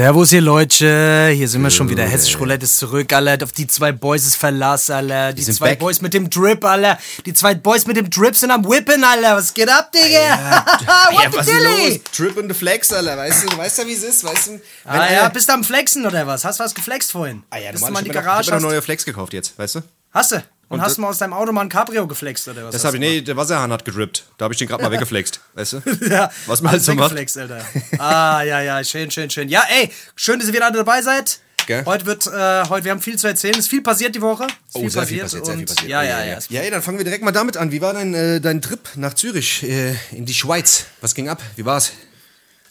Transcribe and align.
Servus, 0.00 0.32
ihr 0.32 0.40
Leute. 0.40 1.28
Hier 1.34 1.46
sind 1.46 1.60
wir 1.60 1.68
schon 1.68 1.86
wieder. 1.90 2.04
Hessisch 2.04 2.38
Roulette 2.38 2.64
ist 2.64 2.78
zurück, 2.78 3.12
Alter. 3.12 3.44
Auf 3.44 3.52
die 3.52 3.66
zwei 3.66 3.92
Boys 3.92 4.26
ist 4.26 4.36
Verlass, 4.36 4.88
Alter. 4.88 5.34
Die 5.34 5.42
sind 5.42 5.56
zwei 5.56 5.72
back. 5.72 5.78
Boys 5.80 6.00
mit 6.00 6.14
dem 6.14 6.30
Drip, 6.30 6.64
Alter. 6.64 6.98
Die 7.26 7.34
zwei 7.34 7.54
Boys 7.54 7.86
mit 7.86 7.98
dem 7.98 8.08
Drip 8.08 8.34
sind 8.34 8.50
am 8.50 8.64
Whippen, 8.64 9.04
Alter. 9.04 9.36
Was 9.36 9.52
geht 9.52 9.68
ab, 9.68 9.92
Digga? 9.92 10.64
What 11.12 11.22
ja, 11.22 11.30
the 11.30 11.36
was 11.36 11.46
ist 11.46 11.54
dilly? 11.54 11.88
los? 11.92 12.00
Trip 12.16 12.38
in 12.38 12.48
the 12.48 12.54
Flex, 12.54 12.90
Alter. 12.94 13.14
Weißt 13.18 13.44
du, 13.44 13.48
du 13.50 13.58
weißt 13.58 13.76
ja, 13.76 13.86
wie 13.86 13.92
es 13.92 14.02
ist. 14.02 14.24
Weißt 14.24 14.46
du, 14.46 14.60
Ah 14.86 15.12
ja, 15.12 15.28
bist 15.28 15.50
du 15.50 15.52
am 15.52 15.62
Flexen 15.64 16.06
oder 16.06 16.26
was? 16.26 16.46
Hast 16.46 16.58
du 16.60 16.64
was 16.64 16.74
geflext 16.74 17.12
vorhin? 17.12 17.42
ah, 17.50 17.58
ja, 17.58 17.70
bist 17.70 17.86
du 17.86 17.90
mal 17.92 17.98
in 17.98 18.06
die 18.06 18.10
Garage? 18.10 18.40
ich 18.40 18.46
hab 18.46 18.52
mir 18.52 18.56
Hast, 18.56 18.62
noch 18.62 18.70
neue 18.70 18.80
Flex 18.80 19.04
gekauft 19.04 19.34
jetzt, 19.34 19.58
weißt 19.58 19.74
du? 19.74 19.80
hast 20.14 20.32
du? 20.32 20.42
Und, 20.70 20.78
Und 20.78 20.84
hast 20.84 20.98
mal 20.98 21.08
aus 21.08 21.18
deinem 21.18 21.32
Auto 21.32 21.50
mal 21.50 21.62
ein 21.62 21.68
Cabrio 21.68 22.06
geflext 22.06 22.46
oder 22.46 22.64
was? 22.66 22.72
Das 22.72 22.84
habe 22.84 22.96
ich, 22.96 23.00
nee, 23.00 23.20
der 23.22 23.36
Wasserhahn 23.36 23.72
hat 23.72 23.84
gedrippt. 23.84 24.24
Da 24.38 24.44
habe 24.44 24.54
ich 24.54 24.58
den 24.58 24.68
gerade 24.68 24.82
mal 24.84 24.90
weggeflext, 24.92 25.40
weiist 25.54 25.72
du? 25.72 25.82
Ja, 26.08 26.30
Was 26.46 26.62
man 26.62 26.70
halt 26.70 26.82
so 26.84 26.94
macht. 26.94 27.12
Alter. 27.36 27.64
Ah, 27.98 28.42
ja, 28.42 28.60
ja, 28.62 28.84
schön, 28.84 29.10
schön, 29.10 29.28
schön. 29.30 29.48
Ja, 29.48 29.64
ey, 29.68 29.90
schön, 30.14 30.38
dass 30.38 30.46
ihr 30.48 30.54
wieder 30.54 30.66
alle 30.66 30.76
dabei 30.76 31.02
seid. 31.02 31.40
Gell? 31.66 31.84
Heute 31.86 32.06
wird, 32.06 32.24
äh, 32.28 32.68
heute, 32.68 32.84
wir 32.84 32.92
haben 32.92 33.00
viel 33.00 33.18
zu 33.18 33.26
erzählen. 33.26 33.54
Es 33.54 33.60
ist 33.62 33.68
viel 33.68 33.82
passiert 33.82 34.14
die 34.14 34.20
Woche. 34.22 34.44
Es 34.44 34.50
ist 34.50 34.56
Oh, 34.74 34.88
sehr 34.88 35.06
viel 35.06 35.20
passiert, 35.22 35.44
sehr 35.44 35.56
viel 35.56 35.66
passiert. 35.66 35.90
Ja, 35.90 36.00
Oh, 36.00 36.04
ja, 36.04 36.24
ja. 36.24 36.38
Ja, 36.48 36.60
ey, 36.60 36.70
dann 36.70 36.82
fangen 36.82 36.98
wir 36.98 37.04
direkt 37.04 37.24
mal 37.24 37.32
damit 37.32 37.56
an. 37.56 37.72
Wie 37.72 37.80
war 37.80 37.92
dein, 37.92 38.14
äh, 38.14 38.40
dein 38.40 38.62
Trip 38.62 38.80
nach 38.94 39.14
Zürich, 39.14 39.64
äh, 39.64 39.96
in 40.12 40.24
die 40.24 40.34
Schweiz? 40.34 40.86
Was 41.00 41.16
ging 41.16 41.28
ab? 41.28 41.42
Wie 41.56 41.64
war's? 41.64 41.90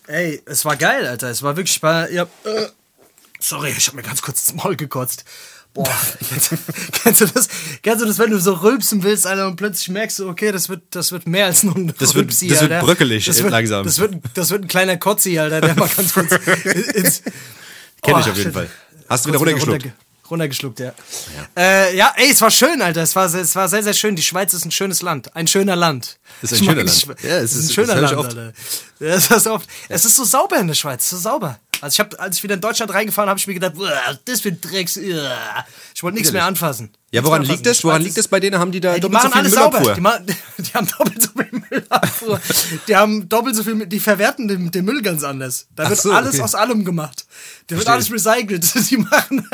Ey, 0.07 0.41
es 0.45 0.63
war 0.63 0.77
geil, 0.77 1.05
Alter. 1.05 1.29
Es 1.29 1.43
war 1.43 1.57
wirklich 1.57 1.79
bei. 1.81 2.09
Ja, 2.11 2.23
äh, 2.45 2.67
sorry, 3.39 3.73
ich 3.77 3.87
hab 3.87 3.93
mir 3.93 4.03
ganz 4.03 4.21
kurz 4.21 4.47
ins 4.49 4.63
Maul 4.63 4.75
gekotzt. 4.77 5.25
Boah, 5.73 5.87
kennst, 6.29 6.51
kennst, 7.03 7.21
du 7.21 7.25
das, 7.27 7.47
kennst 7.83 8.01
du 8.01 8.07
das, 8.07 8.17
wenn 8.17 8.31
du 8.31 8.39
so 8.39 8.53
rülpsen 8.53 9.03
willst, 9.03 9.27
Alter, 9.27 9.47
und 9.47 9.55
plötzlich 9.55 9.89
merkst 9.89 10.17
du, 10.19 10.27
okay, 10.29 10.51
das 10.51 10.67
wird, 10.67 10.81
das 10.91 11.11
wird 11.11 11.27
mehr 11.27 11.45
als 11.45 11.63
nur 11.63 11.75
ein 11.75 11.87
Das 11.99 12.15
wird- 12.15 12.25
Rülpsi, 12.25 12.47
das 12.47 12.61
wird 12.61 12.79
bröckelig, 12.81 13.25
das 13.25 13.39
äh, 13.39 13.43
wird, 13.43 13.51
langsam. 13.51 13.83
Das 13.85 13.99
wird, 13.99 14.15
das 14.33 14.49
wird 14.49 14.63
ein 14.63 14.67
kleiner 14.67 14.97
Kotzi, 14.97 15.37
Alter, 15.37 15.61
der 15.61 15.75
mal 15.75 15.87
ganz 15.87 16.13
kurz 16.13 16.31
ins... 16.95 17.21
Kenn 18.01 18.15
Oh, 18.15 18.19
ich 18.19 18.25
auf 18.25 18.27
jeden 18.27 18.43
shit. 18.43 18.53
Fall. 18.53 18.69
Hast 19.09 19.25
du 19.25 19.29
wieder 19.29 19.39
runtergeschluckt? 19.39 19.83
runterge- 19.85 19.91
Runtergeschluckt, 20.29 20.79
ja. 20.79 20.93
Ja. 21.55 21.61
Äh, 21.63 21.95
ja, 21.97 22.13
ey, 22.15 22.29
es 22.31 22.39
war 22.41 22.51
schön, 22.51 22.81
Alter. 22.83 23.01
Es 23.01 23.15
war, 23.15 23.27
sehr- 23.29 23.41
es 23.41 23.55
war 23.55 23.67
sehr, 23.67 23.81
sehr 23.83 23.93
schön. 23.93 24.15
Die 24.15 24.21
Schweiz 24.21 24.53
ist 24.53 24.63
ein 24.63 24.69
schönes 24.71 25.01
Land. 25.01 25.35
Ein 25.35 25.47
schöner 25.47 25.75
Land. 25.75 26.19
Ist 26.43 26.51
ein 26.53 26.59
Ich 26.59 26.65
schöner 26.65 26.83
Land. 26.83 27.07
Ja, 27.23 27.37
es 27.39 27.55
ist 27.55 27.69
ein 27.69 27.73
schöner 27.73 27.95
Land. 27.95 28.15
Alter. 28.15 28.53
Ja, 28.99 29.15
das 29.15 29.31
ist 29.31 29.47
oft. 29.47 29.67
Es 29.87 30.05
ist 30.05 30.15
so 30.15 30.23
sauber 30.23 30.57
in 30.59 30.67
der 30.67 30.75
Schweiz, 30.75 31.09
so 31.09 31.17
sauber. 31.17 31.59
Also 31.81 31.95
ich 31.95 31.99
habe, 31.99 32.19
als 32.19 32.37
ich 32.37 32.43
wieder 32.43 32.55
in 32.55 32.61
Deutschland 32.61 32.93
reingefahren, 32.93 33.29
habe 33.29 33.39
ich 33.39 33.47
mir 33.47 33.53
gedacht, 33.53 33.73
"Uah, 33.77 34.19
das 34.25 34.43
wird 34.43 34.63
Drecks. 34.63 34.97
uah." 34.97 35.65
Ich 35.95 36.03
wollte 36.03 36.17
nichts 36.17 36.31
mehr 36.31 36.45
anfassen. 36.45 36.91
Ja, 37.11 37.23
woran 37.23 37.43
liegt 37.43 37.65
das? 37.65 37.83
Woran 37.83 38.03
liegt 38.03 38.17
das 38.17 38.27
bei 38.27 38.39
denen? 38.39 38.59
Haben 38.59 38.71
die 38.71 38.79
da 38.79 38.93
Ey, 38.93 38.95
die 38.95 39.01
doppelt 39.01 39.21
so 39.21 39.27
machen 39.29 39.33
viel 39.33 39.39
alles 39.39 39.53
sauber. 39.53 39.79
Müllabfuhr? 39.79 39.95
Die, 39.95 40.01
machen, 40.01 40.25
die 40.57 40.73
haben 40.73 40.87
doppelt 40.87 41.21
so 41.21 41.29
viel 41.31 41.61
Müllabfuhr. 41.69 42.41
Die 42.87 42.95
haben 42.95 43.29
doppelt 43.29 43.55
so 43.55 43.63
viel, 43.63 43.85
die 43.87 43.99
verwerten 43.99 44.47
den, 44.47 44.69
den 44.71 44.85
Müll 44.85 45.01
ganz 45.01 45.23
anders. 45.23 45.67
Da 45.75 45.83
Ach 45.85 45.89
wird 45.89 46.01
so, 46.01 46.11
alles 46.11 46.35
okay. 46.35 46.43
aus 46.43 46.55
allem 46.55 46.85
gemacht. 46.85 47.25
Da 47.67 47.77
wird 47.77 47.87
alles 47.87 48.11
recycelt. 48.11 48.71
Die 48.89 48.97
machen. 48.97 49.47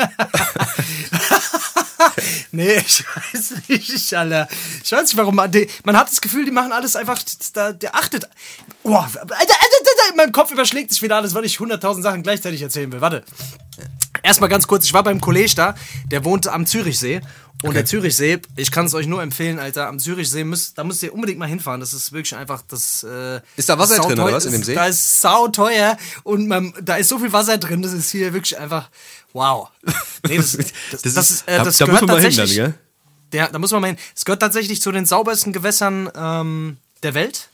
nee, 2.52 2.76
ich 2.76 3.04
weiß 3.04 3.54
nicht, 3.68 4.14
Alter. 4.14 4.48
Ich 4.82 4.92
weiß 4.92 5.02
nicht, 5.02 5.16
warum. 5.16 5.34
Man, 5.34 5.50
die, 5.50 5.68
man 5.84 5.96
hat 5.96 6.10
das 6.10 6.20
Gefühl, 6.20 6.44
die 6.44 6.50
machen 6.50 6.72
alles 6.72 6.96
einfach. 6.96 7.20
Da, 7.52 7.72
der 7.72 7.94
achtet. 7.94 8.28
Oh, 8.88 8.94
Alter, 8.94 9.20
Alter, 9.20 9.34
Alter, 9.38 10.10
in 10.10 10.16
meinem 10.16 10.32
Kopf 10.32 10.52
überschlägt 10.52 10.90
sich 10.92 11.02
wieder 11.02 11.16
alles, 11.16 11.34
weil 11.34 11.44
ich 11.44 11.56
100.000 11.56 12.02
Sachen 12.02 12.22
gleichzeitig 12.22 12.62
erzählen 12.62 12.90
will. 12.92 13.00
Warte. 13.00 13.24
Erstmal 14.22 14.48
ganz 14.48 14.66
kurz, 14.66 14.84
ich 14.84 14.92
war 14.94 15.02
beim 15.02 15.20
Kollege 15.20 15.54
da, 15.54 15.74
der 16.10 16.24
wohnt 16.24 16.48
am 16.48 16.66
Zürichsee. 16.66 17.20
Und 17.62 17.74
der 17.74 17.86
Zürichsee, 17.86 18.40
ich 18.56 18.70
kann 18.70 18.84
es 18.86 18.92
euch 18.94 19.06
nur 19.06 19.22
empfehlen, 19.22 19.58
Alter, 19.58 19.88
am 19.88 19.98
Zürichsee, 19.98 20.44
müsst, 20.44 20.76
da 20.76 20.84
müsst 20.84 21.02
ihr 21.02 21.12
unbedingt 21.14 21.38
mal 21.38 21.48
hinfahren. 21.48 21.80
Das 21.80 21.94
ist 21.94 22.12
wirklich 22.12 22.36
einfach, 22.36 22.62
das 22.68 23.02
äh, 23.02 23.40
Ist 23.56 23.68
da 23.70 23.78
Wasser 23.78 23.96
drin, 23.98 24.20
oder 24.20 24.32
was, 24.34 24.44
in 24.44 24.52
dem 24.52 24.62
See? 24.62 24.74
Da 24.74 24.86
ist 24.86 25.20
sauteuer 25.22 25.96
und 26.22 26.48
man, 26.48 26.74
da 26.82 26.96
ist 26.96 27.08
so 27.08 27.18
viel 27.18 27.32
Wasser 27.32 27.56
drin, 27.58 27.80
das 27.82 27.92
ist 27.92 28.10
hier 28.10 28.32
wirklich 28.34 28.58
einfach, 28.58 28.90
wow. 29.32 29.68
Nee, 30.28 30.36
das, 30.36 30.52
das, 30.56 30.66
das, 30.90 31.02
Das 31.02 31.16
ist, 31.16 31.30
ist- 31.30 31.48
äh, 31.48 31.56
da- 31.58 31.64
das 31.64 31.78
da 31.78 31.86
muss 31.86 31.92
gehört 32.00 32.06
man 32.06 32.16
mal 32.16 32.22
hin 32.22 32.36
dann, 32.36 32.48
gell? 32.48 32.74
Der, 33.32 33.48
da 33.48 33.58
muss 33.58 33.72
man 33.72 33.80
mal 33.80 33.88
hin. 33.88 33.96
Es 34.14 34.24
gehört 34.24 34.40
tatsächlich 34.40 34.80
zu 34.82 34.92
den 34.92 35.06
saubersten 35.06 35.52
Gewässern 35.52 36.10
ähm, 36.14 36.76
der 37.02 37.14
Welt. 37.14 37.48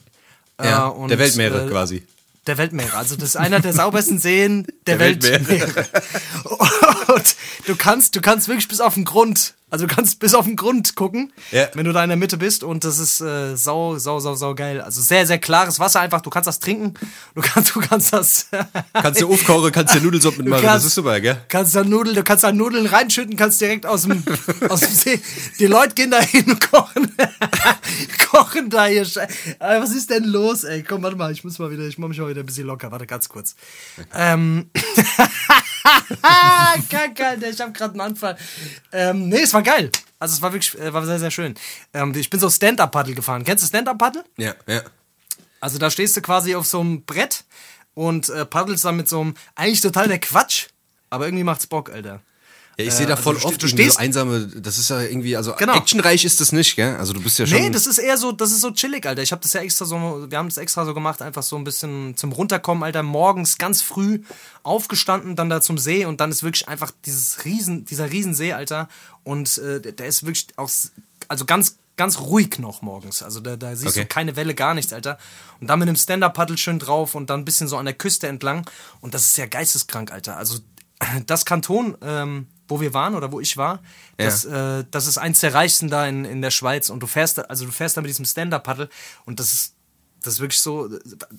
Ja, 0.65 0.89
Äh, 0.89 0.91
und, 0.91 1.09
der 1.11 1.19
Weltmeere 1.19 1.67
äh, 1.67 1.69
quasi. 1.71 2.03
der 2.47 2.59
Weltmeere. 2.59 2.97
Also 2.97 3.17
das 3.17 3.31
ist 3.31 3.37
einer 3.37 3.61
der 3.61 3.73
saubersten 3.73 4.19
Seen 4.19 4.67
der, 4.87 4.97
Der 4.99 5.07
Weltmeere. 5.07 5.49
Weltmeere. 5.49 5.87
Und 7.09 7.37
du 7.67 7.77
kannst, 7.77 8.17
du 8.17 8.21
kannst 8.21 8.49
wirklich 8.49 8.69
bis 8.69 8.81
auf 8.81 8.95
den 8.95 9.05
Grund, 9.05 9.55
also 9.71 9.87
du 9.87 9.95
kannst 9.95 10.19
bis 10.21 10.35
auf 10.35 10.45
den 10.45 10.57
Grund 10.57 10.95
gucken, 10.97 11.33
Ja. 11.51 11.67
wenn 11.75 11.85
du 11.87 11.93
da 11.93 12.03
in 12.03 12.09
der 12.11 12.19
Mitte 12.19 12.37
bist. 12.37 12.63
Und 12.63 12.85
das 12.85 12.99
ist 12.99 13.21
äh, 13.23 13.57
sau, 13.57 13.97
sau, 13.97 14.21
sau, 14.21 14.35
sau 14.35 14.55
geil. 14.55 14.81
Also 14.83 15.01
sehr, 15.01 15.27
sehr 15.27 15.39
klares 15.39 15.79
Wasser 15.81 16.01
einfach. 16.01 16.21
Du 16.21 16.29
kannst 16.29 16.47
das 16.47 16.61
trinken. 16.61 16.93
Du 17.35 17.41
kannst, 17.41 17.75
du 17.75 17.81
kannst 17.81 18.13
das. 18.13 18.47
Kannst 18.93 19.21
du 19.23 19.33
aufkochen, 19.33 19.73
kannst 19.73 19.95
du 19.95 20.01
Nudelsuppe 20.01 20.43
mitmachen. 20.43 20.63
Das 20.65 20.85
ist 20.85 20.95
super, 20.95 21.19
gell? 21.21 21.41
Kannst 21.49 21.75
da 21.75 21.83
Nudeln, 21.83 22.15
du 22.15 22.23
kannst 22.23 22.45
da 22.45 22.53
Nudeln 22.53 22.87
reinschütten, 22.87 23.37
kannst 23.37 23.61
direkt 23.61 23.87
aus 23.87 24.03
dem, 24.03 24.23
aus 24.69 24.81
dem 24.81 24.93
See. 24.95 25.21
Die 25.59 25.67
Leute 25.67 25.95
gehen 25.95 26.11
da 26.11 26.21
hin 26.21 26.45
und 26.51 26.71
kochen, 26.71 27.11
kochen 28.31 28.71
da 28.71 28.87
hier. 28.87 29.03
Äh, 29.03 29.81
Was 29.81 29.91
ist 29.93 30.11
denn 30.11 30.25
los, 30.25 30.65
ey? 30.65 30.83
Komm, 30.83 31.03
warte 31.03 31.17
mal, 31.17 31.33
ich 31.33 31.43
muss 31.43 31.59
mal 31.59 31.71
wieder, 31.71 31.85
ich 31.85 31.99
mach 31.99 32.09
mich 32.09 32.19
mal 32.19 32.29
wieder 32.29 32.41
ein 32.41 32.47
bisschen 32.47 32.67
locker. 32.67 32.91
Warte, 32.93 33.07
ganz 33.07 33.29
kurz. 33.29 33.55
Ähm. 34.15 34.71
Kacke, 36.89 37.39
ich 37.47 37.61
hab 37.61 37.75
gerade 37.75 37.93
einen 37.93 38.01
Anfall. 38.01 38.37
Ähm, 38.93 39.29
nee, 39.29 39.43
es 39.43 39.53
war 39.55 39.63
geil. 39.63 39.91
Also 40.19 40.35
es 40.35 40.43
war 40.43 40.53
wirklich, 40.53 40.79
äh, 40.79 40.93
war 40.93 41.05
sehr, 41.05 41.19
sehr 41.19 41.31
schön. 41.31 41.55
Ähm, 41.93 42.15
ich 42.15 42.31
bin 42.31 42.39
so 42.39 42.49
Stand-Up-Paddle 42.49 43.15
gefahren. 43.15 43.45
Kennst 43.45 43.65
du 43.65 43.69
Stand-Up-Paddle? 43.69 44.25
Ja, 44.37 44.55
ja. 44.67 44.83
Also 45.61 45.79
da 45.79 45.91
stehst 45.91 46.17
du 46.17 46.23
quasi 46.23 46.55
auf 46.55 46.67
so 46.67 46.81
einem 46.81 47.05
Brett 47.05 47.45
und 47.95 48.29
äh, 48.29 48.45
paddelst 48.45 48.85
dann 48.85 48.97
mit 48.97 49.09
so 49.09 49.21
einem, 49.21 49.35
eigentlich 49.55 49.81
total 49.81 50.09
der 50.09 50.19
Quatsch, 50.19 50.69
aber 51.11 51.27
irgendwie 51.27 51.45
macht's 51.45 51.67
Bock, 51.67 51.91
Alter. 51.91 52.21
Ja, 52.79 52.87
ich 52.87 52.95
sehe 52.95 53.07
da 53.07 53.13
also 53.15 53.23
voll 53.25 53.35
du 53.35 53.41
ste- 53.41 53.49
oft 53.49 53.63
du 53.63 53.69
stehst- 53.69 53.95
so 53.95 53.99
einsame, 54.01 54.47
das 54.47 54.79
ist 54.79 54.89
ja 54.91 55.01
irgendwie, 55.03 55.37
also 55.37 55.53
Genau. 55.59 55.77
actionreich 55.77 56.25
ist 56.25 56.41
das 56.41 56.53
nicht, 56.53 56.75
gell? 56.75 56.97
Also 56.97 57.13
du 57.13 57.21
bist 57.21 57.39
ja 57.39 57.47
schon. 57.47 57.59
Nee, 57.61 57.69
das 57.71 57.87
ist 57.87 57.99
eher 57.99 58.17
so, 58.17 58.33
das 58.33 58.51
ist 58.51 58.63
so 58.63 58.71
chillig, 58.71 59.05
Alter. 59.07 59.21
Ich 59.23 59.31
habe 59.31 59.43
das 59.43 59.53
ja 59.53 59.61
extra 59.61 59.85
so, 59.85 60.27
wir 60.31 60.39
haben 60.39 60.49
das 60.49 60.57
extra 60.57 60.85
so 60.87 60.95
gemacht, 60.95 61.21
einfach 61.21 61.43
so 61.43 61.57
ein 61.57 61.65
bisschen 61.65 62.17
zum 62.17 62.33
Runterkommen, 62.33 62.83
Alter. 62.83 63.03
Morgens 63.03 63.59
ganz 63.59 63.83
früh 63.83 64.21
aufgestanden, 64.63 65.37
dann 65.37 65.51
da 65.51 65.61
zum 65.61 65.77
See 65.79 66.05
und 66.07 66.21
dann 66.21 66.31
ist 66.31 66.43
wirklich 66.43 66.69
einfach 66.69 66.93
dieses 67.05 67.45
Riesen, 67.45 67.85
dieser 67.85 68.11
Riesensee, 68.11 68.53
Alter. 68.53 68.89
Und 69.25 69.59
äh, 69.59 69.81
der 69.81 70.07
ist 70.07 70.23
wirklich 70.25 70.47
auch, 70.57 70.71
also 71.29 71.45
ganz, 71.45 71.77
ganz 71.97 72.19
ruhig 72.21 72.59
noch 72.59 72.81
morgens. 72.83 73.23
Also 73.23 73.41
da, 73.41 73.57
da 73.57 73.75
siehst 73.77 73.89
Okay. 73.97 74.01
du 74.01 74.07
keine 74.07 74.37
Welle, 74.37 74.55
gar 74.55 74.75
nichts, 74.75 74.93
Alter. 74.93 75.19
Und 75.61 75.67
dann 75.69 75.79
mit 75.79 75.89
dem 75.89 75.97
Stand-Up-Paddle 75.97 76.57
schön 76.57 76.79
drauf 76.79 77.15
und 77.15 77.29
dann 77.29 77.41
ein 77.41 77.45
bisschen 77.45 77.69
so 77.69 77.77
an 77.77 77.85
der 77.85 77.95
Küste 77.95 78.29
entlang. 78.29 78.65
Und 79.01 79.15
das 79.15 79.25
ist 79.27 79.37
ja 79.37 79.47
geisteskrank, 79.47 80.11
Alter. 80.11 80.37
Also 80.37 80.59
das 81.27 81.45
Kanton, 81.45 81.97
ähm, 82.03 82.47
wo 82.73 82.81
wir 82.81 82.95
waren 82.95 83.15
oder 83.15 83.31
wo 83.31 83.39
ich 83.39 83.57
war, 83.57 83.81
das, 84.17 84.45
äh, 84.45 84.85
das 84.91 85.07
ist 85.07 85.19
eins 85.19 85.41
der 85.41 85.53
reichsten 85.53 85.91
da 85.91 86.07
in, 86.07 86.25
in 86.25 86.41
der 86.41 86.51
Schweiz 86.51 86.89
und 86.89 87.01
du 87.01 87.07
fährst 87.07 87.39
da, 87.39 87.43
also 87.43 87.67
du 87.67 87.71
fährst 87.71 87.97
da 87.97 88.01
mit 88.01 88.09
diesem 88.09 88.25
Stand-Up-Paddle 88.25 88.89
und 89.27 89.39
das 89.39 89.53
ist 89.53 89.75
das 90.25 90.35
ist 90.35 90.41
wirklich 90.41 90.61
so, 90.61 90.89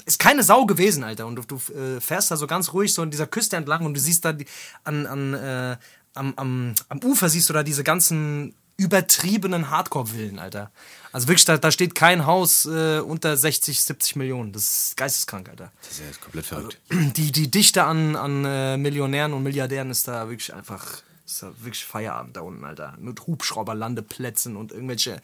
ist 0.03 0.19
keine 0.19 0.43
Sau 0.43 0.65
gewesen, 0.65 1.05
Alter. 1.05 1.25
Und 1.25 1.37
du, 1.37 1.43
du 1.43 1.55
äh, 1.73 2.01
fährst 2.01 2.31
da 2.31 2.35
so 2.35 2.47
ganz 2.47 2.73
ruhig 2.73 2.93
so 2.93 3.01
in 3.01 3.11
dieser 3.11 3.27
Küste 3.27 3.55
entlang 3.55 3.85
und 3.85 3.93
du 3.93 3.99
siehst 4.01 4.25
da 4.25 4.33
die, 4.33 4.45
an, 4.83 5.05
an, 5.05 5.33
äh, 5.33 5.77
am, 6.15 6.33
am, 6.35 6.75
am 6.89 6.99
Ufer 7.01 7.29
siehst 7.29 7.47
du 7.47 7.53
da 7.53 7.63
diese 7.63 7.85
ganzen 7.85 8.53
übertriebenen 8.77 9.69
Hardcore-Villen, 9.69 10.39
Alter. 10.39 10.71
Also 11.11 11.27
wirklich, 11.27 11.45
da, 11.45 11.57
da 11.57 11.71
steht 11.71 11.93
kein 11.93 12.25
Haus 12.25 12.65
äh, 12.65 12.99
unter 12.99 13.37
60, 13.37 13.79
70 13.79 14.15
Millionen. 14.15 14.51
Das 14.51 14.87
ist 14.87 14.97
geisteskrank, 14.97 15.47
Alter. 15.49 15.71
Das 15.81 15.91
ist 15.91 15.99
ja 15.99 16.05
jetzt 16.07 16.21
komplett 16.21 16.45
verrückt. 16.45 16.79
Die, 16.89 17.31
die 17.31 17.51
Dichte 17.51 17.83
an, 17.83 18.15
an 18.15 18.45
äh, 18.45 18.77
Millionären 18.77 19.33
und 19.33 19.43
Milliardären 19.43 19.91
ist 19.91 20.07
da 20.07 20.27
wirklich 20.27 20.53
einfach, 20.53 21.03
ist 21.25 21.43
da 21.43 21.53
wirklich 21.59 21.85
Feierabend 21.85 22.35
da 22.35 22.41
unten, 22.41 22.63
Alter. 22.63 22.95
Mit 22.99 23.25
Hubschrauberlandeplätzen 23.27 24.55
und 24.55 24.71
irgendwelche. 24.71 25.21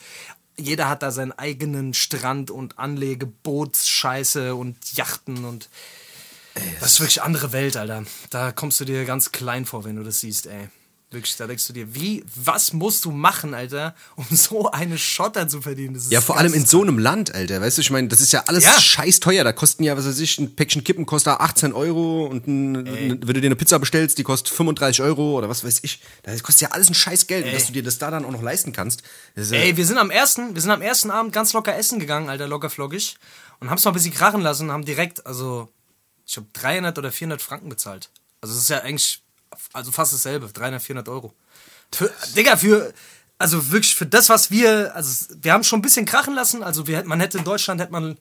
Jeder 0.57 0.89
hat 0.89 1.03
da 1.03 1.11
seinen 1.11 1.31
eigenen 1.31 1.93
Strand 1.93 2.51
und 2.51 2.79
Anlegebootsscheiße 2.79 4.55
und 4.55 4.93
Yachten 4.93 5.45
und. 5.45 5.69
Das 6.79 6.93
ist 6.93 6.99
wirklich 6.99 7.21
andere 7.21 7.51
Welt, 7.53 7.77
Alter. 7.77 8.03
Da 8.31 8.51
kommst 8.51 8.79
du 8.79 8.85
dir 8.85 9.05
ganz 9.05 9.31
klein 9.31 9.65
vor, 9.65 9.85
wenn 9.85 9.95
du 9.95 10.03
das 10.03 10.19
siehst, 10.19 10.47
ey. 10.47 10.69
Wirklich, 11.11 11.35
da 11.37 11.47
denkst 11.47 11.65
du 11.65 11.73
dir, 11.73 11.95
wie, 11.95 12.23
was 12.35 12.71
musst 12.71 13.03
du 13.03 13.09
machen, 13.09 13.55
Alter, 13.55 13.95
um 14.15 14.25
so 14.29 14.69
eine 14.69 14.95
Schotter 14.99 15.47
zu 15.47 15.59
verdienen? 15.59 15.95
Das 15.95 16.03
ist 16.03 16.11
Ja, 16.11 16.21
vor 16.21 16.37
allem 16.37 16.53
in 16.53 16.67
so 16.67 16.83
einem 16.83 16.99
Land, 16.99 17.33
Alter. 17.33 17.59
Weißt 17.61 17.77
du, 17.77 17.81
ich 17.81 17.89
meine, 17.89 18.07
das 18.09 18.21
ist 18.21 18.31
ja 18.31 18.43
alles 18.45 18.63
Ja. 18.63 18.79
scheiß 18.79 19.19
teuer. 19.19 19.43
Da 19.43 19.51
kosten 19.51 19.83
ja, 19.83 19.97
was 19.97 20.05
weiß 20.05 20.19
ich, 20.19 20.37
ein 20.37 20.55
Päckchen 20.55 20.83
Kippen 20.83 21.07
kostet 21.07 21.33
18 21.39 21.73
Euro 21.73 22.27
und 22.27 22.45
ein, 22.47 22.85
wenn 22.85 23.19
du 23.21 23.41
dir 23.41 23.47
eine 23.47 23.55
Pizza 23.55 23.79
bestellst, 23.79 24.19
die 24.19 24.23
kostet 24.23 24.49
35 24.53 25.01
Euro 25.01 25.35
oder 25.35 25.49
was 25.49 25.63
weiß 25.63 25.79
ich. 25.81 25.99
Das 26.21 26.43
kostet 26.43 26.61
ja 26.61 26.67
alles 26.75 26.89
ein 26.89 26.93
scheiß 26.93 27.25
Geld. 27.25 27.43
Und 27.47 27.53
dass 27.55 27.65
du 27.65 27.73
dir 27.73 27.81
das 27.81 27.97
da 27.97 28.11
dann 28.11 28.23
auch 28.23 28.31
noch 28.31 28.43
leisten 28.43 28.71
kannst. 28.71 29.01
Ja- 29.35 29.43
Ey, 29.57 29.77
wir 29.77 29.87
sind 29.87 29.97
am 29.97 30.11
ersten, 30.11 30.53
wir 30.53 30.61
sind 30.61 30.69
am 30.69 30.83
ersten 30.83 31.09
Abend 31.09 31.33
ganz 31.33 31.53
locker 31.53 31.75
essen 31.75 31.97
gegangen, 31.99 32.29
Alter, 32.29 32.47
locker 32.47 32.69
flockig. 32.69 33.17
Und 33.59 33.71
haben's 33.71 33.83
noch 33.83 33.93
ein 33.93 33.95
bisschen 33.95 34.13
krachen 34.13 34.41
lassen, 34.41 34.71
haben 34.71 34.85
direkt, 34.85 35.25
also, 35.25 35.69
ich 36.27 36.33
glaube 36.35 36.49
300 36.53 36.99
oder 36.99 37.11
400 37.11 37.41
Franken 37.41 37.67
bezahlt. 37.67 38.11
Also, 38.41 38.53
das 38.53 38.61
ist 38.63 38.69
ja 38.69 38.81
eigentlich, 38.81 39.23
also 39.73 39.91
fast 39.91 40.13
dasselbe, 40.13 40.47
300, 40.47 40.81
400 40.81 41.09
Euro. 41.09 41.33
Für, 41.91 42.11
Digga, 42.35 42.57
für, 42.57 42.93
also 43.37 43.71
wirklich 43.71 43.95
für 43.95 44.05
das, 44.05 44.29
was 44.29 44.51
wir, 44.51 44.95
also, 44.95 45.33
wir 45.41 45.53
haben 45.53 45.63
schon 45.63 45.79
ein 45.79 45.83
bisschen 45.83 46.05
krachen 46.05 46.35
lassen. 46.35 46.63
Also, 46.63 46.87
wir, 46.87 47.03
man 47.05 47.19
hätte 47.19 47.37
in 47.37 47.43
Deutschland, 47.43 47.81
hätte 47.81 47.91
man, 47.91 48.17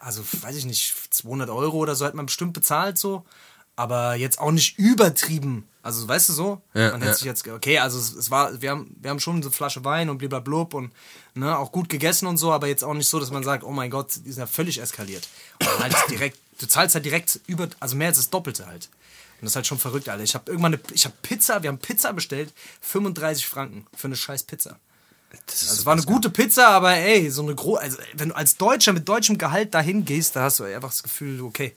also, 0.00 0.22
weiß 0.40 0.56
ich 0.56 0.64
nicht, 0.64 0.94
200 1.10 1.50
Euro 1.50 1.78
oder 1.78 1.94
so 1.94 2.06
hätte 2.06 2.16
man 2.16 2.26
bestimmt 2.26 2.52
bezahlt, 2.52 2.98
so. 2.98 3.24
Aber 3.74 4.16
jetzt 4.16 4.38
auch 4.38 4.50
nicht 4.50 4.78
übertrieben. 4.78 5.66
Also, 5.82 6.06
weißt 6.06 6.28
du 6.28 6.32
so? 6.34 6.62
Ja, 6.74 6.92
man 6.92 7.00
hätte 7.00 7.12
ja. 7.12 7.14
sich 7.14 7.24
jetzt, 7.24 7.48
okay, 7.48 7.78
also 7.78 7.98
es, 7.98 8.14
es 8.14 8.30
war, 8.30 8.60
wir 8.60 8.70
haben, 8.70 8.94
wir 9.00 9.10
haben 9.10 9.18
schon 9.18 9.42
eine 9.42 9.50
Flasche 9.50 9.84
Wein 9.84 10.10
und 10.10 10.18
blablabla 10.18 10.68
und 10.72 10.92
ne, 11.34 11.58
auch 11.58 11.72
gut 11.72 11.88
gegessen 11.88 12.26
und 12.26 12.36
so, 12.36 12.52
aber 12.52 12.68
jetzt 12.68 12.84
auch 12.84 12.94
nicht 12.94 13.08
so, 13.08 13.18
dass 13.18 13.30
man 13.30 13.42
sagt, 13.42 13.64
oh 13.64 13.72
mein 13.72 13.90
Gott, 13.90 14.14
die 14.24 14.30
sind 14.30 14.40
ja 14.40 14.46
völlig 14.46 14.78
eskaliert. 14.78 15.28
Und 15.60 15.82
halt 15.82 15.96
direkt, 16.10 16.38
du 16.60 16.66
zahlst 16.66 16.94
halt 16.94 17.04
direkt 17.04 17.40
über, 17.46 17.68
also 17.80 17.96
mehr 17.96 18.08
als 18.08 18.18
das 18.18 18.30
Doppelte 18.30 18.66
halt. 18.66 18.88
Und 19.42 19.46
das 19.46 19.52
ist 19.52 19.56
halt 19.56 19.66
schon 19.66 19.80
verrückt, 19.80 20.08
Alter. 20.08 20.22
Ich 20.22 20.36
habe 20.36 20.48
irgendwann 20.48 20.74
eine, 20.74 20.82
ich 20.94 21.04
habe 21.04 21.16
Pizza, 21.20 21.64
wir 21.64 21.68
haben 21.68 21.78
Pizza 21.78 22.12
bestellt, 22.12 22.52
35 22.80 23.44
Franken 23.44 23.86
für 23.92 24.06
eine 24.06 24.14
scheiß 24.14 24.44
Pizza. 24.44 24.78
das 25.46 25.62
Also 25.62 25.80
es 25.80 25.84
war 25.84 25.94
eine 25.94 26.02
gute 26.02 26.30
Pizza, 26.30 26.68
aber 26.68 26.92
ey, 26.92 27.28
so 27.28 27.42
eine 27.42 27.52
große, 27.52 27.80
also 27.80 27.98
wenn 28.14 28.28
du 28.28 28.36
als 28.36 28.56
Deutscher 28.56 28.92
mit 28.92 29.08
deutschem 29.08 29.38
Gehalt 29.38 29.74
dahin 29.74 30.04
gehst, 30.04 30.36
da 30.36 30.44
hast 30.44 30.60
du 30.60 30.64
einfach 30.64 30.90
das 30.90 31.02
Gefühl, 31.02 31.40
okay, 31.40 31.74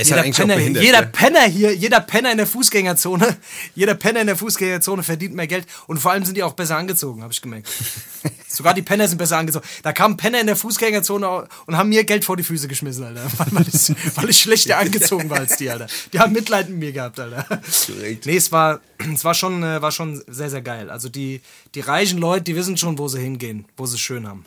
ist 0.00 0.10
jeder, 0.10 0.22
halt 0.22 0.34
Penner, 0.34 0.56
behindert. 0.56 0.82
jeder? 0.82 1.02
Penner 1.02 1.42
hier, 1.42 1.74
jeder 1.74 2.00
Penner 2.00 2.32
in 2.32 2.38
der 2.38 2.46
Fußgängerzone, 2.46 3.36
jeder 3.74 3.94
Penner 3.94 4.20
in 4.20 4.26
der 4.26 4.36
Fußgängerzone 4.36 5.02
verdient 5.02 5.34
mehr 5.34 5.46
Geld 5.46 5.66
und 5.86 5.98
vor 5.98 6.12
allem 6.12 6.24
sind 6.24 6.36
die 6.36 6.42
auch 6.42 6.54
besser 6.54 6.76
angezogen, 6.76 7.22
habe 7.22 7.32
ich 7.32 7.42
gemerkt. 7.42 7.68
Sogar 8.48 8.74
die 8.74 8.82
Penner 8.82 9.06
sind 9.06 9.18
besser 9.18 9.36
angezogen. 9.36 9.66
Da 9.82 9.92
kamen 9.92 10.16
Penner 10.16 10.40
in 10.40 10.46
der 10.46 10.56
Fußgängerzone 10.56 11.48
und 11.66 11.76
haben 11.76 11.88
mir 11.90 12.04
Geld 12.04 12.24
vor 12.24 12.36
die 12.36 12.42
Füße 12.42 12.68
geschmissen, 12.68 13.04
Alter, 13.04 13.24
weil, 13.50 13.66
ich, 13.68 14.16
weil 14.16 14.30
ich 14.30 14.38
schlechter 14.38 14.78
angezogen 14.78 15.28
war 15.30 15.38
als 15.38 15.56
die, 15.56 15.70
Alter. 15.70 15.86
Die 16.12 16.18
haben 16.18 16.32
Mitleid 16.32 16.68
mit 16.68 16.78
mir 16.78 16.92
gehabt, 16.92 17.20
Alter. 17.20 17.44
Korrekt. 17.86 18.26
Nee, 18.26 18.36
es 18.36 18.50
war, 18.50 18.80
es 19.14 19.24
war 19.24 19.34
schon, 19.34 19.62
äh, 19.62 19.82
war 19.82 19.92
schon 19.92 20.22
sehr, 20.26 20.50
sehr 20.50 20.62
geil. 20.62 20.90
Also 20.90 21.08
die, 21.08 21.40
die 21.74 21.80
reichen 21.80 22.18
Leute, 22.18 22.44
die 22.44 22.56
wissen 22.56 22.76
schon, 22.76 22.98
wo 22.98 23.08
sie 23.08 23.20
hingehen, 23.20 23.66
wo 23.76 23.86
sie 23.86 23.96
es 23.96 24.00
schön 24.00 24.26
haben. 24.26 24.44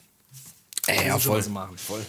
Ey, 0.88 1.08
ja, 1.08 1.20
voll. 1.20 1.44
voll. 1.44 2.06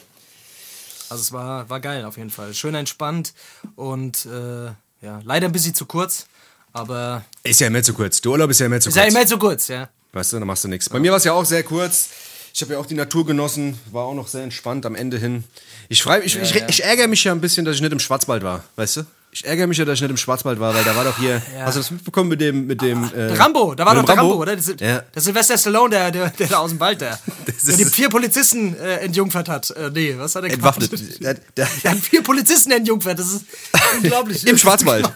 Also 1.13 1.21
es 1.21 1.33
war, 1.33 1.69
war 1.69 1.79
geil 1.81 2.07
auf 2.07 2.17
jeden 2.17 2.31
Fall. 2.31 2.55
Schön 2.55 2.75
entspannt 2.75 3.35
und 3.77 4.25
äh, 4.25 4.67
ja, 5.05 5.21
leider 5.25 5.47
ein 5.47 5.53
bisschen 5.53 5.75
zu 5.75 5.85
kurz, 5.85 6.25
aber 6.73 7.23
Ist 7.43 7.61
ja 7.61 7.67
immer 7.67 7.83
zu 7.83 7.93
kurz. 7.93 8.23
Der 8.23 8.33
Urlaub 8.33 8.49
ist 8.49 8.61
ja 8.61 8.67
immer 8.67 8.81
zu 8.81 8.89
ist 8.89 8.95
kurz. 8.95 9.05
ja 9.05 9.11
immer 9.11 9.27
zu 9.27 9.39
kurz, 9.39 9.69
ja. 9.69 9.91
Weißt 10.15 10.33
du, 10.33 10.39
dann 10.39 10.47
machst 10.47 10.65
du 10.65 10.69
nichts. 10.69 10.89
Bei 10.89 10.99
mir 10.99 11.11
war 11.11 11.19
es 11.19 11.25
ja 11.25 11.35
auch 11.35 11.45
sehr 11.45 11.63
kurz. 11.65 12.09
Ich 12.55 12.63
habe 12.63 12.73
ja 12.73 12.79
auch 12.79 12.87
die 12.87 12.95
Natur 12.95 13.27
genossen, 13.27 13.79
war 13.91 14.05
auch 14.05 14.15
noch 14.15 14.27
sehr 14.27 14.43
entspannt 14.43 14.87
am 14.87 14.95
Ende 14.95 15.19
hin. 15.19 15.45
Ich, 15.91 16.03
freu, 16.03 16.19
ich, 16.25 16.41
ich, 16.41 16.55
ich 16.55 16.83
ärgere 16.83 17.09
mich 17.09 17.25
ja 17.25 17.33
ein 17.33 17.43
bisschen, 17.43 17.67
dass 17.67 17.77
ich 17.77 17.83
nicht 17.83 17.93
im 17.93 17.99
Schwarzwald 17.99 18.43
war, 18.43 18.65
weißt 18.77 18.97
du? 18.99 19.03
Ich 19.35 19.47
ärgere 19.47 19.67
mich 19.67 19.79
ja, 19.79 19.87
dass 19.87 19.95
ich 19.95 20.03
nicht 20.03 20.11
im 20.11 20.19
Schwarzwald 20.19 20.61
war, 20.61 20.75
weil 20.75 20.85
da 20.85 20.95
war 20.95 21.05
doch 21.05 21.17
hier. 21.19 21.41
Hast 21.61 21.77
du 21.77 21.81
das 21.81 21.91
mitbekommen 21.91 22.29
mit 22.29 22.43
dem. 22.43 22.67
Mit 22.67 22.83
dem 22.83 23.03
äh, 23.15 23.33
Rambo, 23.33 23.75
da 23.75 23.87
war 23.87 23.95
doch 23.95 24.05
der 24.05 24.19
Rambo, 24.19 24.35
oder? 24.35 24.55
Das, 24.55 24.69
ist- 24.69 24.79
Ja. 24.83 25.03
das 25.11 25.25
Sylvester 25.25 25.57
Stallone, 25.57 25.89
der, 25.89 26.11
der, 26.11 26.29
der 26.29 26.49
da 26.49 26.59
aus 26.59 26.69
dem 26.69 26.79
Wald, 26.81 27.01
der, 27.01 27.19
der 27.67 27.77
die 27.79 27.85
vier 27.87 28.11
Polizisten 28.11 28.77
äh, 28.79 28.97
entjungfert 28.97 29.49
hat. 29.49 29.71
Äh, 29.71 29.91
nee, 29.95 30.15
was 30.19 30.35
hat 30.35 30.45
er 30.45 30.51
gemacht? 30.51 30.83
Entwaffnet. 30.83 31.21
Der, 31.23 31.35
der, 31.57 31.67
Der 31.83 31.91
hat 31.93 31.99
vier 31.99 32.23
Polizisten 32.23 32.73
entjungfert, 32.73 33.19
das 33.19 33.33
ist 33.33 33.47
unglaublich. 33.97 34.47
Im 34.47 34.59
Schwarzwald. 34.59 35.11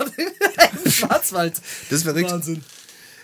Im 0.84 0.90
Schwarzwald. 0.90 1.54
Das 1.90 1.98
ist 1.98 2.04
verrückt. 2.04 2.30
Wahnsinn. 2.30 2.64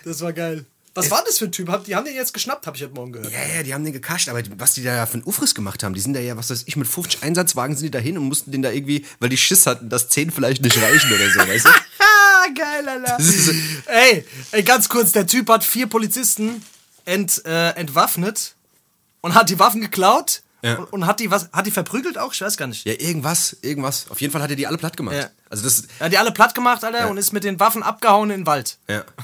Das 0.05 0.21
war 0.21 0.35
geil. 0.35 0.67
Was 0.95 1.11
war 1.11 1.23
das 1.25 1.39
für 1.39 1.47
ein 1.47 1.53
Typ? 1.53 1.69
Die 1.87 1.97
haben 1.97 2.05
den 2.05 2.15
jetzt 2.15 2.35
geschnappt, 2.35 2.67
habe 2.67 2.77
ich 2.77 2.83
heute 2.83 2.93
Morgen 2.95 3.13
gehört. 3.13 3.33
Ja, 3.33 3.39
ja, 3.57 3.63
die 3.63 3.73
haben 3.73 3.83
den 3.83 3.95
gekascht, 3.95 4.29
aber 4.29 4.43
was 4.59 4.75
die 4.75 4.83
da 4.83 4.95
ja 4.95 5.07
für 5.07 5.15
einen 5.15 5.25
Ufriss 5.25 5.55
gemacht 5.55 5.83
haben, 5.83 5.95
die 5.95 6.01
sind 6.01 6.13
da 6.13 6.21
ja, 6.21 6.37
was 6.37 6.51
weiß 6.51 6.65
ich, 6.67 6.77
mit 6.77 6.87
50 6.87 7.23
Einsatzwagen 7.23 7.75
sind 7.77 7.87
die 7.87 7.91
da 7.91 7.99
hin 7.99 8.19
und 8.19 8.25
mussten 8.25 8.51
den 8.53 8.61
da 8.63 8.71
irgendwie, 8.71 9.07
weil 9.19 9.31
die 9.31 9.39
Schiss 9.39 9.65
hatten, 9.67 9.89
dass 9.89 10.11
10 10.11 10.31
vielleicht 10.31 10.63
nicht 10.63 10.77
reichen 10.83 11.11
oder 11.13 11.31
so, 11.31 11.39
weißt 11.41 11.65
du? 11.67 11.71
Geil, 12.55 12.87
Alter. 12.89 13.19
ey, 13.87 14.25
ey, 14.51 14.63
ganz 14.65 14.89
kurz, 14.89 15.13
der 15.13 15.27
Typ 15.27 15.49
hat 15.49 15.65
vier 15.65 15.87
Polizisten 15.87 16.63
ent, 17.07 17.43
äh, 17.47 17.71
entwaffnet 17.71 18.55
und 19.23 19.35
hat 19.35 19.49
die 19.49 19.59
Waffen 19.59 19.81
geklaut 19.81 20.43
Ja. 20.63 20.75
und, 20.77 20.93
und 20.93 21.07
hat 21.07 21.21
die 21.21 21.31
was 21.31 21.49
hat 21.53 21.67
die 21.67 21.71
verprügelt 21.71 22.19
auch? 22.19 22.35
Ich 22.35 22.41
weiß 22.41 22.57
gar 22.57 22.67
nicht. 22.67 22.85
Ja, 22.85 22.93
irgendwas, 22.99 23.57
irgendwas. 23.63 24.07
Auf 24.11 24.21
jeden 24.21 24.33
Fall 24.33 24.43
hat 24.43 24.51
er 24.51 24.57
die 24.57 24.67
alle 24.67 24.77
platt 24.77 24.97
gemacht. 24.97 25.17
Ja. 25.17 25.31
Also 25.49 25.65
das, 25.65 25.85
Er 25.99 26.07
hat 26.07 26.13
die 26.13 26.19
alle 26.19 26.33
platt 26.33 26.55
gemacht, 26.55 26.85
Alter, 26.85 27.09
und 27.09 27.17
ist 27.17 27.33
mit 27.33 27.45
den 27.45 27.59
Waffen 27.61 27.83
abgehauen 27.83 28.31
in 28.31 28.41
den 28.43 28.47
Wald. 28.47 28.77
Ja. 28.89 29.05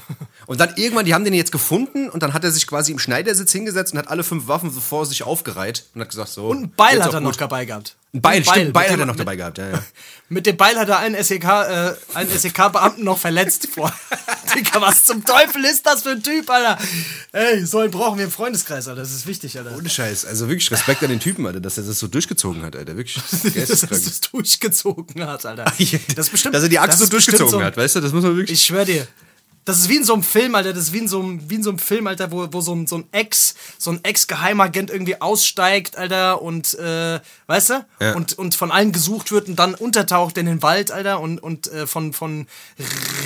Und 0.49 0.59
dann 0.59 0.73
irgendwann, 0.77 1.05
die 1.05 1.13
haben 1.13 1.23
den 1.23 1.35
jetzt 1.35 1.51
gefunden 1.51 2.09
und 2.09 2.23
dann 2.23 2.33
hat 2.33 2.43
er 2.43 2.49
sich 2.51 2.65
quasi 2.65 2.91
im 2.91 2.97
Schneidersitz 2.97 3.51
hingesetzt 3.51 3.93
und 3.93 3.99
hat 3.99 4.07
alle 4.07 4.23
fünf 4.23 4.47
Waffen 4.47 4.71
so 4.71 4.81
vor 4.81 5.05
sich 5.05 5.21
aufgereiht 5.21 5.83
und 5.93 6.01
hat 6.01 6.09
gesagt 6.09 6.29
so. 6.29 6.47
Und 6.47 6.63
ein 6.63 6.71
Beil 6.75 7.03
hat 7.03 7.13
er 7.13 7.19
noch 7.19 7.33
gut. 7.33 7.41
dabei 7.41 7.65
gehabt. 7.65 7.95
Ein 8.15 8.21
Beil, 8.21 8.43
stimmt, 8.43 8.57
ein 8.57 8.73
Beil 8.73 8.83
mit 8.85 8.89
hat 8.89 8.95
dem- 8.95 8.99
er 9.01 9.05
noch 9.05 9.13
mit- 9.13 9.19
dabei 9.19 9.35
gehabt, 9.35 9.57
ja, 9.59 9.69
ja. 9.69 9.83
Mit 10.29 10.45
dem 10.47 10.57
Beil 10.57 10.75
hat 10.79 10.89
er 10.89 10.97
einen 10.97 11.23
SEK, 11.23 11.43
äh, 11.43 11.93
einen 12.15 12.29
SEK-Beamten 12.31 13.03
noch 13.03 13.19
verletzt. 13.19 13.67
Boah, 13.75 13.93
Digga, 14.55 14.81
was 14.81 15.05
zum 15.05 15.23
Teufel 15.23 15.63
ist 15.65 15.85
das 15.85 16.01
für 16.01 16.09
ein 16.11 16.23
Typ, 16.23 16.49
Alter? 16.49 16.79
Ey, 17.31 17.63
so 17.63 17.77
einen 17.79 17.91
brauchen 17.91 18.17
wir 18.17 18.25
im 18.25 18.31
Freundeskreis, 18.31 18.87
Alter. 18.87 19.01
Das 19.01 19.11
ist 19.11 19.27
wichtig, 19.27 19.55
Alter. 19.55 19.75
Ohne 19.77 19.87
Scheiß. 19.87 20.25
Also 20.25 20.47
wirklich 20.49 20.71
Respekt 20.71 21.03
an 21.03 21.09
den 21.09 21.19
Typen, 21.19 21.45
Alter, 21.45 21.59
dass 21.59 21.77
er 21.77 21.83
das 21.83 21.99
so 21.99 22.07
durchgezogen 22.07 22.63
hat, 22.63 22.75
Alter. 22.75 22.97
Wirklich. 22.97 23.21
dass 23.67 23.83
er 23.83 23.87
das 23.89 24.21
durchgezogen 24.21 25.23
hat, 25.27 25.45
Alter. 25.45 25.65
Das 25.65 26.25
ist 26.25 26.31
bestimmt, 26.31 26.55
dass 26.55 26.63
er 26.63 26.69
die 26.69 26.79
Axt 26.79 26.97
so 26.97 27.05
durchgezogen 27.05 27.51
so- 27.51 27.61
hat, 27.63 27.77
weißt 27.77 27.97
du? 27.97 28.01
Das 28.01 28.11
muss 28.11 28.23
man 28.23 28.35
wirklich. 28.35 28.59
Ich 28.59 28.65
schwör 28.65 28.85
dir. 28.85 29.07
Das 29.69 29.77
ist 29.77 29.89
wie 29.89 29.97
in 29.97 30.03
so 30.03 30.13
einem 30.13 30.23
Film, 30.23 30.55
Alter. 30.55 30.73
Das 30.73 30.85
ist 30.85 30.93
wie 30.93 30.97
in 30.97 31.07
so 31.07 31.19
einem, 31.21 31.47
wie 31.47 31.53
in 31.53 31.63
so 31.63 31.69
einem 31.69 31.77
Film, 31.77 32.07
Alter, 32.07 32.31
wo, 32.31 32.47
wo 32.51 32.59
so 32.59 32.73
ein, 32.73 32.87
so 32.87 32.97
ein 32.97 33.03
Ex, 33.11 33.53
so 33.77 33.91
ein 33.91 34.03
Ex-Geheimagent 34.03 34.89
irgendwie 34.89 35.21
aussteigt, 35.21 35.95
Alter, 35.95 36.41
und, 36.41 36.73
äh, 36.73 37.19
weißt 37.45 37.69
du? 37.69 37.85
Ja. 37.99 38.15
Und, 38.15 38.35
und 38.39 38.55
von 38.55 38.71
allen 38.71 38.91
gesucht 38.91 39.31
wird 39.31 39.47
und 39.47 39.59
dann 39.59 39.75
untertaucht 39.75 40.39
in 40.39 40.47
den 40.47 40.63
Wald, 40.63 40.89
Alter, 40.89 41.19
und, 41.19 41.37
und 41.37 41.71
äh, 41.71 41.85
von, 41.85 42.13
von 42.13 42.47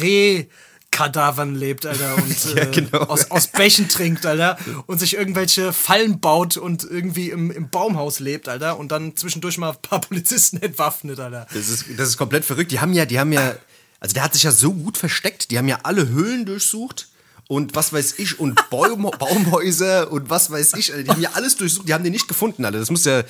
Reh. 0.01 0.47
Kadavern 0.91 1.55
lebt, 1.55 1.87
Alter, 1.87 2.15
und 2.17 2.55
Ja, 2.55 2.63
äh, 2.63 2.65
genau. 2.67 2.99
aus, 2.99 3.31
aus 3.31 3.47
Bächen 3.47 3.87
trinkt, 3.87 4.25
Alter, 4.25 4.57
und 4.85 4.99
sich 4.99 5.15
irgendwelche 5.15 5.73
Fallen 5.73 6.19
baut 6.19 6.55
und 6.55 6.83
irgendwie 6.83 7.29
im, 7.31 7.51
im 7.51 7.69
Baumhaus 7.69 8.19
lebt, 8.19 8.47
Alter, 8.47 8.77
und 8.77 8.91
dann 8.91 9.15
zwischendurch 9.15 9.57
mal 9.57 9.71
ein 9.71 9.81
paar 9.81 10.01
Polizisten 10.01 10.57
entwaffnet, 10.61 11.19
Alter. 11.19 11.47
Das 11.53 11.69
ist, 11.69 11.85
das 11.97 12.09
ist 12.09 12.17
komplett 12.17 12.45
verrückt. 12.45 12.71
Die 12.71 12.79
haben 12.79 12.93
ja, 12.93 13.05
die 13.05 13.19
haben 13.19 13.31
ja, 13.31 13.55
also 14.03 14.13
der 14.13 14.23
hat 14.23 14.33
sich 14.33 14.43
ja 14.43 14.51
so 14.51 14.73
gut 14.73 14.97
versteckt. 14.97 15.49
Die 15.49 15.57
haben 15.57 15.67
ja 15.69 15.79
alle 15.83 16.09
Höhlen 16.09 16.45
durchsucht 16.45 17.07
und 17.47 17.73
was 17.75 17.93
weiß 17.93 18.19
ich 18.19 18.37
und 18.39 18.59
Baum, 18.69 19.09
Baumhäuser 19.17 20.11
und 20.11 20.29
was 20.29 20.51
weiß 20.51 20.73
ich. 20.73 20.91
Alter. 20.91 21.03
Die 21.03 21.09
haben 21.11 21.21
ja 21.21 21.31
alles 21.33 21.55
durchsucht. 21.55 21.87
Die 21.87 21.93
haben 21.93 22.03
den 22.03 22.11
nicht 22.13 22.27
gefunden, 22.27 22.65
Alter. 22.65 22.79
Das 22.79 22.89
muss 22.91 23.05
ja, 23.05 23.23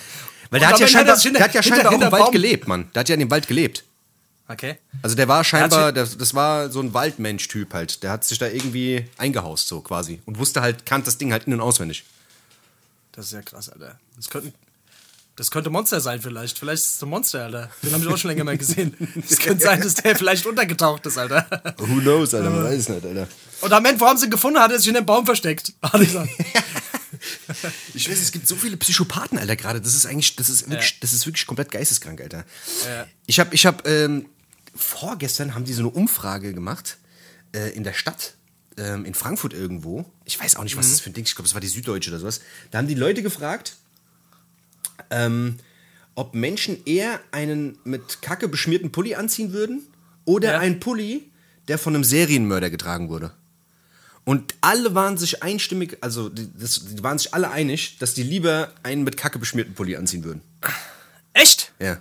weil 0.49 0.59
der 0.59 0.69
hat 0.69 0.79
ja 0.79 0.87
scheinbar, 0.87 1.15
er 1.15 1.21
hinter- 1.21 1.37
der 1.39 1.43
hat 1.47 1.53
ja 1.53 1.61
hinter- 1.61 1.75
scheinbar 1.75 1.87
auch 1.89 1.91
hinter 1.91 2.05
im 2.07 2.11
Wald 2.11 2.23
Baum- 2.25 2.31
gelebt, 2.31 2.67
Mann. 2.67 2.89
Der 2.95 2.99
hat 3.01 3.09
ja 3.09 3.13
in 3.13 3.19
dem 3.19 3.29
Wald 3.31 3.47
gelebt. 3.47 3.83
Okay. 4.47 4.77
Also 5.01 5.15
der 5.15 5.27
war 5.29 5.43
scheinbar, 5.43 5.93
das, 5.93 6.17
das 6.17 6.33
war 6.33 6.69
so 6.69 6.81
ein 6.81 6.93
Waldmensch-Typ 6.93 7.73
halt. 7.73 8.03
Der 8.03 8.11
hat 8.11 8.25
sich 8.25 8.37
da 8.39 8.47
irgendwie 8.47 9.05
eingehaust 9.17 9.67
so 9.67 9.79
quasi 9.81 10.21
und 10.25 10.37
wusste 10.37 10.61
halt, 10.61 10.85
kannte 10.85 11.05
das 11.05 11.17
Ding 11.17 11.31
halt 11.31 11.45
in- 11.47 11.53
und 11.53 11.61
auswendig. 11.61 12.03
Das 13.13 13.27
ist 13.27 13.33
ja 13.33 13.41
krass, 13.41 13.69
Alter. 13.69 13.99
Das 14.17 14.29
könnte, 14.29 14.51
das 15.35 15.49
könnte 15.49 15.69
Monster 15.69 15.99
sein 15.99 16.21
vielleicht. 16.21 16.59
Vielleicht 16.59 16.83
ist 16.83 16.95
es 16.95 17.03
ein 17.03 17.09
Monster, 17.09 17.43
Alter. 17.45 17.69
Den 17.81 17.93
habe 17.93 18.03
ich 18.03 18.09
auch 18.09 18.17
schon 18.17 18.29
länger 18.29 18.43
mal 18.43 18.57
gesehen. 18.57 18.95
Es 19.29 19.39
könnte 19.39 19.63
sein, 19.63 19.81
dass 19.81 19.95
der 19.95 20.15
vielleicht 20.15 20.45
untergetaucht 20.45 21.05
ist, 21.05 21.17
Alter. 21.17 21.47
Who 21.77 22.01
knows, 22.01 22.33
Alter, 22.33 22.49
man 22.49 22.63
weiß 22.65 22.79
es 22.79 22.89
nicht, 22.89 23.05
Alter. 23.05 23.27
Und 23.61 23.73
am 23.73 23.85
Ende, 23.85 23.99
wo 23.99 24.05
haben 24.05 24.17
sie 24.17 24.25
ihn 24.25 24.31
gefunden? 24.31 24.59
Hat 24.59 24.71
er 24.71 24.77
sich 24.77 24.89
in 24.89 24.93
den 24.93 25.05
Baum 25.05 25.25
versteckt. 25.25 25.73
Hat 25.81 25.93
er 25.93 25.99
gesagt. 26.05 26.29
Ich 27.93 28.09
weiß, 28.09 28.19
es 28.19 28.33
gibt 28.33 28.47
so 28.47 28.55
viele 28.57 28.75
Psychopathen, 28.75 29.37
Alter, 29.37 29.55
gerade. 29.55 29.79
Das 29.79 29.95
ist 29.95 30.05
eigentlich, 30.05 30.35
das 30.35 30.49
ist 30.49 30.69
wirklich, 30.69 30.99
das 30.99 31.13
ist 31.13 31.25
wirklich 31.25 31.47
komplett 31.47 31.71
geisteskrank, 31.71 32.19
Alter. 32.19 32.43
Ja. 32.85 33.07
Ich 33.27 33.39
habe, 33.39 33.55
ich 33.55 33.65
habe, 33.65 33.89
ähm, 33.89 34.25
vorgestern 34.75 35.55
haben 35.55 35.63
die 35.63 35.71
so 35.71 35.83
eine 35.83 35.89
Umfrage 35.89 36.53
gemacht 36.53 36.97
äh, 37.53 37.69
in 37.69 37.83
der 37.85 37.93
Stadt, 37.93 38.33
ähm, 38.77 39.05
in 39.05 39.13
Frankfurt 39.13 39.53
irgendwo. 39.53 40.05
Ich 40.25 40.37
weiß 40.37 40.57
auch 40.57 40.63
nicht, 40.63 40.75
was 40.75 40.89
das 40.89 40.99
für 40.99 41.11
ein 41.11 41.13
Ding 41.13 41.23
ist. 41.23 41.29
Ich 41.29 41.35
glaube, 41.35 41.47
es 41.47 41.53
war 41.53 41.61
die 41.61 41.67
Süddeutsche 41.67 42.09
oder 42.09 42.19
sowas. 42.19 42.41
Da 42.71 42.79
haben 42.79 42.87
die 42.87 42.95
Leute 42.95 43.23
gefragt, 43.23 43.77
ähm, 45.09 45.57
ob 46.15 46.35
Menschen 46.35 46.77
eher 46.85 47.19
einen 47.31 47.77
mit 47.83 48.21
Kacke 48.21 48.47
beschmierten 48.47 48.91
Pulli 48.91 49.15
anziehen 49.15 49.51
würden 49.53 49.81
oder 50.25 50.53
Ja. 50.53 50.59
einen 50.59 50.79
Pulli, 50.79 51.31
der 51.67 51.77
von 51.77 51.95
einem 51.95 52.03
Serienmörder 52.03 52.69
getragen 52.69 53.09
wurde. 53.09 53.31
Und 54.25 54.55
alle 54.61 54.95
waren 54.95 55.17
sich 55.17 55.43
einstimmig, 55.43 55.97
also 56.01 56.29
die, 56.29 56.47
das, 56.57 56.85
die 56.95 57.03
waren 57.03 57.17
sich 57.17 57.33
alle 57.33 57.51
einig, 57.51 57.97
dass 57.99 58.13
die 58.13 58.23
lieber 58.23 58.71
einen 58.83 59.03
mit 59.03 59.17
Kacke 59.17 59.37
beschmierten 59.39 59.73
Pulli 59.73 59.95
anziehen 59.97 60.23
würden. 60.23 60.41
Echt? 61.33 61.73
Ja. 61.79 61.97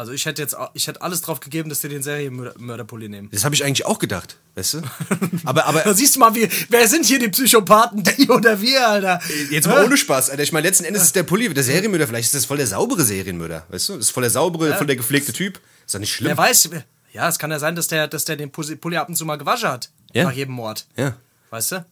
Also 0.00 0.12
ich 0.12 0.24
hätte 0.24 0.40
jetzt 0.40 0.56
ich 0.72 0.86
hätte 0.86 1.02
alles 1.02 1.20
drauf 1.20 1.40
gegeben, 1.40 1.68
dass 1.68 1.80
die 1.80 1.90
den 1.90 2.02
Serienmörderpulli 2.02 3.10
nehmen. 3.10 3.28
Das 3.32 3.44
habe 3.44 3.54
ich 3.54 3.62
eigentlich 3.62 3.84
auch 3.84 3.98
gedacht, 3.98 4.38
weißt 4.54 4.74
du? 4.74 4.82
Aber, 5.44 5.66
aber 5.66 5.80
da 5.80 5.92
siehst 5.92 6.16
du 6.16 6.20
mal, 6.20 6.34
wie, 6.34 6.48
wer 6.70 6.88
sind 6.88 7.04
hier 7.04 7.18
die 7.18 7.28
Psychopathen, 7.28 8.02
die 8.18 8.30
oder 8.30 8.62
wir, 8.62 8.88
Alter? 8.88 9.20
Jetzt 9.50 9.68
mal 9.68 9.84
ohne 9.84 9.98
Spaß, 9.98 10.30
Alter. 10.30 10.42
Ich 10.42 10.52
meine, 10.52 10.66
letzten 10.66 10.84
Endes 10.84 11.02
ist 11.02 11.16
der 11.16 11.24
Pulli 11.24 11.52
der 11.52 11.62
Serienmörder, 11.62 12.06
vielleicht 12.06 12.28
ist 12.28 12.34
das 12.34 12.46
voll 12.46 12.56
der 12.56 12.66
saubere 12.66 13.02
Serienmörder, 13.04 13.66
weißt 13.68 13.90
du? 13.90 13.96
Das 13.96 14.06
ist 14.06 14.10
voll 14.12 14.22
der 14.22 14.30
saubere, 14.30 14.70
ja. 14.70 14.76
voll 14.76 14.86
der 14.86 14.96
gepflegte 14.96 15.34
Typ. 15.34 15.60
Ist 15.84 15.94
doch 15.94 15.98
nicht 15.98 16.14
schlimm. 16.14 16.28
Wer 16.30 16.38
weiß, 16.38 16.70
ja, 17.12 17.28
es 17.28 17.38
kann 17.38 17.50
ja 17.50 17.58
sein, 17.58 17.76
dass 17.76 17.88
der, 17.88 18.08
dass 18.08 18.24
der 18.24 18.36
den 18.36 18.50
Pulli 18.50 18.96
ab 18.96 19.10
und 19.10 19.16
zu 19.16 19.26
mal 19.26 19.36
gewaschen 19.36 19.68
hat. 19.68 19.90
Ja. 20.14 20.24
Nach 20.24 20.32
jedem 20.32 20.54
Mord. 20.54 20.86
Ja. 20.96 21.14
Weißt 21.50 21.72
du? 21.72 21.84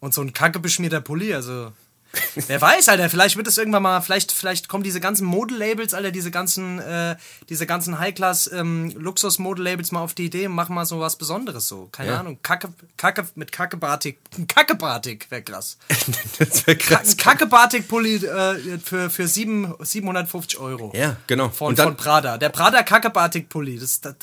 Und 0.00 0.14
so 0.14 0.20
ein 0.20 0.32
kacke 0.32 0.58
beschmierter 0.58 1.00
Pulli, 1.00 1.32
also. 1.32 1.72
Wer 2.46 2.60
weiß, 2.60 2.88
Alter, 2.88 3.08
vielleicht 3.08 3.36
wird 3.36 3.46
es 3.46 3.56
irgendwann 3.56 3.82
mal, 3.82 4.00
vielleicht, 4.02 4.32
vielleicht 4.32 4.68
kommen 4.68 4.84
diese 4.84 5.00
ganzen 5.00 5.26
Modelabels, 5.26 5.94
Alter, 5.94 6.10
diese 6.10 6.30
ganzen, 6.30 6.78
äh, 6.78 7.16
diese 7.48 7.66
ganzen 7.66 7.98
High-Class 7.98 8.50
ähm, 8.52 8.92
Luxus-Modelabels 8.96 9.92
mal 9.92 10.00
auf 10.00 10.14
die 10.14 10.26
Idee 10.26 10.46
und 10.46 10.52
machen 10.52 10.74
mal 10.74 10.84
so 10.84 11.00
was 11.00 11.16
Besonderes 11.16 11.68
so. 11.68 11.88
Keine 11.90 12.10
ja. 12.10 12.20
Ahnung. 12.20 12.38
Kacke, 12.42 12.72
Kacke 12.96 13.26
mit 13.34 13.50
Kackebartig. 13.50 14.18
Kackebartig 14.46 15.26
wäre 15.30 15.42
krass. 15.42 15.78
das 16.38 16.66
wäre 16.66 16.76
krass. 16.76 17.16
Kackebartig-Pulli 17.16 18.16
äh, 18.26 18.78
für, 18.78 19.08
für 19.08 19.26
sieben, 19.26 19.74
750 19.80 20.58
Euro. 20.58 20.92
Ja, 20.94 21.16
genau. 21.26 21.48
Von, 21.48 21.68
und 21.68 21.78
dann, 21.78 21.88
von 21.88 21.96
Prada. 21.96 22.36
Der 22.36 22.50
Prada 22.50 22.82
Kackebartig-Pulli. 22.82 23.78
Das, 23.78 24.02
das, 24.02 24.14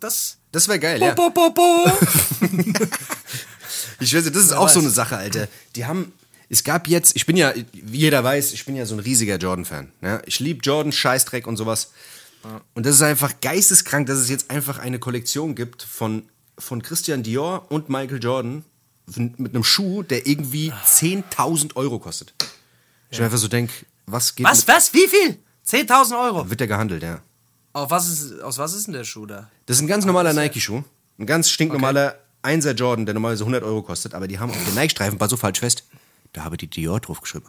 das, 0.00 0.38
das 0.50 0.68
wäre 0.68 0.78
geil, 0.78 0.98
bo, 0.98 1.04
ja. 1.04 1.14
Bo, 1.14 1.30
bo, 1.30 1.50
bo. 1.50 1.92
ich 4.00 4.14
weiß, 4.14 4.24
das 4.32 4.44
ist 4.44 4.52
auch 4.52 4.70
so 4.70 4.80
eine 4.80 4.88
Sache, 4.88 5.18
Alter. 5.18 5.48
Die 5.76 5.84
haben 5.84 6.12
es 6.48 6.64
gab 6.64 6.88
jetzt, 6.88 7.16
ich 7.16 7.26
bin 7.26 7.36
ja, 7.36 7.52
wie 7.72 7.98
jeder 7.98 8.22
weiß, 8.22 8.52
ich 8.52 8.64
bin 8.64 8.76
ja 8.76 8.86
so 8.86 8.94
ein 8.94 9.00
riesiger 9.00 9.36
Jordan-Fan. 9.36 9.92
Ja? 10.02 10.22
Ich 10.26 10.40
liebe 10.40 10.60
Jordan, 10.62 10.92
Scheißdreck 10.92 11.46
und 11.46 11.56
sowas. 11.56 11.92
Und 12.74 12.84
das 12.84 12.96
ist 12.96 13.02
einfach 13.02 13.40
geisteskrank, 13.40 14.06
dass 14.06 14.18
es 14.18 14.28
jetzt 14.28 14.50
einfach 14.50 14.78
eine 14.78 14.98
Kollektion 14.98 15.54
gibt 15.54 15.82
von, 15.82 16.24
von 16.58 16.82
Christian 16.82 17.22
Dior 17.22 17.70
und 17.70 17.88
Michael 17.88 18.22
Jordan 18.22 18.64
mit 19.16 19.54
einem 19.54 19.64
Schuh, 19.64 20.02
der 20.02 20.26
irgendwie 20.26 20.72
10.000 20.72 21.76
Euro 21.76 21.98
kostet. 21.98 22.34
Ich 23.10 23.18
ja. 23.18 23.24
einfach 23.24 23.38
so 23.38 23.48
denke, 23.48 23.72
was 24.06 24.34
geht. 24.34 24.46
Was, 24.46 24.66
was, 24.68 24.92
wie 24.92 25.06
viel? 25.06 25.38
10.000 25.66 26.22
Euro? 26.22 26.48
Wird 26.48 26.60
der 26.60 26.66
gehandelt, 26.66 27.02
ja. 27.02 27.20
Auf 27.72 27.90
was 27.90 28.08
ist, 28.08 28.40
aus 28.40 28.58
was 28.58 28.74
ist 28.74 28.86
denn 28.86 28.94
der 28.94 29.04
Schuh 29.04 29.26
da? 29.26 29.50
Das 29.66 29.76
ist 29.76 29.82
ein 29.82 29.88
ganz 29.88 30.04
normaler 30.04 30.32
Nike-Schuh. 30.32 30.82
Ein 31.18 31.26
ganz 31.26 31.48
stinknormaler 31.50 32.16
okay. 32.42 32.56
1er 32.56 32.72
Jordan, 32.72 33.06
der 33.06 33.14
normalerweise 33.14 33.44
100 33.44 33.62
Euro 33.62 33.82
kostet, 33.82 34.14
aber 34.14 34.28
die 34.28 34.38
haben 34.38 34.50
auf 34.50 34.64
den 34.64 34.74
Nike-Streifen 34.74 35.18
war 35.18 35.28
so 35.28 35.36
falsch 35.36 35.60
fest. 35.60 35.84
Da 36.34 36.44
habe 36.44 36.58
die 36.58 36.68
Dior 36.68 37.00
drauf 37.00 37.22
geschrieben. 37.22 37.46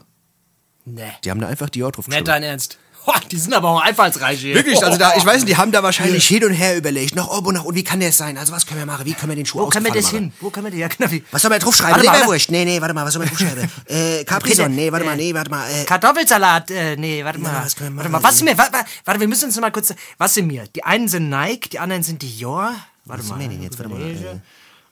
Nee. 0.85 1.11
Die 1.23 1.31
haben 1.31 1.41
da 1.41 1.47
einfach 1.47 1.69
Dior 1.69 1.91
drauf 1.91 2.05
geschrieben. 2.05 2.23
Nicht 2.23 2.27
dein 2.27 2.43
Ernst. 2.43 2.77
die 3.31 3.37
sind 3.37 3.53
aber 3.53 3.69
auch 3.69 3.81
einfallsreich 3.81 4.39
hier. 4.39 4.55
Wirklich, 4.55 4.83
also 4.83 4.97
da, 4.97 5.15
ich 5.15 5.25
weiß 5.25 5.37
nicht, 5.37 5.49
die 5.49 5.57
haben 5.57 5.71
da 5.71 5.83
wahrscheinlich 5.83 6.27
hin 6.27 6.43
und 6.43 6.53
her 6.53 6.77
überlegt, 6.77 7.15
nach 7.15 7.27
oben 7.27 7.47
und 7.47 7.53
nach 7.55 7.63
unten, 7.63 7.77
wie 7.77 7.83
kann 7.83 7.99
der 7.99 8.11
sein? 8.11 8.37
Also 8.37 8.53
was 8.53 8.65
können 8.65 8.79
wir 8.79 8.85
machen? 8.85 9.05
Wie 9.05 9.13
können 9.13 9.29
wir 9.29 9.35
den 9.35 9.45
Schuh 9.45 9.59
Wo 9.59 9.67
können 9.67 9.85
wir 9.85 9.91
das 9.91 10.09
hin? 10.09 10.31
Wo 10.39 10.49
können 10.49 10.67
wir 10.67 10.71
den, 10.71 10.79
ja 10.79 10.87
genau 10.87 11.11
wie. 11.11 11.23
Was 11.31 11.41
soll 11.41 11.49
man 11.49 11.59
draufschreiben? 11.59 12.01
Leberwurst? 12.01 12.51
Nee, 12.51 12.65
nee, 12.65 12.79
warte 12.79 12.93
mal, 12.93 13.05
was 13.05 13.13
soll 13.13 13.25
man 13.25 13.29
draufschreiben? 13.29 13.69
äh, 13.87 14.23
Caprison? 14.23 14.73
Nee, 14.73 14.91
warte 14.91 15.05
mal, 15.05 15.15
nee, 15.15 15.33
warte 15.33 15.49
mal. 15.49 15.67
Äh, 15.69 15.85
Kartoffelsalat? 15.85 16.71
Äh, 16.71 16.95
nee, 16.95 17.23
warte 17.23 17.39
mal. 17.39 17.53
Ja, 17.53 17.65
was 17.65 17.75
können 17.75 17.89
wir 17.89 18.03
machen? 18.03 18.11
Warte 18.13 18.23
mal, 18.23 18.29
was 18.29 18.37
sind 18.37 18.45
mir, 18.45 18.57
warte, 18.57 18.77
warte, 19.03 19.19
wir 19.19 19.27
müssen 19.27 19.45
uns 19.45 19.59
mal 19.59 19.71
kurz, 19.71 19.93
was 20.17 20.33
sind 20.33 20.47
mir? 20.47 20.65
Die 20.75 20.83
einen 20.83 21.07
sind 21.07 21.29
Nike, 21.29 21.69
die 21.71 21.79
anderen 21.79 22.03
sind 22.03 22.21
Dior. 22.21 22.75
Warte 23.05 23.23
was 23.23 23.29
mal. 23.29 23.39
Was 23.39 23.47
denn 23.47 23.61
jetzt? 23.61 23.79
Warte 23.79 23.91
mal. 23.91 24.01
Äh, 24.01 24.39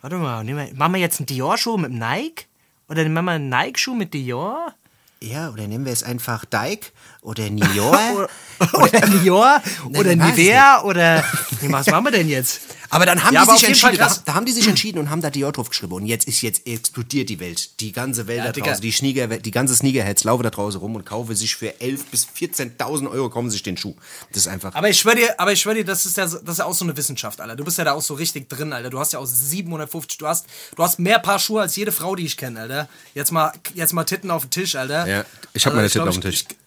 warte 0.02 0.16
mal, 0.18 0.44
machen 0.74 0.94
wir 0.94 1.00
jetzt 1.00 1.20
einen 1.20 1.28
Dior-Schuh 1.28 1.78
mit 1.78 1.92
Nike? 1.92 2.46
Oder 2.94 3.10
machen 3.10 3.26
wir 3.26 3.32
einen 3.32 3.50
Nike-Schuh 3.50 3.96
mit 3.96 4.14
Dior? 4.14 4.76
Ja, 5.20 5.50
oder 5.50 5.68
nennen 5.68 5.84
wir 5.84 5.92
es 5.92 6.04
einfach 6.04 6.46
Dike 6.46 6.92
oder 7.24 7.50
Nior. 7.50 8.30
oder 8.74 9.08
Nior 9.08 9.62
oder 9.94 10.16
Nivea 10.16 10.84
oder 10.84 11.24
was 11.62 11.88
machen 11.88 12.06
wir 12.06 12.12
denn 12.12 12.30
jetzt? 12.30 12.62
Aber 12.90 13.08
dann 13.08 13.24
haben 13.24 13.34
ja, 13.34 13.44
die 13.44 13.52
sich 13.52 13.64
entschieden, 13.64 13.98
da, 13.98 14.16
da, 14.24 14.34
haben 14.36 14.46
die 14.46 14.52
sich 14.52 14.68
entschieden 14.68 15.00
und 15.00 15.10
haben 15.10 15.22
da 15.22 15.32
Dior 15.32 15.52
drauf 15.52 15.70
geschrieben 15.70 15.94
und 15.94 16.06
jetzt 16.06 16.28
ist 16.28 16.42
jetzt 16.42 16.68
explodiert 16.68 17.28
die 17.30 17.40
Welt, 17.40 17.80
die 17.80 17.92
ganze 17.92 18.28
Welt 18.28 18.46
ja, 18.46 18.52
da 18.52 18.62
draußen, 18.62 18.82
die 18.82 18.92
Sneaker, 18.92 19.28
die 19.28 19.52
ganze 19.52 19.76
Sneakerheads 19.76 20.24
laufen 20.24 20.44
da 20.44 20.52
draußen 20.52 20.80
rum 20.80 20.96
und 20.96 21.06
kaufen 21.06 21.36
sich 21.36 21.56
für 21.56 21.82
11 21.82 22.06
bis 22.06 22.28
14.000 22.28 23.10
Euro 23.10 23.30
kaufen 23.30 23.50
sich 23.50 23.64
den 23.64 23.78
Schuh. 23.78 23.96
Das 24.32 24.44
ist 24.44 24.48
einfach. 24.48 24.76
Aber 24.76 24.90
ich 24.90 25.00
schwöre 25.00 25.16
dir, 25.16 25.40
aber 25.40 25.52
ich 25.54 25.62
schwöre 25.62 25.78
dir, 25.78 25.86
das 25.86 26.06
ist 26.06 26.18
ja, 26.18 26.26
das 26.26 26.34
ist 26.36 26.60
ja 26.60 26.66
auch 26.66 26.76
so 26.76 26.86
eine 26.86 26.96
Wissenschaft, 26.96 27.42
Alter. 27.42 27.56
Du 27.56 27.64
bist 27.64 27.80
ja 27.80 27.84
da 27.84 27.94
auch 27.94 28.02
so 28.02 28.14
richtig 28.14 28.48
drin, 28.48 28.72
Alter. 28.72 28.92
Du 28.92 29.00
hast 29.00 29.14
ja 29.14 29.20
auch 29.20 29.26
750, 29.26 30.20
du 30.20 30.28
hast, 30.28 30.46
du 30.76 30.84
hast 30.84 31.00
mehr 31.00 31.18
Paar 31.18 31.40
Schuhe 31.40 31.62
als 31.62 31.76
jede 31.76 31.92
Frau, 31.92 32.16
die 32.16 32.26
ich 32.26 32.38
kenne, 32.38 32.60
Alter. 32.60 32.90
Jetzt 33.16 33.32
mal, 33.32 33.52
jetzt 33.74 33.94
mal 33.94 34.04
Titten 34.04 34.30
auf 34.30 34.44
den 34.44 34.52
Tisch, 34.52 34.76
Alter. 34.76 35.08
Ja, 35.08 35.26
ich 35.54 35.66
habe 35.66 35.76
also, 35.76 35.78
meine 35.78 35.90
Titten 35.90 36.08
auf 36.08 36.16
dem 36.16 36.22
Tisch. 36.22 36.46
Ich, 36.48 36.63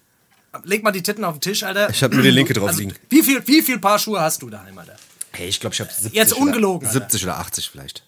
leg 0.64 0.82
mal 0.82 0.92
die 0.92 1.02
Titten 1.02 1.24
auf 1.24 1.36
den 1.36 1.40
Tisch, 1.40 1.62
Alter. 1.62 1.90
Ich 1.90 2.02
habe 2.02 2.14
nur 2.14 2.22
die 2.22 2.30
linke 2.30 2.52
drauf 2.52 2.68
also, 2.68 2.80
liegen. 2.80 2.94
Wie 3.08 3.22
viel, 3.22 3.46
wie 3.46 3.62
viel 3.62 3.78
Paar 3.78 3.98
Schuhe 3.98 4.20
hast 4.20 4.42
du 4.42 4.50
daheim, 4.50 4.76
Alter? 4.78 4.96
Hey, 5.32 5.48
ich 5.48 5.60
glaube, 5.60 5.74
ich 5.74 5.80
habe 5.80 5.90
70 5.90 6.14
Jetzt 6.14 6.32
ungelogen, 6.32 6.88
oder, 6.88 6.92
70 6.92 7.22
oder 7.24 7.38
80 7.38 7.70
vielleicht. 7.70 8.02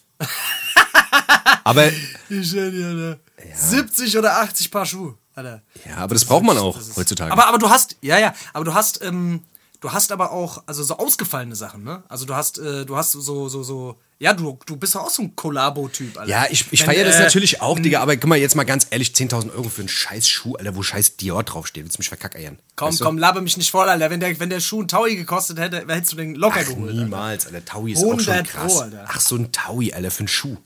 aber 1.64 1.90
dir, 2.28 3.18
ja. 3.48 3.56
70 3.56 4.18
oder 4.18 4.38
80 4.38 4.70
Paar 4.70 4.86
Schuhe, 4.86 5.14
Alter. 5.34 5.62
Ja, 5.86 5.96
aber 5.98 6.14
das, 6.14 6.22
das 6.22 6.28
braucht 6.28 6.44
man 6.44 6.58
auch 6.58 6.78
heutzutage. 6.96 7.32
Aber, 7.32 7.46
aber 7.46 7.58
du 7.58 7.68
hast, 7.68 7.96
ja, 8.00 8.18
ja, 8.18 8.34
aber 8.52 8.64
du 8.64 8.74
hast, 8.74 9.02
ähm, 9.02 9.42
du 9.80 9.92
hast 9.92 10.12
aber 10.12 10.32
auch, 10.32 10.62
also 10.66 10.82
so 10.82 10.96
ausgefallene 10.96 11.54
Sachen, 11.54 11.84
ne? 11.84 12.02
Also 12.08 12.26
du 12.26 12.34
hast, 12.34 12.58
äh, 12.58 12.84
du 12.84 12.96
hast 12.96 13.12
so, 13.12 13.48
so, 13.48 13.62
so, 13.62 13.98
ja, 14.18 14.34
du, 14.34 14.58
du 14.66 14.76
bist 14.76 14.96
auch 14.96 15.10
so 15.10 15.22
ein 15.22 15.36
Kollabo-Typ, 15.36 16.18
Alter. 16.18 16.30
Ja, 16.30 16.46
ich, 16.50 16.66
ich 16.72 16.82
feiere 16.82 17.04
das 17.04 17.16
äh, 17.16 17.22
natürlich 17.22 17.62
auch, 17.62 17.78
Digga, 17.78 18.00
aber 18.00 18.16
guck 18.16 18.28
mal, 18.28 18.36
jetzt 18.36 18.56
mal 18.56 18.64
ganz 18.64 18.86
ehrlich, 18.90 19.10
10.000 19.10 19.54
Euro 19.54 19.68
für 19.68 19.82
einen 19.82 19.88
scheiß 19.88 20.28
Schuh, 20.28 20.56
Alter, 20.56 20.74
wo 20.74 20.82
scheiß 20.82 21.16
Dior 21.16 21.42
draufsteht, 21.44 21.84
willst 21.84 21.96
du 21.96 22.00
mich 22.00 22.08
verkackeiern? 22.08 22.58
Komm, 22.76 22.88
weißt 22.88 23.00
du? 23.00 23.04
komm, 23.04 23.18
laber 23.18 23.40
mich 23.40 23.56
nicht 23.56 23.70
voll, 23.70 23.88
Alter, 23.88 24.10
wenn 24.10 24.20
der, 24.20 24.38
wenn 24.40 24.50
der 24.50 24.60
Schuh 24.60 24.82
ein 24.82 24.88
Taui 24.88 25.16
gekostet 25.16 25.58
hätte, 25.58 25.86
hättest 25.86 26.12
du 26.12 26.16
den 26.16 26.34
locker 26.34 26.60
Ach, 26.62 26.68
geholt. 26.68 26.94
niemals, 26.94 27.46
Alter, 27.46 27.64
Taui 27.64 27.92
ist 27.92 28.04
auch 28.04 28.18
schon 28.18 28.42
krass. 28.44 28.74
Pro, 28.74 28.80
Alter. 28.80 29.04
Ach, 29.06 29.20
so 29.20 29.36
ein 29.36 29.52
Taui, 29.52 29.92
Alter, 29.92 30.10
für 30.10 30.20
einen 30.20 30.28
Schuh. 30.28 30.56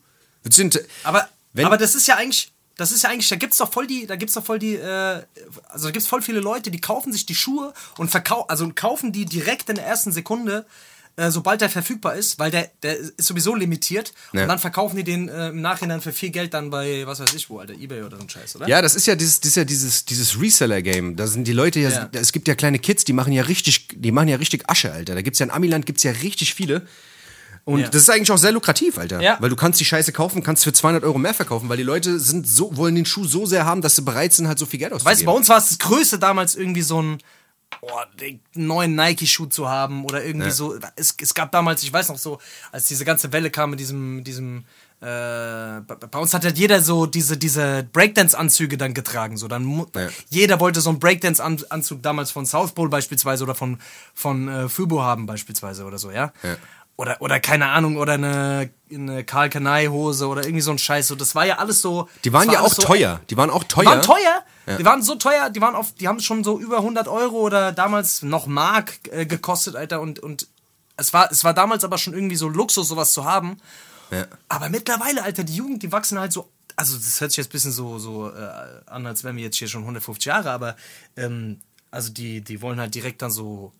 Aber, 1.04 1.28
aber 1.62 1.76
das 1.76 1.94
ist 1.94 2.06
ja 2.08 2.16
eigentlich, 2.16 2.52
das 2.82 2.90
ist 2.90 3.04
ja 3.04 3.10
eigentlich, 3.10 3.28
da 3.28 3.36
gibt's 3.36 3.58
doch 3.58 3.72
voll 3.72 3.86
die, 3.86 4.06
da 4.06 4.16
gibt's 4.16 4.34
doch 4.34 4.44
voll 4.44 4.58
die, 4.58 4.74
äh, 4.74 5.22
also 5.68 5.86
da 5.86 5.90
gibt's 5.92 6.08
voll 6.08 6.20
viele 6.20 6.40
Leute, 6.40 6.72
die 6.72 6.80
kaufen 6.80 7.12
sich 7.12 7.26
die 7.26 7.34
Schuhe 7.36 7.72
und 7.96 8.10
verkaufen, 8.10 8.50
also 8.50 8.68
kaufen 8.74 9.12
die 9.12 9.24
direkt 9.24 9.68
in 9.68 9.76
der 9.76 9.86
ersten 9.86 10.10
Sekunde, 10.10 10.66
äh, 11.14 11.30
sobald 11.30 11.60
der 11.60 11.70
verfügbar 11.70 12.16
ist, 12.16 12.40
weil 12.40 12.50
der, 12.50 12.70
der 12.82 12.96
ist 12.96 13.22
sowieso 13.22 13.54
limitiert 13.54 14.12
ja. 14.32 14.42
und 14.42 14.48
dann 14.48 14.58
verkaufen 14.58 14.96
die 14.96 15.04
den 15.04 15.28
äh, 15.28 15.50
im 15.50 15.60
Nachhinein 15.60 16.00
für 16.00 16.12
viel 16.12 16.30
Geld 16.30 16.54
dann 16.54 16.70
bei, 16.70 17.06
was 17.06 17.20
weiß 17.20 17.34
ich 17.34 17.48
wo, 17.50 17.60
Alter, 17.60 17.74
Ebay 17.74 18.02
oder 18.02 18.16
so 18.16 18.24
ein 18.24 18.28
Scheiß, 18.28 18.56
oder? 18.56 18.66
Ja, 18.66 18.82
das 18.82 18.96
ist 18.96 19.06
ja 19.06 19.14
dieses, 19.14 19.38
das 19.38 19.50
ist 19.50 19.56
ja 19.56 19.64
dieses, 19.64 20.04
dieses 20.04 20.40
Reseller-Game. 20.40 21.14
Da 21.14 21.28
sind 21.28 21.46
die 21.46 21.52
Leute 21.52 21.78
ja, 21.78 21.90
ja, 21.90 22.08
es 22.14 22.32
gibt 22.32 22.48
ja 22.48 22.56
kleine 22.56 22.80
Kids, 22.80 23.04
die 23.04 23.12
machen 23.12 23.32
ja 23.32 23.44
richtig, 23.44 23.88
die 23.94 24.10
machen 24.10 24.26
ja 24.26 24.38
richtig 24.38 24.68
Asche, 24.68 24.90
Alter. 24.90 25.14
Da 25.14 25.22
gibt's 25.22 25.38
ja 25.38 25.46
in 25.46 25.52
Amiland 25.52 25.86
gibt's 25.86 26.02
ja 26.02 26.10
richtig 26.10 26.54
viele 26.54 26.84
und 27.64 27.80
ja. 27.80 27.88
das 27.88 28.02
ist 28.02 28.10
eigentlich 28.10 28.32
auch 28.32 28.38
sehr 28.38 28.52
lukrativ, 28.52 28.98
Alter. 28.98 29.20
Ja. 29.20 29.36
Weil 29.40 29.50
du 29.50 29.56
kannst 29.56 29.78
die 29.78 29.84
Scheiße 29.84 30.12
kaufen, 30.12 30.42
kannst 30.42 30.64
für 30.64 30.72
200 30.72 31.04
Euro 31.04 31.18
mehr 31.18 31.34
verkaufen, 31.34 31.68
weil 31.68 31.76
die 31.76 31.84
Leute 31.84 32.18
sind 32.18 32.46
so, 32.48 32.76
wollen 32.76 32.94
den 32.96 33.06
Schuh 33.06 33.24
so 33.24 33.46
sehr 33.46 33.64
haben, 33.64 33.82
dass 33.82 33.94
sie 33.94 34.02
bereit 34.02 34.32
sind, 34.32 34.48
halt 34.48 34.58
so 34.58 34.66
viel 34.66 34.80
Geld 34.80 34.92
auszugeben. 34.92 35.12
Weißt 35.12 35.22
du, 35.22 35.26
bei 35.26 35.32
uns 35.32 35.48
war 35.48 35.58
es 35.58 35.68
das 35.68 35.78
Größte 35.78 36.18
damals 36.18 36.56
irgendwie 36.56 36.82
so 36.82 37.00
ein 37.00 37.18
oh, 37.80 37.88
den 38.20 38.40
neuen 38.54 38.94
Nike-Schuh 38.96 39.46
zu 39.46 39.68
haben 39.68 40.04
oder 40.04 40.24
irgendwie 40.24 40.48
ja. 40.48 40.52
so. 40.52 40.76
Es, 40.96 41.14
es 41.20 41.34
gab 41.34 41.52
damals, 41.52 41.82
ich 41.82 41.92
weiß 41.92 42.08
noch 42.08 42.18
so, 42.18 42.38
als 42.72 42.86
diese 42.86 43.04
ganze 43.04 43.32
Welle 43.32 43.50
kam 43.50 43.70
mit 43.70 43.80
diesem, 43.80 44.24
diesem 44.24 44.64
äh, 45.00 45.80
bei 45.80 46.18
uns 46.18 46.32
hat 46.32 46.44
halt 46.44 46.58
jeder 46.58 46.80
so 46.80 47.06
diese, 47.06 47.36
diese 47.36 47.86
Breakdance-Anzüge 47.92 48.76
dann 48.76 48.94
getragen. 48.94 49.36
So, 49.36 49.48
dann 49.48 49.86
ja. 49.94 50.08
Jeder 50.30 50.60
wollte 50.60 50.80
so 50.80 50.90
einen 50.90 51.00
Breakdance-Anzug 51.00 52.02
damals 52.02 52.30
von 52.30 52.46
South 52.46 52.72
Pole 52.72 52.88
beispielsweise 52.88 53.42
oder 53.44 53.54
von, 53.54 53.78
von 54.14 54.48
äh, 54.48 54.68
Fubo 54.68 55.02
haben 55.02 55.26
beispielsweise 55.26 55.84
oder 55.84 55.98
so, 55.98 56.10
ja. 56.10 56.32
ja 56.42 56.56
oder, 57.02 57.20
oder 57.20 57.40
keine 57.40 57.66
Ahnung, 57.66 57.96
oder 57.96 58.12
eine, 58.12 58.70
eine 58.88 59.24
Karl 59.24 59.50
Kanai 59.50 59.88
Hose 59.88 60.28
oder 60.28 60.44
irgendwie 60.44 60.60
so 60.60 60.70
ein 60.70 60.78
Scheiß. 60.78 61.08
So, 61.08 61.16
das 61.16 61.34
war 61.34 61.44
ja 61.44 61.58
alles 61.58 61.82
so. 61.82 62.08
Die 62.24 62.32
waren 62.32 62.48
ja 62.48 62.60
auch 62.60 62.72
so, 62.72 62.80
teuer. 62.80 63.20
Die 63.28 63.36
waren 63.36 63.50
auch 63.50 63.64
teuer. 63.64 63.82
Die 63.82 63.88
waren 63.88 64.02
teuer. 64.02 64.44
Ja. 64.66 64.76
Die 64.76 64.84
waren 64.84 65.02
so 65.02 65.16
teuer, 65.16 65.50
die 65.50 65.60
waren 65.60 65.74
auf, 65.74 65.92
die 65.96 66.06
haben 66.06 66.20
schon 66.20 66.44
so 66.44 66.60
über 66.60 66.76
100 66.76 67.08
Euro 67.08 67.38
oder 67.38 67.72
damals 67.72 68.22
noch 68.22 68.46
Mark 68.46 69.00
äh, 69.10 69.26
gekostet, 69.26 69.74
Alter. 69.74 70.00
Und, 70.00 70.20
und 70.20 70.46
es 70.96 71.12
war, 71.12 71.28
es 71.32 71.42
war 71.42 71.54
damals 71.54 71.82
aber 71.82 71.98
schon 71.98 72.14
irgendwie 72.14 72.36
so 72.36 72.48
Luxus, 72.48 72.86
sowas 72.86 73.12
zu 73.12 73.24
haben. 73.24 73.58
Ja. 74.12 74.26
Aber 74.48 74.68
mittlerweile, 74.68 75.24
Alter, 75.24 75.42
die 75.42 75.56
Jugend, 75.56 75.82
die 75.82 75.90
wachsen 75.90 76.20
halt 76.20 76.32
so. 76.32 76.52
Also, 76.76 76.96
das 76.96 77.20
hört 77.20 77.32
sich 77.32 77.38
jetzt 77.38 77.48
ein 77.48 77.52
bisschen 77.52 77.72
so, 77.72 77.98
so 77.98 78.30
äh, 78.30 78.48
an, 78.86 79.04
als 79.06 79.24
wären 79.24 79.36
wir 79.36 79.42
jetzt 79.42 79.56
hier 79.56 79.66
schon 79.66 79.82
150 79.82 80.26
Jahre, 80.26 80.52
aber 80.52 80.76
ähm, 81.16 81.60
also 81.90 82.12
die, 82.12 82.42
die 82.42 82.62
wollen 82.62 82.78
halt 82.78 82.94
direkt 82.94 83.22
dann 83.22 83.32
so 83.32 83.72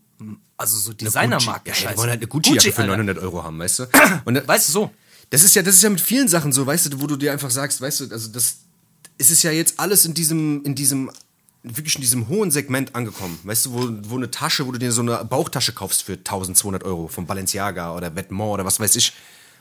also 0.56 0.76
so 0.78 0.92
Designermarken. 0.92 1.72
Ja, 1.72 1.90
die 1.90 1.96
wollen 1.96 2.10
halt 2.10 2.20
eine 2.20 2.26
Gucci-Jacke 2.26 2.68
Gucci, 2.68 2.72
für 2.72 2.86
900 2.86 3.18
Euro 3.18 3.42
haben, 3.42 3.58
weißt 3.58 3.80
du? 3.80 3.86
Und, 4.24 4.46
weißt 4.46 4.68
du 4.68 4.72
so? 4.72 4.90
Das 5.30 5.42
ist 5.42 5.54
ja, 5.54 5.62
das 5.62 5.76
ist 5.76 5.82
ja 5.82 5.90
mit 5.90 6.00
vielen 6.00 6.28
Sachen 6.28 6.52
so, 6.52 6.66
weißt 6.66 6.92
du, 6.92 7.00
wo 7.00 7.06
du 7.06 7.16
dir 7.16 7.32
einfach 7.32 7.50
sagst, 7.50 7.80
weißt 7.80 8.00
du, 8.00 8.10
also 8.10 8.28
das 8.28 8.56
es 9.22 9.30
ist 9.30 9.42
ja 9.42 9.52
jetzt 9.52 9.78
alles 9.78 10.04
in 10.04 10.14
diesem, 10.14 10.64
in 10.64 10.74
diesem, 10.74 11.10
wirklich 11.62 11.94
in 11.94 12.00
diesem 12.00 12.28
hohen 12.28 12.50
Segment 12.50 12.94
angekommen. 12.94 13.38
Weißt 13.44 13.66
du, 13.66 13.72
wo, 13.72 14.10
wo 14.10 14.16
eine 14.16 14.30
Tasche, 14.30 14.66
wo 14.66 14.72
du 14.72 14.78
dir 14.78 14.92
so 14.92 15.02
eine 15.02 15.24
Bauchtasche 15.24 15.72
kaufst 15.72 16.02
für 16.02 16.14
1200 16.14 16.82
Euro 16.84 17.08
von 17.08 17.26
Balenciaga 17.26 17.94
oder 17.94 18.14
Vetements 18.16 18.52
oder 18.52 18.64
was 18.64 18.80
weiß 18.80 18.96
ich. 18.96 19.12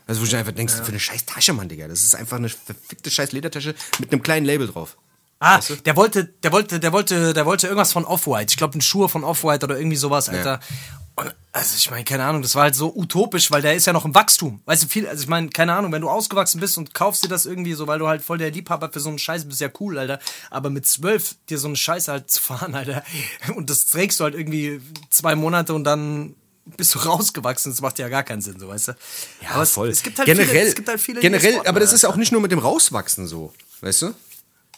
Also 0.07 0.21
wo 0.21 0.25
du 0.25 0.35
einfach 0.35 0.51
denkst, 0.51 0.73
ja. 0.77 0.83
für 0.83 0.89
eine 0.89 0.99
scheiß 0.99 1.25
Tasche, 1.25 1.53
Mann, 1.53 1.69
Digga. 1.69 1.87
Das 1.87 2.01
ist 2.03 2.15
einfach 2.15 2.37
eine 2.37 2.49
verfickte 2.49 3.11
scheiß 3.11 3.31
Ledertasche 3.33 3.75
mit 3.99 4.11
einem 4.11 4.23
kleinen 4.23 4.45
Label 4.45 4.67
drauf. 4.67 4.97
Ah, 5.43 5.57
Weißt 5.57 5.69
du? 5.71 5.75
der 5.75 5.95
wollte, 5.95 6.25
der 6.25 6.51
wollte, 6.51 6.79
der 6.79 6.93
wollte, 6.93 7.33
der 7.33 7.45
wollte 7.47 7.65
irgendwas 7.65 7.91
von 7.91 8.05
Off-White. 8.05 8.51
Ich 8.51 8.57
glaube, 8.57 8.77
ein 8.77 8.81
Schuhe 8.81 9.09
von 9.09 9.23
Off-White 9.23 9.65
oder 9.65 9.75
irgendwie 9.75 9.97
sowas, 9.97 10.29
Alter. 10.29 10.59
Und, 11.15 11.33
also 11.51 11.75
ich 11.75 11.89
meine, 11.89 12.03
keine 12.03 12.25
Ahnung, 12.25 12.43
das 12.43 12.53
war 12.53 12.63
halt 12.63 12.75
so 12.75 12.93
utopisch, 12.95 13.49
weil 13.49 13.63
der 13.63 13.73
ist 13.73 13.87
ja 13.87 13.91
noch 13.91 14.05
im 14.05 14.13
Wachstum. 14.13 14.61
Weißt 14.65 14.83
du, 14.83 14.87
viel, 14.87 15.07
also 15.07 15.23
ich 15.23 15.27
meine, 15.27 15.49
keine 15.49 15.73
Ahnung, 15.73 15.91
wenn 15.91 16.03
du 16.03 16.09
ausgewachsen 16.11 16.61
bist 16.61 16.77
und 16.77 16.93
kaufst 16.93 17.23
dir 17.23 17.27
das 17.27 17.47
irgendwie 17.47 17.73
so, 17.73 17.87
weil 17.87 17.97
du 17.97 18.07
halt 18.07 18.21
voll 18.21 18.37
der 18.37 18.51
Liebhaber 18.51 18.91
für 18.93 18.99
so 18.99 19.09
einen 19.09 19.17
Scheiß 19.17 19.45
bist, 19.45 19.59
ja 19.59 19.69
cool, 19.79 19.97
Alter. 19.97 20.19
Aber 20.51 20.69
mit 20.69 20.85
zwölf 20.85 21.35
dir 21.49 21.57
so 21.57 21.67
einen 21.67 21.75
Scheiß 21.75 22.07
halt 22.07 22.29
zu 22.29 22.39
fahren, 22.39 22.75
Alter. 22.75 23.03
Und 23.55 23.71
das 23.71 23.87
trägst 23.87 24.19
du 24.19 24.25
halt 24.25 24.35
irgendwie 24.35 24.79
zwei 25.09 25.35
Monate 25.35 25.73
und 25.73 25.85
dann 25.85 26.35
bist 26.77 26.93
du 26.93 26.99
rausgewachsen. 26.99 27.71
Das 27.71 27.81
macht 27.81 27.97
ja 27.97 28.09
gar 28.09 28.21
keinen 28.21 28.43
Sinn, 28.43 28.59
so 28.59 28.67
weißt 28.67 28.89
du. 28.89 28.91
Ja, 29.41 29.49
aber 29.53 29.63
es, 29.63 29.71
voll. 29.71 29.89
Es 29.89 30.03
gibt 30.03 30.19
halt 30.19 30.27
generell, 30.27 30.47
viele, 30.47 30.61
es 30.67 30.75
gibt 30.75 30.87
halt 30.87 31.01
viele 31.01 31.19
generell, 31.19 31.53
sporten, 31.53 31.67
aber 31.67 31.79
das 31.79 31.93
ist 31.93 32.03
ja 32.03 32.09
auch 32.09 32.15
nicht 32.15 32.31
nur 32.31 32.41
mit 32.41 32.51
dem 32.51 32.59
Rauswachsen 32.59 33.25
so, 33.27 33.51
weißt 33.81 34.03
du? 34.03 34.13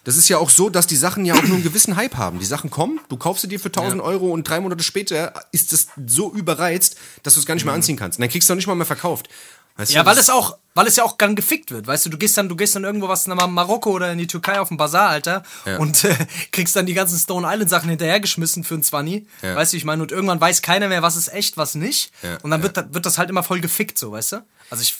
Das 0.04 0.18
ist 0.18 0.28
ja 0.28 0.38
auch 0.38 0.50
so, 0.50 0.70
dass 0.70 0.86
die 0.88 0.98
Sachen 0.98 1.24
ja 1.26 1.34
auch 1.34 1.44
nur 1.44 1.56
einen 1.56 1.64
gewissen 1.64 1.96
Hype 1.96 2.18
haben. 2.18 2.40
Die 2.40 2.46
Sachen 2.46 2.70
kommen, 2.70 3.00
du 3.10 3.16
kaufst 3.18 3.42
sie 3.44 3.48
dir 3.48 3.60
für 3.60 3.70
1000 3.70 4.02
Euro 4.02 4.32
und 4.32 4.48
drei 4.48 4.60
Monate 4.60 4.84
später 4.84 5.34
ist 5.52 5.72
das 5.72 5.88
so 6.08 6.34
überreizt, 6.34 6.98
dass 7.24 7.36
du 7.36 7.40
es 7.40 7.46
gar 7.46 7.54
nicht 7.56 7.64
mehr 7.66 7.74
anziehen 7.74 7.96
kannst. 7.96 8.18
Und 8.20 8.24
dann 8.24 8.30
kriegst 8.30 8.50
du 8.50 8.54
auch 8.54 8.58
nicht 8.58 8.68
mal 8.68 8.76
mehr 8.76 8.86
verkauft. 8.86 9.30
Weißt 9.78 9.92
Mhm. 9.92 9.96
Ja, 9.96 10.04
du, 10.04 10.10
weil 10.10 10.18
es 10.20 10.30
auch, 10.30 10.58
weil 10.76 10.86
es 10.88 10.98
ja 10.98 11.04
auch 11.04 11.18
dann 11.18 11.36
gefickt 11.36 11.72
wird, 11.72 11.88
weißt 11.88 12.06
du, 12.06 12.10
du 12.12 12.18
gehst 12.18 12.38
dann, 12.38 12.48
du 12.50 12.56
gehst 12.56 12.76
dann 12.76 12.84
irgendwo 12.84 13.08
was 13.08 13.26
nach 13.28 13.48
Marokko 13.48 13.92
oder 13.92 14.12
in 14.12 14.18
die 14.20 14.28
Türkei 14.28 14.60
auf 14.60 14.68
den 14.68 14.78
Bazar, 14.78 15.10
Alter, 15.10 15.42
und 15.80 16.04
äh, 16.04 16.14
kriegst 16.52 16.76
dann 16.76 16.86
die 16.86 16.94
ganzen 16.94 17.18
Stone 17.18 17.48
Island 17.50 17.70
Sachen 17.72 17.90
hinterhergeschmissen 17.90 18.64
für 18.64 18.76
ein 18.76 18.84
Zwanni, 18.84 19.26
Ja. 19.42 19.56
weißt 19.56 19.74
du, 19.74 19.78
ich 19.78 19.86
meine, 19.86 20.04
und 20.04 20.12
irgendwann 20.12 20.40
weiß 20.40 20.62
keiner 20.62 20.90
mehr, 20.90 21.02
was 21.02 21.16
ist 21.16 21.34
echt, 21.34 21.58
was 21.58 21.74
nicht, 21.74 22.12
Ja, 22.22 22.38
und 22.44 22.52
dann 22.52 22.62
ja. 22.62 22.76
wird, 22.76 22.94
wird 22.94 23.06
das 23.08 23.18
halt 23.18 23.32
immer 23.32 23.42
voll 23.42 23.62
gefickt, 23.62 23.98
so, 23.98 24.12
weißt 24.12 24.34
du, 24.34 24.46
also 24.70 24.84
ich, 24.84 24.96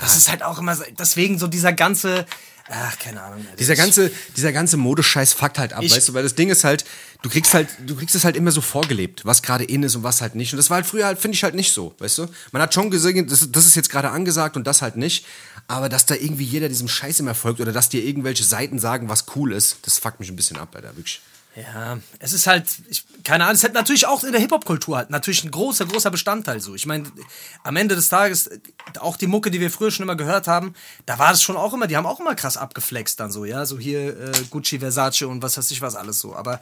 das 0.00 0.16
ist 0.16 0.30
halt 0.30 0.42
auch 0.42 0.58
immer, 0.58 0.76
deswegen 0.98 1.38
so 1.38 1.46
dieser 1.46 1.72
ganze, 1.72 2.26
ach, 2.68 2.98
keine 2.98 3.22
Ahnung. 3.22 3.40
Alter. 3.40 3.56
Dieser 3.56 3.76
ganze, 3.76 4.10
dieser 4.36 4.52
ganze 4.52 4.76
Modescheiß 4.76 5.32
fuckt 5.32 5.58
halt 5.58 5.72
ab, 5.72 5.82
Ich- 5.82 5.92
weißt 5.94 6.08
du, 6.08 6.14
weil 6.14 6.22
das 6.22 6.34
Ding 6.34 6.48
ist 6.50 6.64
halt, 6.64 6.84
du 7.22 7.28
kriegst 7.28 7.54
halt, 7.54 7.68
du 7.86 7.96
kriegst 7.96 8.14
es 8.14 8.24
halt 8.24 8.36
immer 8.36 8.50
so 8.52 8.60
vorgelebt, 8.60 9.24
was 9.24 9.42
gerade 9.42 9.64
in 9.64 9.82
ist 9.82 9.94
und 9.96 10.02
was 10.02 10.20
halt 10.20 10.34
nicht. 10.34 10.52
Und 10.52 10.56
das 10.58 10.70
war 10.70 10.76
halt 10.76 10.86
früher 10.86 11.06
halt, 11.06 11.18
finde 11.18 11.34
ich 11.36 11.42
halt 11.44 11.54
nicht 11.54 11.72
so, 11.72 11.94
weißt 11.98 12.18
du? 12.18 12.26
Man 12.52 12.62
hat 12.62 12.74
schon 12.74 12.90
gesehen, 12.90 13.26
das, 13.28 13.50
das 13.50 13.66
ist 13.66 13.74
jetzt 13.76 13.90
gerade 13.90 14.10
angesagt 14.10 14.56
und 14.56 14.66
das 14.66 14.82
halt 14.82 14.96
nicht. 14.96 15.24
Aber 15.68 15.88
dass 15.88 16.06
da 16.06 16.14
irgendwie 16.14 16.44
jeder 16.44 16.68
diesem 16.68 16.86
Scheiß 16.88 17.18
immer 17.20 17.34
folgt 17.34 17.60
oder 17.60 17.72
dass 17.72 17.88
dir 17.88 18.04
irgendwelche 18.04 18.44
Seiten 18.44 18.78
sagen, 18.78 19.08
was 19.08 19.24
cool 19.34 19.52
ist, 19.52 19.78
das 19.82 19.98
fuckt 19.98 20.20
mich 20.20 20.28
ein 20.30 20.36
bisschen 20.36 20.58
ab, 20.58 20.68
Alter, 20.74 20.96
wirklich. 20.96 21.20
Ja, 21.56 21.98
es 22.18 22.34
ist 22.34 22.46
halt, 22.46 22.66
ich, 22.90 23.04
keine 23.24 23.44
Ahnung, 23.44 23.56
es 23.56 23.64
hat 23.64 23.72
natürlich 23.72 24.06
auch 24.06 24.22
in 24.24 24.32
der 24.32 24.40
Hip-Hop-Kultur 24.42 24.98
halt 24.98 25.08
natürlich 25.08 25.42
ein 25.42 25.50
großer, 25.50 25.86
großer 25.86 26.10
Bestandteil 26.10 26.60
so. 26.60 26.74
Ich 26.74 26.84
meine, 26.84 27.10
am 27.64 27.76
Ende 27.76 27.94
des 27.96 28.08
Tages, 28.08 28.50
auch 28.98 29.16
die 29.16 29.26
Mucke, 29.26 29.50
die 29.50 29.58
wir 29.58 29.70
früher 29.70 29.90
schon 29.90 30.02
immer 30.02 30.16
gehört 30.16 30.48
haben, 30.48 30.74
da 31.06 31.18
war 31.18 31.30
das 31.30 31.42
schon 31.42 31.56
auch 31.56 31.72
immer, 31.72 31.86
die 31.86 31.96
haben 31.96 32.04
auch 32.04 32.20
immer 32.20 32.34
krass 32.34 32.58
abgeflext 32.58 33.18
dann 33.20 33.32
so, 33.32 33.46
ja, 33.46 33.64
so 33.64 33.78
hier 33.78 34.08
äh, 34.20 34.32
Gucci, 34.50 34.78
Versace 34.80 35.22
und 35.22 35.42
was 35.42 35.56
weiß 35.56 35.70
ich 35.70 35.80
was 35.80 35.96
alles 35.96 36.18
so. 36.18 36.36
Aber 36.36 36.60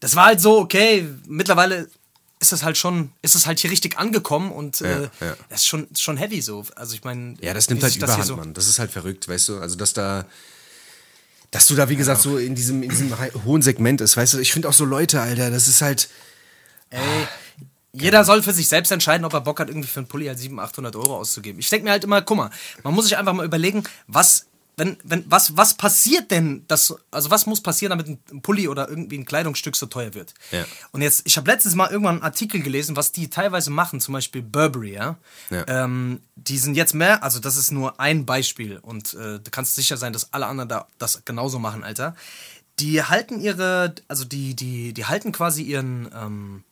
das 0.00 0.16
war 0.16 0.24
halt 0.26 0.40
so, 0.40 0.58
okay, 0.58 1.06
mittlerweile 1.26 1.90
ist 2.38 2.52
das 2.52 2.62
halt 2.62 2.78
schon, 2.78 3.12
ist 3.20 3.34
das 3.34 3.46
halt 3.46 3.60
hier 3.60 3.70
richtig 3.70 3.98
angekommen 3.98 4.50
und 4.52 4.80
äh, 4.80 5.02
Ja, 5.02 5.10
ja. 5.20 5.36
das 5.50 5.60
ist 5.60 5.66
schon, 5.66 5.86
schon 5.94 6.16
heavy 6.16 6.40
so. 6.40 6.64
Also 6.76 6.94
ich 6.94 7.04
meine, 7.04 7.34
Ja, 7.42 7.52
das 7.52 7.68
nimmt 7.68 7.82
halt 7.82 7.92
sich 7.92 8.00
das 8.00 8.08
überhand, 8.08 8.26
so- 8.26 8.36
Mann. 8.36 8.54
Das 8.54 8.66
ist 8.66 8.78
halt 8.78 8.90
verrückt, 8.90 9.28
weißt 9.28 9.50
du? 9.50 9.58
Also, 9.60 9.76
dass 9.76 9.92
da. 9.92 10.24
Dass 11.50 11.66
du 11.66 11.74
da, 11.74 11.88
wie 11.88 11.96
gesagt, 11.96 12.20
so 12.20 12.38
in 12.38 12.54
diesem, 12.54 12.82
in 12.82 12.90
diesem 12.90 13.12
hohen 13.44 13.62
Segment 13.62 14.00
ist, 14.00 14.16
weißt 14.16 14.34
du? 14.34 14.38
Ich 14.38 14.52
finde 14.52 14.68
auch 14.68 14.72
so 14.72 14.84
Leute, 14.84 15.20
Alter, 15.20 15.50
das 15.50 15.66
ist 15.66 15.82
halt. 15.82 16.08
Ey, 16.90 17.00
jeder 17.92 18.24
soll 18.24 18.42
für 18.42 18.52
sich 18.52 18.68
selbst 18.68 18.92
entscheiden, 18.92 19.24
ob 19.24 19.32
er 19.32 19.40
Bock 19.40 19.58
hat, 19.58 19.68
irgendwie 19.68 19.88
für 19.88 20.00
einen 20.00 20.06
Pulli 20.06 20.26
halt 20.26 20.38
700, 20.38 20.70
800 20.70 20.96
Euro 20.96 21.16
auszugeben. 21.16 21.58
Ich 21.58 21.70
denke 21.70 21.84
mir 21.84 21.90
halt 21.90 22.04
immer, 22.04 22.22
guck 22.22 22.36
mal, 22.36 22.50
man 22.84 22.94
muss 22.94 23.04
sich 23.04 23.16
einfach 23.16 23.32
mal 23.32 23.44
überlegen, 23.44 23.82
was, 24.06 24.46
wenn, 24.80 24.96
wenn, 25.04 25.30
was, 25.30 25.58
was 25.58 25.74
passiert 25.74 26.30
denn, 26.30 26.64
dass, 26.66 26.94
also 27.10 27.30
was 27.30 27.44
muss 27.44 27.60
passieren, 27.60 27.90
damit 27.90 28.08
ein 28.08 28.40
Pulli 28.40 28.66
oder 28.66 28.88
irgendwie 28.88 29.18
ein 29.18 29.26
Kleidungsstück 29.26 29.76
so 29.76 29.84
teuer 29.84 30.14
wird? 30.14 30.32
Ja. 30.52 30.64
Und 30.90 31.02
jetzt, 31.02 31.20
ich 31.26 31.36
habe 31.36 31.50
letztens 31.50 31.74
mal 31.74 31.90
irgendwann 31.90 32.14
einen 32.14 32.22
Artikel 32.24 32.62
gelesen, 32.62 32.96
was 32.96 33.12
die 33.12 33.28
teilweise 33.28 33.70
machen, 33.70 34.00
zum 34.00 34.14
Beispiel 34.14 34.40
Burberry, 34.40 34.94
ja. 34.94 35.18
Ja. 35.50 35.64
Ähm, 35.68 36.22
die 36.36 36.56
sind 36.56 36.76
jetzt 36.76 36.94
mehr, 36.94 37.22
also 37.22 37.40
das 37.40 37.56
ist 37.58 37.72
nur 37.72 38.00
ein 38.00 38.24
Beispiel 38.24 38.78
und 38.78 39.12
äh, 39.12 39.38
du 39.38 39.50
kannst 39.50 39.74
sicher 39.74 39.98
sein, 39.98 40.14
dass 40.14 40.32
alle 40.32 40.46
anderen 40.46 40.70
da 40.70 40.88
das 40.96 41.26
genauso 41.26 41.58
machen, 41.58 41.84
Alter. 41.84 42.16
Die 42.78 43.02
halten 43.02 43.38
ihre, 43.38 43.94
also 44.08 44.24
die, 44.24 44.56
die, 44.56 44.94
die 44.94 45.04
halten 45.04 45.32
quasi 45.32 45.62
ihren, 45.62 46.08
ähm, 46.14 46.64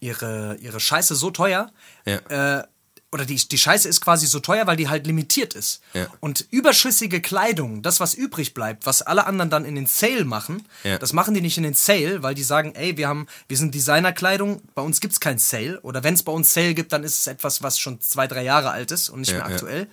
ihre, 0.00 0.56
ihre 0.62 0.80
Scheiße 0.80 1.14
so 1.14 1.30
teuer, 1.30 1.70
Ja. 2.06 2.60
äh, 2.60 2.64
oder 3.12 3.24
die, 3.24 3.36
die 3.36 3.56
Scheiße 3.58 3.88
ist 3.88 4.00
quasi 4.00 4.26
so 4.26 4.40
teuer, 4.40 4.66
weil 4.66 4.76
die 4.76 4.88
halt 4.88 5.06
limitiert 5.06 5.54
ist. 5.54 5.80
Ja. 5.94 6.06
Und 6.20 6.44
überschüssige 6.50 7.20
Kleidung, 7.22 7.82
das, 7.82 8.00
was 8.00 8.14
übrig 8.14 8.52
bleibt, 8.52 8.84
was 8.84 9.00
alle 9.02 9.26
anderen 9.26 9.48
dann 9.48 9.64
in 9.64 9.74
den 9.76 9.86
Sale 9.86 10.24
machen, 10.24 10.66
Ja. 10.82 10.98
das 10.98 11.12
machen 11.12 11.32
die 11.32 11.40
nicht 11.40 11.56
in 11.56 11.62
den 11.62 11.74
Sale, 11.74 12.22
weil 12.22 12.34
die 12.34 12.42
sagen, 12.42 12.74
ey, 12.74 12.96
wir 12.96 13.08
haben, 13.08 13.26
wir 13.48 13.56
sind 13.56 13.74
Designerkleidung, 13.74 14.60
bei 14.74 14.82
uns 14.82 15.00
gibt's 15.00 15.20
kein 15.20 15.38
Sale. 15.38 15.80
Oder 15.82 16.02
wenn 16.04 16.14
es 16.14 16.22
bei 16.24 16.32
uns 16.32 16.52
Sale 16.52 16.74
gibt, 16.74 16.92
dann 16.92 17.04
ist 17.04 17.18
es 17.20 17.26
etwas, 17.28 17.62
was 17.62 17.78
schon 17.78 18.00
zwei, 18.00 18.26
drei 18.26 18.42
Jahre 18.42 18.70
alt 18.72 18.90
ist 18.90 19.08
und 19.08 19.20
nicht 19.20 19.30
Ja, 19.32 19.38
mehr 19.38 19.46
aktuell. 19.46 19.86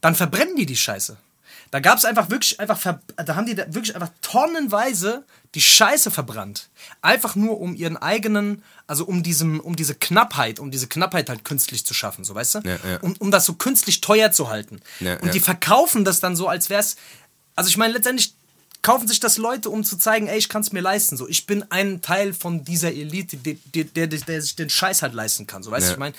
Dann 0.00 0.14
verbrennen 0.14 0.56
die 0.56 0.66
die 0.66 0.76
Scheiße. 0.76 1.16
Da 1.70 1.80
gab 1.80 1.98
es 1.98 2.04
einfach 2.04 2.30
wirklich, 2.30 2.58
einfach, 2.60 2.80
da 3.16 3.36
haben 3.36 3.46
die 3.46 3.54
da 3.54 3.64
wirklich 3.66 3.94
einfach 3.94 4.10
tonnenweise 4.22 5.24
die 5.54 5.62
Scheiße 5.62 6.10
verbrannt. 6.10 6.68
Einfach 7.02 7.34
nur 7.34 7.60
um 7.60 7.74
ihren 7.74 7.96
eigenen, 7.96 8.62
also 8.86 9.04
um 9.04 9.22
diesem, 9.22 9.60
um 9.60 9.74
diese 9.74 9.94
Knappheit, 9.94 10.60
um 10.60 10.70
diese 10.70 10.86
Knappheit 10.86 11.28
halt 11.28 11.44
künstlich 11.44 11.86
zu 11.86 11.94
schaffen, 11.94 12.24
so 12.24 12.34
weißt 12.34 12.56
du? 12.56 12.58
Ja, 12.60 12.76
ja. 12.88 13.00
Um, 13.00 13.14
um 13.18 13.30
das 13.30 13.46
so 13.46 13.54
künstlich 13.54 14.00
teuer 14.00 14.32
zu 14.32 14.48
halten. 14.48 14.80
Ja, 15.00 15.18
Und 15.18 15.34
die 15.34 15.40
verkaufen 15.40 16.04
das 16.04 16.20
dann 16.20 16.36
so, 16.36 16.48
als 16.48 16.70
wär's. 16.70 16.96
Also 17.54 17.68
ich 17.68 17.76
meine, 17.76 17.94
letztendlich 17.94 18.34
kaufen 18.82 19.08
sich 19.08 19.18
das 19.18 19.36
Leute, 19.36 19.70
um 19.70 19.82
zu 19.82 19.96
zeigen, 19.96 20.28
ey, 20.28 20.38
ich 20.38 20.48
kann 20.48 20.62
es 20.62 20.70
mir 20.70 20.80
leisten. 20.80 21.16
So, 21.16 21.26
ich 21.26 21.46
bin 21.46 21.64
ein 21.70 22.02
Teil 22.02 22.32
von 22.32 22.62
dieser 22.62 22.92
Elite, 22.92 23.36
die, 23.36 23.54
die, 23.54 23.84
der, 23.84 24.06
der, 24.06 24.40
sich 24.40 24.54
den 24.54 24.70
Scheiß 24.70 25.02
halt 25.02 25.12
leisten 25.12 25.46
kann. 25.46 25.62
So, 25.64 25.72
weißt 25.72 25.88
du, 25.88 25.92
ich 25.94 25.98
meine, 25.98 26.14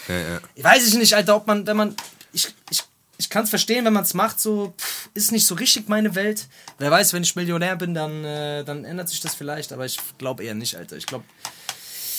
weiß 0.58 0.86
ich 0.86 0.95
nicht, 0.95 1.13
Alter, 1.13 1.38
ob 1.38 1.47
man, 1.47 1.65
wenn 1.65 1.78
man, 1.78 1.95
ich, 2.34 2.54
ich, 2.69 2.84
ich 3.17 3.30
kann 3.30 3.43
es 3.43 3.49
verstehen, 3.49 3.84
wenn 3.86 3.93
man 3.93 4.03
es 4.03 4.13
macht, 4.13 4.39
so, 4.39 4.73
pff, 4.77 5.10
ist 5.13 5.32
nicht 5.32 5.45
so 5.47 5.56
richtig 5.56 5.89
meine 5.89 6.13
Welt. 6.15 6.45
Wer 6.77 6.91
weiß, 6.91 7.13
wenn 7.13 7.23
ich 7.23 7.36
Millionär 7.36 7.75
bin, 7.75 7.93
dann, 7.93 8.23
äh, 8.23 8.63
dann 8.63 8.86
ändert 8.86 9.10
sich 9.10 9.21
das 9.21 9.34
vielleicht, 9.36 9.73
aber 9.73 9.86
ich 9.86 9.97
glaube 10.17 10.43
eher 10.43 10.53
nicht, 10.56 10.75
Alter. 10.75 10.97
Ich 10.97 11.06
glaube, 11.08 11.25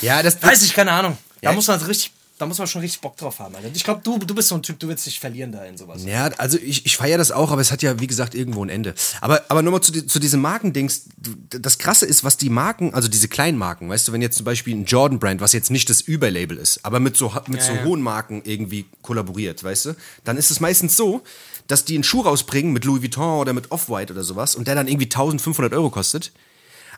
Ja, 0.01 0.23
das. 0.23 0.43
weiß 0.43 0.63
ich, 0.63 0.75
keine 0.75 0.93
Ahnung. 0.93 1.17
Da 1.41 1.51
Ja, 1.51 1.55
muss 1.55 1.69
man 1.69 1.81
richtig, 1.83 2.13
da 2.39 2.47
muss 2.47 2.59
man 2.59 2.67
schon 2.67 2.81
richtig 2.81 3.01
Bock 3.01 3.17
drauf 3.17 3.39
haben, 3.41 3.55
Alter. 3.57 3.69
Ich 3.75 3.85
glaube, 3.85 4.01
du, 4.05 4.19
du 4.19 4.35
bist 4.35 4.49
so 4.49 4.55
ein 4.55 4.63
Typ, 4.63 4.79
du 4.79 4.89
willst 4.89 5.05
dich 5.07 5.19
verlieren 5.21 5.53
da 5.53 5.65
in 5.65 5.77
sowas. 5.77 6.05
Ja, 6.05 6.27
also 6.39 6.57
ich, 6.59 6.87
ich 6.87 6.97
feiere 6.97 7.19
das 7.19 7.33
auch, 7.33 7.51
aber 7.51 7.61
es 7.61 7.73
hat 7.73 7.83
ja, 7.83 7.99
wie 8.01 8.07
gesagt, 8.07 8.35
irgendwo 8.35 8.65
ein 8.65 8.69
Ende. 8.69 8.95
Aber, 9.21 9.43
aber 9.49 9.63
nochmal 9.63 9.81
zu, 9.81 9.93
die- 9.93 10.07
zu 10.07 10.19
diesem 10.19 10.41
Markendings. 10.41 11.07
Das 11.51 11.79
Krasse 11.79 12.07
ist, 12.07 12.25
was 12.25 12.37
die 12.37 12.49
Marken, 12.51 12.95
also 12.95 13.09
diese 13.09 13.29
kleinen 13.29 13.59
Marken, 13.59 13.89
weißt 13.89 14.09
du, 14.09 14.13
wenn 14.13 14.23
jetzt 14.23 14.37
zum 14.37 14.45
Beispiel 14.45 14.75
ein 14.77 14.85
Jordan-Brand, 14.85 15.41
was 15.41 15.53
jetzt 15.53 15.71
nicht 15.71 15.91
das 15.91 16.01
Überlabel 16.01 16.57
ist, 16.57 16.85
aber 16.85 17.01
mit 17.01 17.17
so, 17.17 17.33
mit 17.49 17.63
so 17.63 17.73
ja. 17.73 17.85
hohen 17.85 18.01
Marken 18.03 18.43
irgendwie 18.45 18.87
kollaboriert, 19.03 19.63
weißt 19.65 19.87
du, 19.87 19.97
dann 20.25 20.37
ist 20.37 20.51
es 20.51 20.61
meistens 20.61 20.97
so, 20.97 21.23
dass 21.67 21.85
die 21.85 21.95
einen 21.95 22.05
Schuh 22.05 22.23
rausbringen 22.23 22.73
mit 22.73 22.85
Louis 22.85 23.03
Vuitton 23.03 23.41
oder 23.41 23.53
mit 23.53 23.71
Off-White 23.71 24.13
oder 24.13 24.25
sowas 24.25 24.55
und 24.55 24.69
der 24.69 24.75
dann 24.75 24.89
irgendwie 24.89 25.07
1500 25.07 25.73
Euro 25.75 25.91
kostet. 25.91 26.33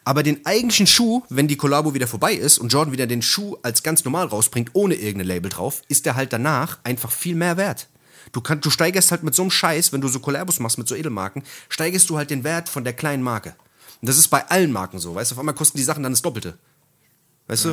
Aber 0.05 0.23
den 0.23 0.45
eigentlichen 0.47 0.87
Schuh, 0.87 1.23
wenn 1.29 1.47
die 1.47 1.57
Kollabo 1.57 1.95
wieder 1.95 2.07
vorbei 2.07 2.35
ist 2.35 2.59
und 2.59 2.73
Jordan 2.73 2.93
wieder 2.93 3.07
den 3.07 3.23
Schuh 3.23 3.57
als 3.63 3.83
ganz 3.83 4.05
normal 4.05 4.27
rausbringt, 4.27 4.71
ohne 4.73 4.95
irgendein 4.95 5.27
Label 5.27 5.51
drauf, 5.51 5.83
ist 5.89 6.07
der 6.07 6.17
halt 6.17 6.33
danach 6.33 6.79
einfach 6.85 7.13
viel 7.13 7.35
mehr 7.35 7.57
wert. 7.57 7.89
Du, 8.33 8.41
kann, 8.41 8.61
du 8.61 8.71
steigerst 8.71 9.11
halt 9.11 9.23
mit 9.23 9.35
so 9.35 9.43
einem 9.43 9.51
Scheiß, 9.51 9.93
wenn 9.93 10.01
du 10.01 10.09
so 10.09 10.21
Kollabos 10.21 10.61
machst 10.61 10.79
mit 10.79 10.89
so 10.89 10.95
Edelmarken, 10.95 11.43
steigerst 11.69 12.09
du 12.09 12.17
halt 12.17 12.31
den 12.31 12.45
Wert 12.45 12.69
von 12.69 12.85
der 12.85 12.93
kleinen 12.93 13.23
Marke. 13.23 13.55
Und 14.01 14.09
das 14.09 14.17
ist 14.17 14.29
bei 14.29 14.49
allen 14.49 14.73
Marken 14.73 14.99
so, 14.99 15.15
weißt 15.15 15.31
du, 15.31 15.35
auf 15.35 15.39
einmal 15.41 15.55
kosten 15.55 15.77
die 15.77 15.85
Sachen 15.85 16.03
dann 16.03 16.13
das 16.13 16.23
Doppelte. 16.23 16.57
Weißt 17.49 17.65
du? 17.65 17.71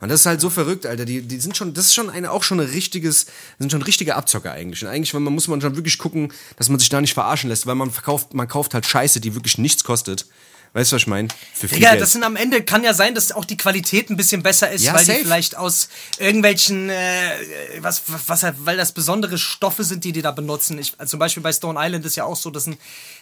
Und 0.00 0.08
das 0.08 0.20
ist 0.20 0.26
halt 0.26 0.40
so 0.40 0.50
verrückt, 0.50 0.86
Alter. 0.86 1.04
Die, 1.04 1.22
die 1.22 1.40
sind 1.40 1.56
schon, 1.56 1.72
das 1.72 1.86
ist 1.86 1.94
schon 1.94 2.10
eine, 2.10 2.32
auch 2.32 2.42
schon 2.42 2.60
ein 2.60 2.66
richtiges, 2.66 3.26
sind 3.58 3.70
schon 3.70 3.80
richtige 3.80 4.16
Abzocker 4.16 4.52
eigentlich. 4.52 4.82
Und 4.82 4.90
eigentlich, 4.90 5.14
man 5.14 5.22
muss 5.22 5.48
man 5.48 5.60
schon 5.60 5.76
wirklich 5.76 5.98
gucken, 5.98 6.32
dass 6.56 6.68
man 6.68 6.78
sich 6.78 6.88
da 6.88 7.00
nicht 7.00 7.14
verarschen 7.14 7.48
lässt, 7.48 7.66
weil 7.66 7.76
man 7.76 7.90
verkauft, 7.90 8.34
man 8.34 8.48
kauft 8.48 8.74
halt 8.74 8.84
Scheiße, 8.84 9.20
die 9.20 9.34
wirklich 9.34 9.56
nichts 9.56 9.84
kostet. 9.84 10.26
Weißt 10.74 10.90
du, 10.92 10.96
was 10.96 11.02
ich 11.02 11.06
meine? 11.06 11.28
Für 11.54 11.68
viel 11.68 11.78
Geld. 11.78 12.00
das 12.00 12.12
sind 12.12 12.24
am 12.24 12.34
Ende, 12.36 12.62
kann 12.64 12.82
ja 12.84 12.92
sein, 12.94 13.14
dass 13.14 13.30
auch 13.32 13.44
die 13.44 13.56
Qualität 13.56 14.10
ein 14.10 14.16
bisschen 14.16 14.42
besser 14.42 14.70
ist, 14.72 14.82
Ja, 14.84 14.92
weil 14.92 15.04
safe. 15.04 15.18
die 15.20 15.24
vielleicht 15.24 15.56
aus 15.56 15.88
irgendwelchen, 16.18 16.90
äh, 16.90 17.30
was, 17.78 18.02
was, 18.26 18.44
weil 18.58 18.76
das 18.76 18.90
besondere 18.92 19.38
Stoffe 19.38 19.84
sind, 19.84 20.02
die 20.04 20.10
die 20.12 20.20
da 20.20 20.32
benutzen. 20.32 20.78
Ich, 20.80 20.92
also 20.98 21.12
zum 21.12 21.20
Beispiel 21.20 21.42
bei 21.44 21.52
Stone 21.52 21.78
Island 21.80 22.04
ist 22.04 22.16
ja 22.16 22.24
auch 22.24 22.36
so, 22.36 22.50
dass, 22.50 22.66
ein, 22.66 22.76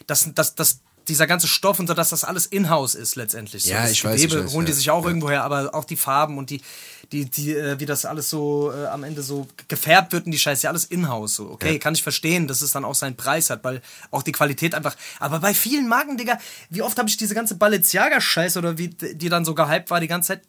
dass, 0.07 0.33
dass, 0.35 0.55
dass 0.55 0.81
dieser 1.09 1.27
ganze 1.27 1.47
Stoff 1.49 1.79
und 1.79 1.89
so, 1.89 1.95
dass 1.95 2.11
das 2.11 2.25
alles 2.25 2.47
in-house 2.47 2.95
ist 2.95 3.17
letztendlich. 3.17 3.65
So, 3.65 3.71
Ja, 3.71 3.87
ich 3.89 4.03
weiß, 4.05 4.17
Gewebe 4.23 4.39
ich 4.39 4.45
weiß, 4.47 4.53
holen 4.55 4.65
die 4.67 4.73
ja. 4.73 4.77
sich 4.77 4.91
auch 4.91 5.03
Ja. 5.03 5.09
irgendwo 5.09 5.29
her, 5.31 5.45
aber 5.45 5.75
auch 5.75 5.85
die 5.85 5.97
Farben 5.97 6.39
und 6.39 6.49
die, 6.49 6.63
die, 7.13 7.27
die, 7.27 7.53
äh, 7.55 7.79
wie 7.79 7.87
das 7.87 8.05
alles 8.05 8.29
so 8.31 8.73
äh, 8.73 8.87
am 8.87 9.05
Ende 9.05 9.23
so 9.23 9.47
gefärbt 9.69 10.13
wird 10.13 10.25
und 10.27 10.33
die 10.33 10.39
Scheiße, 10.39 10.65
ja 10.65 10.71
alles 10.71 10.87
in-house. 10.87 11.37
So. 11.37 11.51
Okay, 11.51 11.75
Ja. 11.75 11.79
kann 11.79 11.95
ich 11.95 12.03
verstehen, 12.03 12.49
dass 12.49 12.63
es 12.63 12.73
dann 12.73 12.85
auch 12.85 12.95
seinen 12.95 13.17
Preis 13.17 13.51
hat, 13.51 13.63
weil 13.65 13.83
auch 14.11 14.23
die 14.23 14.33
Qualität 14.33 14.75
einfach. 14.75 14.97
Aber 15.21 15.39
bei 15.41 15.55
vielen 15.55 15.89
Marken, 15.89 16.17
Digga, 16.17 16.39
wie 16.71 16.83
oft 16.83 16.99
habe 16.99 17.09
ich 17.09 17.17
diese 17.17 17.35
ganze 17.35 17.55
Balenciaga-Scheiße 17.57 18.59
oder 18.59 18.79
wie 18.79 18.89
die 18.89 19.29
dann 19.29 19.45
so 19.45 19.55
gehypt 19.55 19.91
war 19.91 20.01
die 20.01 20.09
ganze 20.09 20.29
Zeit. 20.29 20.43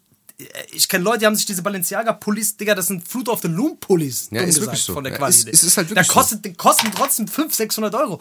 Ich 0.72 0.88
kenne 0.88 1.04
Leute, 1.04 1.20
die 1.20 1.26
haben 1.26 1.36
sich 1.36 1.46
diese 1.46 1.62
Balenciaga-Pullis, 1.62 2.56
Digga, 2.56 2.74
das 2.74 2.88
sind 2.88 3.06
Fruit 3.06 3.28
of 3.28 3.40
the 3.42 3.48
Loom-Pullis. 3.48 4.28
Ja, 4.32 4.40
ist 4.40 4.46
gesagt, 4.46 4.66
wirklich 4.66 4.82
so. 4.82 4.94
Von 4.94 5.04
der 5.04 5.12
Ja, 5.12 5.18
Qualität. 5.18 5.46
ist- 5.54 5.62
ist- 5.62 5.68
ist 5.68 5.76
halt 5.76 5.90
wirklich 5.90 6.08
da 6.08 6.12
kostet, 6.12 6.44
die 6.44 6.54
kosten 6.54 6.90
trotzdem 6.92 7.28
500, 7.28 7.54
600 7.54 7.94
Euro. 7.94 8.20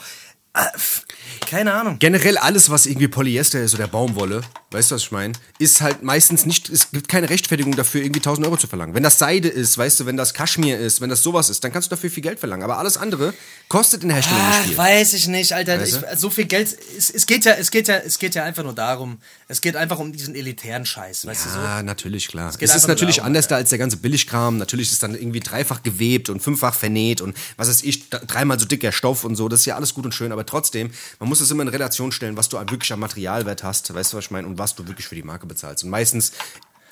Keine 1.50 1.74
Ahnung. 1.74 1.98
Generell 2.00 2.38
alles, 2.38 2.70
was 2.70 2.86
irgendwie 2.86 3.08
Polyester 3.08 3.62
ist 3.62 3.74
oder 3.74 3.88
Baumwolle, 3.88 4.42
weißt 4.72 4.92
du, 4.92 4.96
was 4.96 5.04
ich 5.04 5.12
meine, 5.12 5.34
ist 5.60 5.82
halt 5.82 6.04
meistens 6.04 6.46
nicht, 6.46 6.70
es 6.70 6.92
gibt 6.92 7.08
keine 7.08 7.30
Rechtfertigung 7.30 7.76
dafür, 7.76 8.02
irgendwie 8.02 8.20
1000 8.20 8.46
Euro 8.48 8.58
zu 8.58 8.68
verlangen. 8.68 8.94
Wenn 8.94 9.04
das 9.04 9.18
Seide 9.18 9.48
ist, 9.50 9.78
weißt 9.78 10.00
du, 10.00 10.06
wenn 10.06 10.18
das 10.18 10.34
Kaschmir 10.34 10.80
ist, 10.80 11.02
wenn 11.02 11.10
das 11.10 11.24
sowas 11.24 11.50
ist, 11.50 11.64
dann 11.64 11.72
kannst 11.72 11.88
du 11.88 11.96
dafür 11.96 12.10
viel 12.12 12.22
Geld 12.24 12.40
verlangen. 12.40 12.64
Aber 12.64 12.78
alles 12.78 12.98
andere 12.98 13.34
kostet 13.68 14.04
in 14.04 14.10
der 14.10 14.18
Herstellung 14.18 14.48
nicht 14.48 14.58
Ach, 14.60 14.66
viel. 14.66 14.78
weiß 14.78 15.14
ich 15.14 15.28
nicht, 15.28 15.54
Alter. 15.54 15.80
Weißt 15.80 15.94
Ich, 15.96 16.00
du? 16.02 16.18
so 16.18 16.30
viel 16.30 16.46
Geld. 16.46 16.76
Es, 16.98 17.10
es 17.10 17.26
geht 17.26 17.46
ja, 17.46 17.54
es 17.54 17.72
geht 17.72 17.88
ja, 17.88 17.96
es 17.98 18.20
geht 18.20 18.36
ja 18.36 18.44
einfach 18.44 18.64
nur 18.64 18.74
darum. 18.74 19.18
Es 19.48 19.62
geht 19.62 19.76
einfach 19.76 20.00
um 20.00 20.12
diesen 20.12 20.36
elitären 20.36 20.86
Scheiß, 20.86 21.26
weißt 21.26 21.46
du 21.46 21.50
so. 21.50 21.60
Ja, 21.60 21.82
natürlich, 21.84 22.28
klar. 22.28 22.50
Es, 22.50 22.58
geht 22.58 22.70
ist 22.74 22.88
natürlich 22.88 23.18
darum, 23.18 23.28
anders 23.28 23.48
da 23.48 23.56
als 23.56 23.70
der 23.70 23.80
ganze 23.80 23.98
Billigkram. 23.98 24.58
Natürlich 24.58 24.88
ist 24.88 24.94
es 24.94 25.00
dann 25.00 25.16
irgendwie 25.16 25.40
dreifach 25.40 25.82
gewebt 25.84 26.30
und 26.30 26.42
fünffach 26.42 26.76
vernäht 26.76 27.22
und 27.22 27.36
was 27.58 27.70
weiß 27.70 27.84
ich, 27.84 28.10
dreimal 28.10 28.60
so 28.60 28.66
dicker 28.66 28.92
Stoff 28.92 29.24
und 29.24 29.36
so. 29.36 29.50
Das 29.50 29.62
ist 29.62 29.66
ja 29.66 29.76
alles 29.76 29.94
gut 29.94 30.06
und 30.06 30.14
schön, 30.14 30.32
aber 30.32 30.43
trotzdem, 30.46 30.92
man 31.20 31.30
muss 31.30 31.42
es 31.42 31.52
immer 31.52 31.64
in 31.64 31.70
Relation 31.70 32.12
stellen, 32.12 32.38
was 32.38 32.50
du 32.50 32.58
wirklich 32.58 32.92
am 32.94 33.00
Materialwert 33.00 33.64
hast, 33.64 33.94
weißt 33.94 34.14
du, 34.14 34.18
was 34.18 34.26
ich 34.26 34.32
meine, 34.32 34.48
und 34.48 34.58
was 34.58 34.76
du 34.76 34.88
wirklich 34.88 35.08
für 35.08 35.16
die 35.16 35.24
Marke 35.24 35.46
bezahlst. 35.46 35.84
Und 35.84 35.90
meistens 35.90 36.32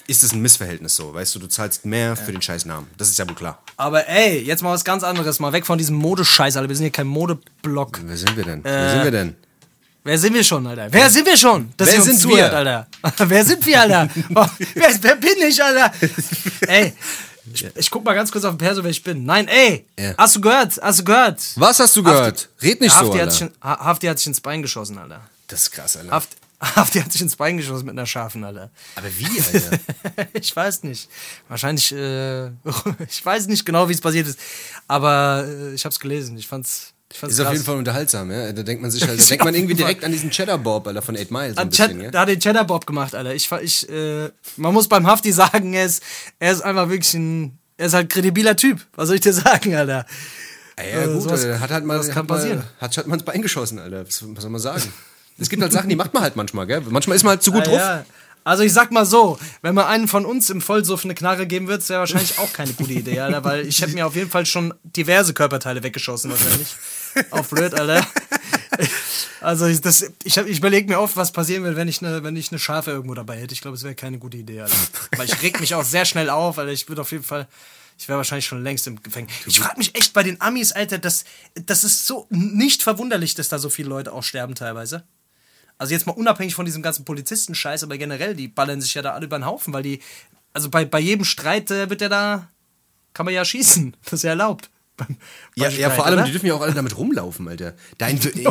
ist 0.08 0.24
es 0.24 0.34
ein 0.34 0.42
Missverhältnis 0.42 0.96
so, 0.96 1.14
weißt 1.14 1.36
du, 1.36 1.40
du 1.40 1.48
zahlst 1.48 1.86
mehr 1.86 2.16
für 2.16 2.32
den 2.32 2.42
scheiß 2.42 2.66
Namen. 2.66 2.88
Das 2.98 3.10
ist 3.10 3.18
ja 3.18 3.28
wohl 3.28 3.36
klar. 3.36 3.62
Aber 3.78 4.08
ey, 4.08 4.40
jetzt 4.42 4.62
mal 4.62 4.72
was 4.72 4.84
ganz 4.84 5.04
anderes. 5.04 5.40
Mal 5.40 5.54
weg 5.54 5.66
von 5.66 5.78
diesem 5.78 5.96
Modescheiß, 5.96 6.58
Alter. 6.58 6.70
Wir 6.70 6.76
sind 6.76 6.86
hier 6.86 6.92
kein 6.92 7.08
Modeblock. 7.08 8.00
Wer 8.04 8.18
sind 8.18 8.36
wir 8.36 8.44
denn? 8.44 8.60
Äh, 8.62 8.70
Wer 8.70 8.92
sind 8.92 9.04
wir 9.04 9.12
denn? 9.12 9.36
Wer 10.04 10.18
sind 10.18 10.34
wir 10.34 10.44
schon, 10.44 10.66
Alter? 10.66 10.88
Wer 10.90 11.10
sind 11.12 11.28
wir 11.28 11.38
schon? 11.38 11.72
Dass 11.78 11.92
Wer 11.92 12.02
sind 12.02 12.20
zuhört, 12.20 12.52
wir? 12.52 12.58
Alter? 12.58 12.88
wer 13.30 13.46
sind 13.46 13.66
wir, 13.66 13.82
Alter? 13.82 14.10
Oh, 14.34 14.46
wer, 14.74 14.90
wer 15.02 15.16
bin 15.16 15.36
ich, 15.48 15.64
Alter? 15.64 15.94
ey, 16.68 16.94
ich, 17.54 17.65
ich 17.75 17.91
guck 17.91 18.04
mal 18.06 18.13
ganz 18.13 18.32
kurz 18.32 18.43
auf 18.45 18.54
den 18.54 18.58
Perso, 18.58 18.84
wer 18.84 18.91
ich 18.91 19.04
bin. 19.04 19.25
Nein, 19.25 19.47
ey, 19.47 19.86
Ja. 19.99 20.13
hast 20.17 20.36
du 20.36 20.41
gehört? 20.41 20.80
Hast 20.82 20.99
du 20.99 21.04
gehört? 21.04 21.39
Was 21.56 21.80
hast 21.80 21.95
du 21.95 22.04
gehört? 22.04 22.49
Red 22.62 22.82
nicht 22.82 22.91
so, 22.93 22.99
Hafti 22.99 23.17
hat, 23.19 23.32
sich, 23.32 23.41
Alter. 23.43 23.56
in- 23.56 23.63
Ha- 23.69 23.86
Hafti 23.86 24.08
hat 24.08 24.17
sich 24.19 24.27
ins 24.27 24.41
Bein 24.41 24.62
geschossen, 24.62 24.97
Alter. 24.97 25.21
Das 25.47 25.62
ist 25.63 25.71
krass, 25.71 25.97
Alter. 25.97 26.12
Hafti, 26.12 26.36
Hafti 26.62 26.99
hat 27.01 27.12
sich 27.12 27.21
ins 27.21 27.36
Bein 27.36 27.58
geschossen 27.58 27.86
mit 27.86 27.93
einer 27.93 28.06
scharfen, 28.06 28.43
Alter. 28.43 28.69
Aber 28.95 29.08
wie, 29.17 29.25
Alter? 29.41 29.80
ich 30.34 30.56
weiß 30.56 30.84
nicht. 30.84 31.10
Wahrscheinlich, 31.49 31.91
äh, 31.93 32.47
ich 33.10 33.25
weiß 33.25 33.47
nicht 33.47 33.65
genau, 33.65 33.89
wie 33.89 33.93
es 33.93 34.01
passiert 34.01 34.27
ist. 34.27 34.39
Aber 34.88 35.45
äh, 35.47 35.73
ich 35.73 35.84
hab's 35.86 35.99
gelesen. 35.99 36.38
Ich 36.38 36.47
fand's 36.47 36.93
Ist 37.13 37.19
krass. 37.19 37.39
auf 37.41 37.52
jeden 37.54 37.63
Fall 37.65 37.76
unterhaltsam, 37.78 38.32
ja. 38.32 38.52
Da 38.52 38.63
denkt 38.63 38.82
man 38.82 38.91
sich 38.91 39.08
halt, 39.08 39.19
da 39.19 39.24
denkt 39.26 39.43
man 39.45 39.54
irgendwie 39.56 39.74
direkt 39.84 40.04
an 40.04 40.12
diesen 40.12 40.30
Cheddar 40.32 40.58
Bob, 40.58 40.88
Alter, 40.88 41.02
von 41.02 41.15
8 41.17 41.32
Mile, 41.32 41.54
so 41.54 41.62
ein 41.62 41.69
bisschen, 41.69 41.88
Chat, 41.91 42.02
ja. 42.04 42.12
Da 42.12 42.21
hat 42.21 42.30
den 42.30 42.39
Cheddar 42.39 42.65
Bob 42.65 42.86
gemacht, 42.86 43.13
Alter. 43.15 43.34
Ich, 43.36 43.50
ich, 43.62 43.89
äh, 43.89 44.30
man 44.58 44.74
muss 44.74 44.88
beim 44.88 45.06
Hafti 45.08 45.32
sagen, 45.34 45.74
er 45.74 45.86
ist, 45.86 46.02
er 46.39 46.52
ist 46.52 46.62
einfach 46.62 46.89
wirklich 46.89 47.13
ein, 47.13 47.58
er 47.78 47.88
ist 47.88 47.93
halt 47.93 48.10
kredibiler 48.10 48.56
Typ. 48.56 48.80
Was 48.95 49.08
soll 49.08 49.15
ich 49.15 49.21
dir 49.21 49.34
sagen, 49.34 49.76
Alter? 49.76 50.06
Ja, 50.78 50.84
Äh, 51.04 51.08
gut, 51.13 51.24
sowas- 51.24 51.43
Alter, 51.45 51.60
hat 51.60 51.69
halt 51.71 51.86
mal, 51.86 51.95
sowas 52.02 52.08
kann 52.08 52.15
hat 52.24 52.30
mal, 52.30 52.36
passieren. 52.38 52.63
hat 52.80 52.97
halt 52.97 53.08
mal 53.08 53.13
ins 53.15 53.24
Bein 53.26 53.41
geschossen, 53.41 53.80
Alter. 53.80 54.06
Was, 54.08 54.24
was 54.36 54.41
soll 54.41 54.52
man 54.52 54.62
sagen? 54.62 54.84
Es 55.38 55.50
gibt 55.50 55.62
halt 55.62 55.71
Sachen, 55.71 55.89
die 55.89 55.95
macht 55.95 56.13
man 56.13 56.24
halt 56.24 56.36
manchmal, 56.36 56.67
gell? 56.67 56.82
Manchmal 56.89 57.15
ist 57.17 57.24
man 57.24 57.32
halt 57.32 57.43
zu 57.43 57.52
gut 57.52 57.62
Ah, 57.62 57.65
drauf. 57.65 57.76
ja. 57.78 58.06
Also 58.43 58.63
ich 58.63 58.74
sag 58.74 58.91
mal 58.91 59.06
so, 59.06 59.38
wenn 59.62 59.76
man 59.76 59.86
einen 59.86 60.08
von 60.08 60.26
uns 60.26 60.50
im 60.50 60.62
Vollsuff 60.62 61.04
eine 61.06 61.13
Knarre 61.13 61.45
geben 61.45 61.67
wird, 61.67 61.88
wäre 61.89 62.00
wahrscheinlich 62.00 62.39
auch 62.39 62.52
keine 62.54 62.74
gute 62.74 62.91
Idee, 62.93 63.19
Alter, 63.19 63.43
weil 63.43 63.67
ich 63.67 63.80
hätte 63.84 63.93
mir 63.93 64.08
auf 64.08 64.15
jeden 64.15 64.32
Fall 64.32 64.47
schon 64.47 64.74
diverse 64.84 65.36
Körperteile 65.36 65.84
weggeschossen 65.84 66.32
wahrscheinlich. 66.32 66.67
Auf 67.32 67.50
blöd, 67.50 67.74
Alter. 67.74 68.06
Also 69.41 69.65
ich, 69.65 69.82
das, 69.82 70.06
ich, 70.24 70.38
hab- 70.38 70.45
ich 70.47 70.60
überlege 70.60 70.88
mir 70.88 71.00
oft, 71.00 71.15
was 71.17 71.32
passieren 71.32 71.63
würde, 71.63 71.76
wenn 71.76 71.88
ich 71.88 72.02
eine, 72.04 72.24
wenn 72.24 72.36
ich 72.36 72.52
eine 72.52 72.60
Schafe 72.60 72.91
irgendwo 72.91 73.15
dabei 73.15 73.38
hätte. 73.39 73.54
Ich 73.54 73.62
glaube, 73.62 73.76
es 73.76 73.84
wäre 73.84 73.95
keine 73.95 74.19
gute 74.19 74.38
Idee, 74.38 74.62
Alter. 74.62 74.78
Weil 75.17 75.26
ich 75.26 75.41
reg 75.41 75.60
mich 75.60 75.74
auch 75.74 75.84
sehr 75.84 76.06
schnell 76.06 76.30
auf, 76.30 76.60
Alter. 76.60 76.71
Ich 76.71 76.88
würde 76.88 77.02
auf 77.02 77.12
jeden 77.12 77.24
Fall, 77.24 77.47
ich 77.97 78.08
wäre 78.08 78.17
wahrscheinlich 78.17 78.45
schon 78.45 78.63
längst 78.63 78.86
im 78.86 79.02
Gefängnis. 79.02 79.36
Ich 79.47 79.60
frage 79.60 79.78
mich 79.80 79.95
echt 79.95 80.13
bei 80.13 80.21
den 80.24 80.39
Amis, 80.41 80.71
Alter, 80.74 81.00
das, 81.00 81.26
das 81.56 81.84
ist 81.84 82.06
so 82.06 82.28
nicht 82.30 82.84
verwunderlich, 82.84 83.34
dass 83.34 83.50
da 83.50 83.58
so 83.58 83.69
viele 83.69 83.89
Leute 83.89 84.13
auch 84.13 84.24
sterben 84.24 84.54
teilweise. 84.54 85.04
Also 85.80 85.93
jetzt 85.93 86.06
mal 86.06 86.13
unabhängig 86.13 86.54
von 86.54 86.65
diesem 86.65 86.84
ganzen 86.84 87.04
Polizisten-Scheiß, 87.06 87.84
aber 87.84 87.97
generell, 87.97 88.36
die 88.36 88.47
ballern 88.47 88.80
sich 88.80 88.93
ja 88.93 89.02
da 89.02 89.13
alle 89.13 89.26
über 89.26 89.39
den 89.39 89.45
Haufen, 89.47 89.74
weil 89.74 89.82
die, 89.84 90.02
also 90.54 90.69
bei, 90.69 90.86
bei 90.86 91.00
jedem 91.00 91.26
Streit 91.26 91.71
äh, 91.71 91.89
wird 91.89 92.02
ja 92.02 92.10
da, 92.10 92.47
kann 93.15 93.26
man 93.26 93.34
ja 93.34 93.43
schießen. 93.43 93.95
Das 94.04 94.13
ist 94.13 94.24
ja 94.24 94.30
erlaubt. 94.32 94.69
Beim- 95.08 95.18
Ja, 95.56 95.70
beim 95.70 95.80
ja, 95.80 95.90
vor 95.90 96.06
allem, 96.06 96.16
oder? 96.20 96.24
die 96.26 96.32
dürfen 96.32 96.46
ja 96.48 96.54
auch 96.54 96.62
alle 96.62 96.74
damit 96.74 96.98
rumlaufen, 96.98 97.48
Alter. 97.48 97.74
Da 97.98 98.08
in, 98.08 98.18
in, 98.20 98.46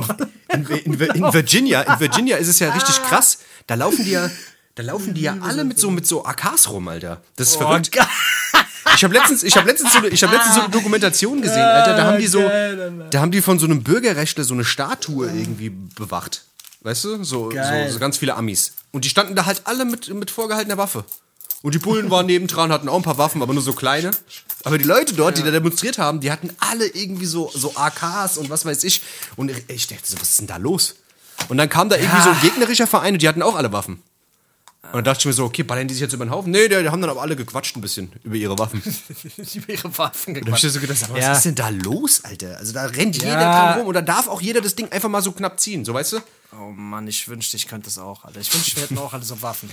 in, 0.52 0.66
in, 0.66 1.00
in 1.00 1.32
Virginia, 1.32 1.82
in 1.82 2.00
Virginia 2.00 2.36
ist 2.36 2.48
es 2.48 2.58
ja 2.58 2.70
richtig 2.72 3.02
krass. 3.02 3.38
Da 3.66 3.74
laufen 3.74 4.04
die 4.04 4.10
ja, 4.12 4.30
da 4.74 4.82
laufen 4.82 5.14
die 5.14 5.22
ja 5.22 5.36
alle 5.40 5.64
mit 5.64 5.78
so, 5.78 5.90
mit 5.90 6.06
so 6.06 6.24
AKs 6.24 6.68
rum, 6.70 6.88
Alter. 6.88 7.22
Das 7.36 7.48
ist 7.48 7.56
Oh, 7.56 7.60
verrückt. 7.60 7.92
geil. 7.92 8.06
Ich 8.96 9.04
habe 9.04 9.14
letztens, 9.14 9.42
ich 9.44 9.56
habe 9.56 9.66
letztens, 9.68 9.92
so, 9.92 9.98
eine- 9.98 10.08
ich 10.08 10.22
habe 10.22 10.34
letztens 10.34 10.54
so 10.56 10.60
eine 10.62 10.70
Dokumentation 10.70 11.40
gesehen, 11.42 11.62
Alter. 11.62 11.96
Da 11.96 12.04
haben 12.04 12.18
die 12.18 12.26
so, 12.26 12.40
da 13.10 13.20
haben 13.20 13.30
die 13.30 13.40
von 13.42 13.58
so 13.58 13.66
einem 13.66 13.82
Bürgerrechtler 13.82 14.44
so 14.44 14.54
eine 14.54 14.64
Statue 14.64 15.26
irgendwie 15.28 15.70
bewacht. 15.70 16.44
Weißt 16.82 17.04
du? 17.04 17.22
So, 17.24 17.50
so, 17.50 17.58
so 17.90 17.98
ganz 17.98 18.16
viele 18.18 18.34
Amis. 18.36 18.72
Und 18.90 19.04
die 19.04 19.10
standen 19.10 19.34
da 19.36 19.44
halt 19.46 19.62
alle 19.64 19.84
mit, 19.84 20.12
mit 20.12 20.30
vorgehaltener 20.30 20.78
Waffe. 20.78 21.04
Und 21.62 21.74
die 21.74 21.78
Bullen 21.78 22.10
waren 22.10 22.24
nebendran, 22.26 22.72
hatten 22.72 22.88
auch 22.88 22.96
ein 22.96 23.02
paar 23.02 23.18
Waffen, 23.18 23.42
aber 23.42 23.52
nur 23.52 23.62
so 23.62 23.74
kleine. 23.74 24.12
Aber 24.64 24.76
die 24.78 24.84
Leute 24.84 25.14
dort, 25.14 25.38
die 25.38 25.42
da 25.42 25.50
demonstriert 25.50 25.98
haben, 25.98 26.20
die 26.20 26.30
hatten 26.30 26.50
alle 26.58 26.86
irgendwie 26.86 27.26
so, 27.26 27.50
so 27.54 27.74
AKs 27.76 28.36
und 28.36 28.50
was 28.50 28.64
weiß 28.64 28.84
ich. 28.84 29.00
Und 29.36 29.50
ich 29.68 29.86
dachte 29.86 30.02
so, 30.04 30.20
was 30.20 30.30
ist 30.30 30.40
denn 30.40 30.46
da 30.46 30.56
los? 30.58 30.96
Und 31.48 31.56
dann 31.56 31.68
kam 31.68 31.88
da 31.88 31.96
irgendwie 31.96 32.22
so 32.22 32.30
ein 32.30 32.40
gegnerischer 32.42 32.86
Verein 32.86 33.14
und 33.14 33.22
die 33.22 33.28
hatten 33.28 33.42
auch 33.42 33.54
alle 33.56 33.72
Waffen. 33.72 34.02
Und 34.82 34.94
dann 34.94 35.04
dachte 35.04 35.20
ich 35.20 35.26
mir 35.26 35.32
so, 35.34 35.44
okay, 35.44 35.62
ballern 35.62 35.86
die 35.88 35.94
sich 35.94 36.00
jetzt 36.00 36.14
über 36.14 36.24
den 36.24 36.30
Haufen? 36.30 36.50
Nee, 36.50 36.68
die, 36.68 36.82
die 36.82 36.88
haben 36.88 37.00
dann 37.00 37.10
aber 37.10 37.22
alle 37.22 37.36
gequatscht 37.36 37.76
ein 37.76 37.80
bisschen 37.80 38.12
über 38.24 38.34
ihre 38.34 38.58
Waffen. 38.58 38.82
über 39.54 39.72
ihre 39.72 39.98
Waffen 39.98 40.34
Da 40.34 40.50
hab 40.52 40.62
ich 40.62 40.72
so 40.72 40.80
gedacht, 40.80 40.98
was 41.10 41.18
Ja. 41.20 41.32
ist 41.32 41.44
denn 41.44 41.54
da 41.54 41.68
los, 41.68 42.24
Alter? 42.24 42.56
Also 42.58 42.72
da 42.72 42.86
rennt 42.86 43.16
jeder 43.16 43.28
Ja. 43.40 43.66
dran 43.72 43.78
rum 43.80 43.88
und 43.88 43.94
da 43.94 44.02
darf 44.02 44.26
auch 44.26 44.40
jeder 44.40 44.60
das 44.60 44.74
Ding 44.74 44.90
einfach 44.90 45.08
mal 45.08 45.22
so 45.22 45.32
knapp 45.32 45.60
ziehen, 45.60 45.84
so 45.84 45.94
weißt 45.94 46.14
du? 46.14 46.18
Oh 46.52 46.70
Mann, 46.72 47.06
ich 47.06 47.28
wünschte, 47.28 47.56
ich 47.56 47.68
könnte 47.68 47.84
das 47.86 47.98
auch, 47.98 48.24
Alter. 48.24 48.40
Ich 48.40 48.52
wünschte, 48.52 48.76
wir 48.76 48.82
hätten 48.84 48.98
auch 48.98 49.12
alle 49.12 49.22
so 49.22 49.40
Waffen. 49.42 49.70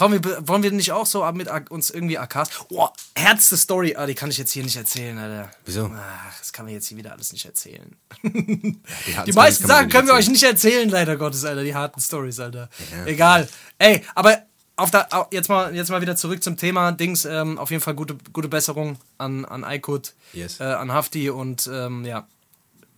Komm, 0.00 0.12
wir, 0.14 0.48
wollen 0.48 0.62
wir 0.62 0.72
nicht 0.72 0.92
auch 0.92 1.04
so 1.04 1.30
mit 1.32 1.50
uns 1.70 1.90
irgendwie 1.90 2.16
AKs? 2.16 2.48
Oh, 2.70 2.88
herzte 3.14 3.58
Story. 3.58 3.96
Ah, 3.96 4.06
die 4.06 4.14
kann 4.14 4.30
ich 4.30 4.38
jetzt 4.38 4.50
hier 4.50 4.62
nicht 4.64 4.76
erzählen, 4.76 5.18
Alter. 5.18 5.50
Wieso? 5.66 5.90
Ach, 5.94 6.38
das 6.38 6.54
kann 6.54 6.64
man 6.64 6.72
jetzt 6.72 6.88
hier 6.88 6.96
wieder 6.96 7.12
alles 7.12 7.34
nicht 7.34 7.44
erzählen. 7.44 7.94
Die, 8.22 8.80
Die 9.26 9.32
meisten 9.32 9.66
Sachen 9.66 9.90
können 9.90 10.08
wir 10.08 10.14
euch 10.14 10.30
nicht 10.30 10.42
erzählen, 10.42 10.88
leider 10.88 11.18
Gottes, 11.18 11.44
Alter. 11.44 11.62
Die 11.64 11.74
harten 11.74 12.00
Stories, 12.00 12.40
Alter. 12.40 12.70
Egal. 13.04 13.46
Ey, 13.76 14.02
aber 14.14 14.38
auf 14.76 14.90
der, 14.90 15.06
jetzt, 15.32 15.50
mal, 15.50 15.76
jetzt 15.76 15.90
mal 15.90 16.00
wieder 16.00 16.16
zurück 16.16 16.42
zum 16.42 16.56
Thema. 16.56 16.92
Dings, 16.92 17.26
ähm, 17.26 17.58
auf 17.58 17.70
jeden 17.70 17.82
Fall 17.82 17.92
gute, 17.92 18.16
gute 18.32 18.48
Besserung 18.48 18.96
an, 19.18 19.44
an 19.44 19.64
Aykut, 19.64 20.14
Yes. 20.32 20.60
äh, 20.60 20.64
an 20.64 20.90
Hafti 20.92 21.28
und 21.28 21.68
ähm, 21.70 22.06
ja. 22.06 22.26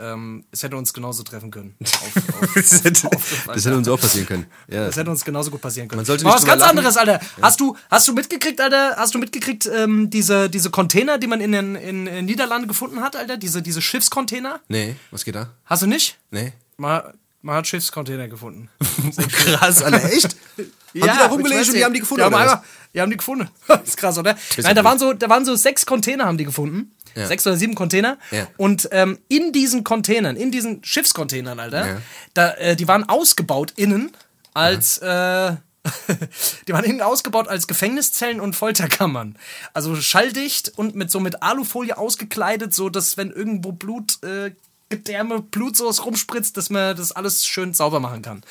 Ähm, 0.02 0.44
es 0.50 0.62
hätte 0.64 0.76
uns 0.76 0.92
genauso 0.92 1.22
treffen 1.22 1.50
können. 1.50 1.74
Auf, 1.84 2.16
auf, 2.42 2.54
Das 2.54 2.82
hätte, 2.82 3.06
auf- 3.14 3.44
das 3.46 3.64
hätte 3.64 3.76
uns 3.76 3.86
auch 3.88 4.00
passieren 4.00 4.26
können. 4.26 4.46
Ja. 4.68 4.86
das 4.86 4.96
hätte 4.96 5.10
uns 5.10 5.24
genauso 5.24 5.50
gut 5.52 5.60
passieren 5.60 5.86
können. 5.88 5.98
Man 5.98 6.04
sollte 6.06 6.24
Mal 6.24 6.30
nicht 6.30 6.42
was 6.42 6.46
ganz 6.48 6.60
lachen. 6.60 6.70
anderes, 6.78 6.96
Alter. 6.96 7.20
Hast 7.40 7.60
du, 7.60 7.76
hast 7.90 8.08
du 8.08 8.12
mitgekriegt, 8.12 8.60
Alter? 8.60 8.96
Hast 8.96 9.14
du 9.14 9.18
mitgekriegt, 9.18 9.66
ähm, 9.72 10.10
diese, 10.10 10.50
diese 10.50 10.70
Container, 10.70 11.18
die 11.18 11.26
man 11.28 11.40
in 11.40 11.52
den 11.52 11.76
in, 11.76 12.06
in 12.08 12.24
Niederlanden 12.24 12.66
gefunden 12.66 13.00
hat, 13.00 13.14
Alter? 13.14 13.36
Diese, 13.36 13.62
diese 13.62 13.80
Schiffscontainer? 13.80 14.60
Nee, 14.68 14.96
was 15.12 15.24
geht 15.24 15.34
da? 15.36 15.50
Hast 15.66 15.82
du 15.82 15.86
nicht? 15.86 16.18
Nee. 16.32 16.52
Man, 16.78 17.02
man 17.42 17.56
hat 17.56 17.66
Schiffscontainer 17.68 18.26
gefunden. 18.28 18.68
Krass, 19.44 19.82
Alter, 19.82 20.04
echt? 20.12 20.34
haben 20.56 20.66
die 20.94 21.00
da 21.00 21.26
rumgelesen 21.26 21.74
und 21.74 21.78
die 21.78 21.84
haben 21.84 21.94
die 21.94 22.00
gefunden? 22.00 22.20
Die 22.20 22.24
haben, 22.24 22.34
einfach, 22.34 22.62
die 22.94 23.00
haben 23.00 23.10
die 23.10 23.16
gefunden. 23.16 23.48
Das 23.68 23.82
ist 23.84 23.96
krass, 23.96 24.18
oder? 24.18 24.36
Nein, 24.58 24.76
da 24.76 24.84
waren, 24.84 24.98
so, 24.98 25.12
da 25.12 25.28
waren 25.28 25.44
so 25.44 25.54
sechs 25.54 25.86
Container, 25.86 26.24
haben 26.26 26.36
die 26.38 26.44
gefunden. 26.44 26.92
Ja. 27.14 27.26
Sechs 27.26 27.46
oder 27.46 27.56
sieben 27.56 27.74
Container. 27.74 28.18
Ja. 28.30 28.46
Und 28.56 28.88
ähm, 28.92 29.18
in 29.28 29.52
diesen 29.52 29.84
Containern, 29.84 30.36
in 30.36 30.50
diesen 30.50 30.82
Schiffscontainern, 30.84 31.58
Alter, 31.60 31.86
Ja. 31.86 31.96
da, 32.34 32.50
äh, 32.54 32.76
die 32.76 32.88
waren 32.88 33.08
ausgebaut 33.08 33.72
innen 33.76 34.12
als. 34.54 34.98
Äh, 34.98 35.56
die 36.68 36.72
waren 36.72 36.84
innen 36.84 37.02
ausgebaut 37.02 37.48
als 37.48 37.66
Gefängniszellen 37.66 38.40
und 38.40 38.54
Folterkammern. 38.54 39.36
Also 39.74 39.96
schalldicht 39.96 40.72
und 40.76 40.94
mit 40.94 41.10
so 41.10 41.18
mit 41.18 41.42
Alufolie 41.42 41.98
ausgekleidet, 41.98 42.72
so 42.72 42.88
dass 42.88 43.16
wenn 43.16 43.32
irgendwo 43.32 43.72
Blut, 43.72 44.22
äh, 44.22 44.52
Gedärme, 44.90 45.40
Blut 45.42 45.76
so 45.76 45.88
rumspritzt, 45.88 46.56
dass 46.56 46.70
man 46.70 46.94
das 46.96 47.10
alles 47.12 47.44
schön 47.46 47.74
sauber 47.74 47.98
machen 47.98 48.22
kann. 48.22 48.42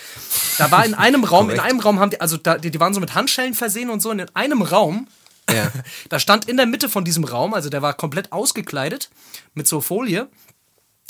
Da 0.57 0.71
war 0.71 0.83
in 0.85 0.93
einem 0.93 1.23
Raum, 1.23 1.49
in 1.51 1.59
einem 1.59 1.79
Raum 1.79 1.99
haben 1.99 2.09
die, 2.09 2.19
also 2.19 2.35
da, 2.35 2.57
die, 2.57 2.71
die 2.71 2.79
waren 2.79 2.93
so 2.93 2.99
mit 2.99 3.13
Handschellen 3.15 3.53
versehen 3.53 3.89
und 3.91 4.01
so, 4.01 4.09
und 4.09 4.19
in 4.19 4.35
einem 4.35 4.61
Raum, 4.63 5.07
Ja. 5.53 5.71
da 6.09 6.19
stand 6.19 6.47
in 6.47 6.57
der 6.57 6.65
Mitte 6.65 6.89
von 6.89 7.05
diesem 7.05 7.23
Raum, 7.23 7.53
also 7.53 7.69
der 7.69 7.81
war 7.81 7.93
komplett 7.93 8.31
ausgekleidet 8.31 9.09
mit 9.53 9.67
so 9.67 9.81
Folie, 9.81 10.29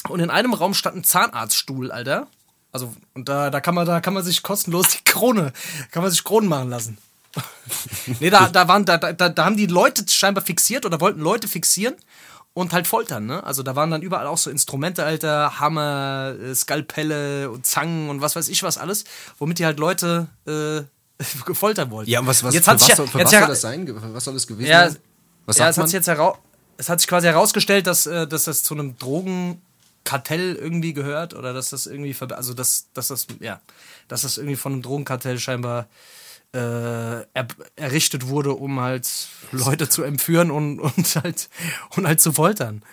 und 0.10 0.20
in 0.20 0.30
einem 0.30 0.54
Raum 0.54 0.74
stand 0.74 0.98
ein 0.98 1.04
Zahnarztstuhl, 1.04 1.92
Alter. 1.92 2.28
Also, 2.72 2.94
und 3.14 3.30
da, 3.30 3.50
da 3.50 3.60
kann 3.60 3.76
man, 3.76 3.86
da 3.86 4.00
kann 4.02 4.14
man 4.14 4.24
sich 4.24 4.44
kostenlos 4.44 4.88
die 4.88 5.04
Krone, 5.04 5.54
kann 5.92 6.02
man 6.02 6.12
sich 6.12 6.24
Kronen 6.24 6.50
machen 6.50 6.70
lassen. 6.70 6.98
nee, 8.20 8.30
da, 8.30 8.50
da 8.50 8.68
waren, 8.68 8.86
da, 8.86 8.98
da, 8.98 9.30
da 9.30 9.46
haben 9.46 9.58
die 9.58 9.68
Leute 9.68 10.06
scheinbar 10.08 10.44
fixiert 10.44 10.86
oder 10.86 11.00
wollten 11.00 11.22
Leute 11.22 11.48
fixieren 11.48 11.96
und 12.54 12.74
halt 12.74 12.88
foltern, 12.88 13.26
ne? 13.26 13.44
Also 13.44 13.64
da 13.64 13.76
waren 13.76 13.92
dann 13.92 14.02
überall 14.02 14.28
auch 14.28 14.38
so 14.38 14.50
Instrumente, 14.50 15.06
Alter, 15.06 15.60
Hammer, 15.60 16.36
äh, 16.42 16.54
Skalpelle 16.54 17.50
und 17.50 17.66
Zangen 17.66 18.10
und 18.10 18.22
was 18.22 18.36
weiß 18.36 18.50
ich 18.50 18.64
was 18.64 18.78
alles, 18.78 19.06
womit 19.38 19.60
die 19.60 19.66
halt 19.66 19.80
Leute 19.80 20.28
äh, 20.46 20.84
gefoltert 21.46 21.90
wollten. 21.90 22.10
Ja, 22.10 22.20
und 22.20 22.28
was, 22.28 22.44
was, 22.44 22.54
jetzt 22.54 22.66
für 22.66 22.74
was, 22.74 22.86
sich 22.86 22.96
soll, 22.96 23.06
ja- 23.06 23.12
für 23.12 23.24
was 23.24 23.32
ja- 23.32 23.40
soll 23.40 23.50
das 23.50 23.62
sein? 23.62 23.88
Für 23.88 24.14
Was 24.14 24.24
soll 24.24 24.34
das 24.34 24.48
gewesen 24.48 24.70
ja, 24.70 24.90
sein? 24.90 25.00
Was 25.46 25.58
ja 25.58 25.66
sagt 25.66 25.70
es 25.72 25.78
hat 25.78 25.82
man? 25.84 25.88
sich 25.88 25.94
jetzt 25.94 26.08
es 26.78 26.90
hat 26.90 27.00
sich 27.00 27.08
quasi 27.08 27.28
herausgestellt, 27.28 27.88
dass, 27.88 28.06
äh, 28.08 28.28
dass 28.28 28.46
das 28.46 28.64
zu 28.64 28.74
einem 28.74 28.96
Kartell 30.04 30.56
irgendwie 30.56 30.94
gehört 30.94 31.34
oder 31.36 31.54
dass 31.54 31.70
das 31.70 31.86
irgendwie, 31.86 32.16
also 32.34 32.54
dass, 32.54 32.88
dass 32.94 33.10
das, 33.10 33.28
ja, 33.40 33.62
dass 34.08 34.24
das 34.24 34.38
irgendwie 34.38 34.56
von 34.56 34.74
einem 34.74 34.82
Drogenkartell 34.82 35.40
scheinbar 35.40 35.88
äh, 36.54 36.58
er, 36.58 37.48
errichtet 37.76 38.28
wurde, 38.28 38.54
um 38.54 38.80
halt 38.80 39.08
Leute 39.52 39.90
zu 39.90 40.04
entführen 40.04 40.52
und, 40.52 40.80
und 40.80 41.16
halt 41.16 41.50
und 41.96 42.08
halt 42.08 42.20
zu 42.20 42.34
foltern. 42.34 42.84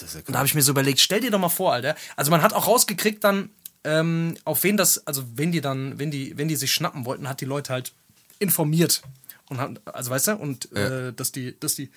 Ja 0.00 0.14
Und 0.26 0.30
da 0.30 0.38
habe 0.38 0.46
ich 0.46 0.54
mir 0.54 0.62
so 0.62 0.72
überlegt, 0.72 1.00
stell 1.00 1.20
dir 1.20 1.30
doch 1.30 1.38
mal 1.38 1.48
vor, 1.48 1.72
Alter. 1.72 1.94
Also 2.16 2.30
man 2.30 2.42
hat 2.42 2.52
auch 2.52 2.66
rausgekriegt 2.66 3.22
dann, 3.22 3.50
ähm, 3.86 4.34
auf 4.44 4.64
wen 4.64 4.76
das, 4.76 5.06
also 5.06 5.24
wenn 5.36 5.52
die 5.52 5.60
dann, 5.60 5.98
wenn 5.98 6.10
die, 6.10 6.36
wenn 6.36 6.48
die 6.48 6.56
sich 6.56 6.72
schnappen 6.72 7.04
wollten, 7.04 7.28
hat 7.28 7.40
die 7.40 7.44
Leute 7.44 7.72
halt 7.72 7.92
informiert. 8.40 9.02
Und 9.48 9.58
hat, 9.58 9.80
also 9.86 10.10
weißt 10.10 10.28
du, 10.28 10.36
und 10.36 10.72
äh, 10.72 11.12
dass 11.12 11.30
die, 11.30 11.58
dass 11.60 11.76
die, 11.76 11.90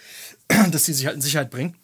dass 0.71 0.83
die 0.83 0.93
sich 0.93 1.07
halt 1.07 1.15
in 1.15 1.21
Sicherheit 1.21 1.49
bringen. 1.49 1.75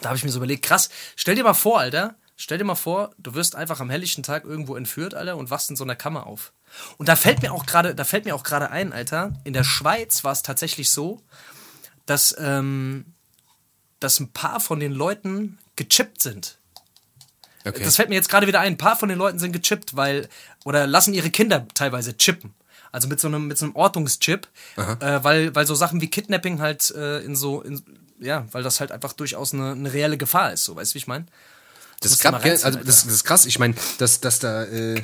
Da 0.00 0.10
habe 0.10 0.16
ich 0.16 0.24
mir 0.24 0.30
so 0.30 0.38
überlegt, 0.38 0.64
krass, 0.64 0.90
stell 1.16 1.34
dir 1.34 1.42
mal 1.42 1.54
vor, 1.54 1.80
Alter, 1.80 2.14
stell 2.36 2.58
dir 2.58 2.64
mal 2.64 2.76
vor, 2.76 3.14
du 3.18 3.34
wirst 3.34 3.56
einfach 3.56 3.80
am 3.80 3.90
helllichten 3.90 4.22
Tag 4.22 4.44
irgendwo 4.44 4.76
entführt, 4.76 5.14
Alter, 5.14 5.36
und 5.36 5.50
wachst 5.50 5.70
in 5.70 5.76
so 5.76 5.84
einer 5.84 5.96
Kammer 5.96 6.26
auf. 6.26 6.52
Und 6.96 7.08
da 7.08 7.16
fällt 7.16 7.42
mir 7.42 7.52
auch 7.52 7.66
gerade, 7.66 7.94
da 7.94 8.04
fällt 8.04 8.26
mir 8.26 8.34
auch 8.34 8.44
gerade 8.44 8.70
ein, 8.70 8.92
Alter, 8.92 9.32
in 9.42 9.54
der 9.54 9.64
Schweiz 9.64 10.22
war 10.22 10.32
es 10.32 10.42
tatsächlich 10.42 10.90
so, 10.90 11.20
dass, 12.04 12.36
ähm, 12.38 13.06
dass 13.98 14.20
ein 14.20 14.30
paar 14.30 14.60
von 14.60 14.78
den 14.78 14.92
Leuten 14.92 15.58
gechippt 15.74 16.22
sind. 16.22 16.58
Okay. 17.66 17.82
Das 17.84 17.96
fällt 17.96 18.08
mir 18.08 18.14
jetzt 18.14 18.28
gerade 18.28 18.46
wieder 18.46 18.60
ein. 18.60 18.74
Ein 18.74 18.78
paar 18.78 18.96
von 18.96 19.08
den 19.08 19.18
Leuten 19.18 19.38
sind 19.38 19.52
gechippt, 19.52 19.96
weil, 19.96 20.28
oder 20.64 20.86
lassen 20.86 21.14
ihre 21.14 21.30
Kinder 21.30 21.66
teilweise 21.74 22.16
chippen. 22.16 22.54
Also 22.92 23.08
mit 23.08 23.20
so 23.20 23.28
einem, 23.28 23.46
mit 23.46 23.58
so 23.58 23.66
einem 23.66 23.74
Ortungschip, 23.76 24.46
äh, 24.76 25.18
weil, 25.22 25.54
weil 25.54 25.66
so 25.66 25.74
Sachen 25.74 26.00
wie 26.00 26.08
Kidnapping 26.08 26.60
halt 26.60 26.90
äh, 26.92 27.18
in 27.20 27.36
so, 27.36 27.60
in, 27.60 27.82
ja, 28.20 28.46
weil 28.52 28.62
das 28.62 28.80
halt 28.80 28.92
einfach 28.92 29.12
durchaus 29.12 29.52
eine, 29.52 29.72
eine 29.72 29.92
reelle 29.92 30.16
Gefahr 30.16 30.52
ist, 30.52 30.64
so 30.64 30.76
weißt 30.76 30.92
du, 30.92 30.94
wie 30.94 30.98
ich 30.98 31.06
meine? 31.06 31.26
Das 32.00 32.24
reinziehen, 32.24 32.64
also 32.64 32.78
das, 32.78 33.04
das 33.04 33.12
ist 33.12 33.24
krass. 33.24 33.46
Ich 33.46 33.58
meine, 33.58 33.74
dass, 33.98 34.20
dass 34.20 34.38
da, 34.38 34.64
äh, 34.64 35.02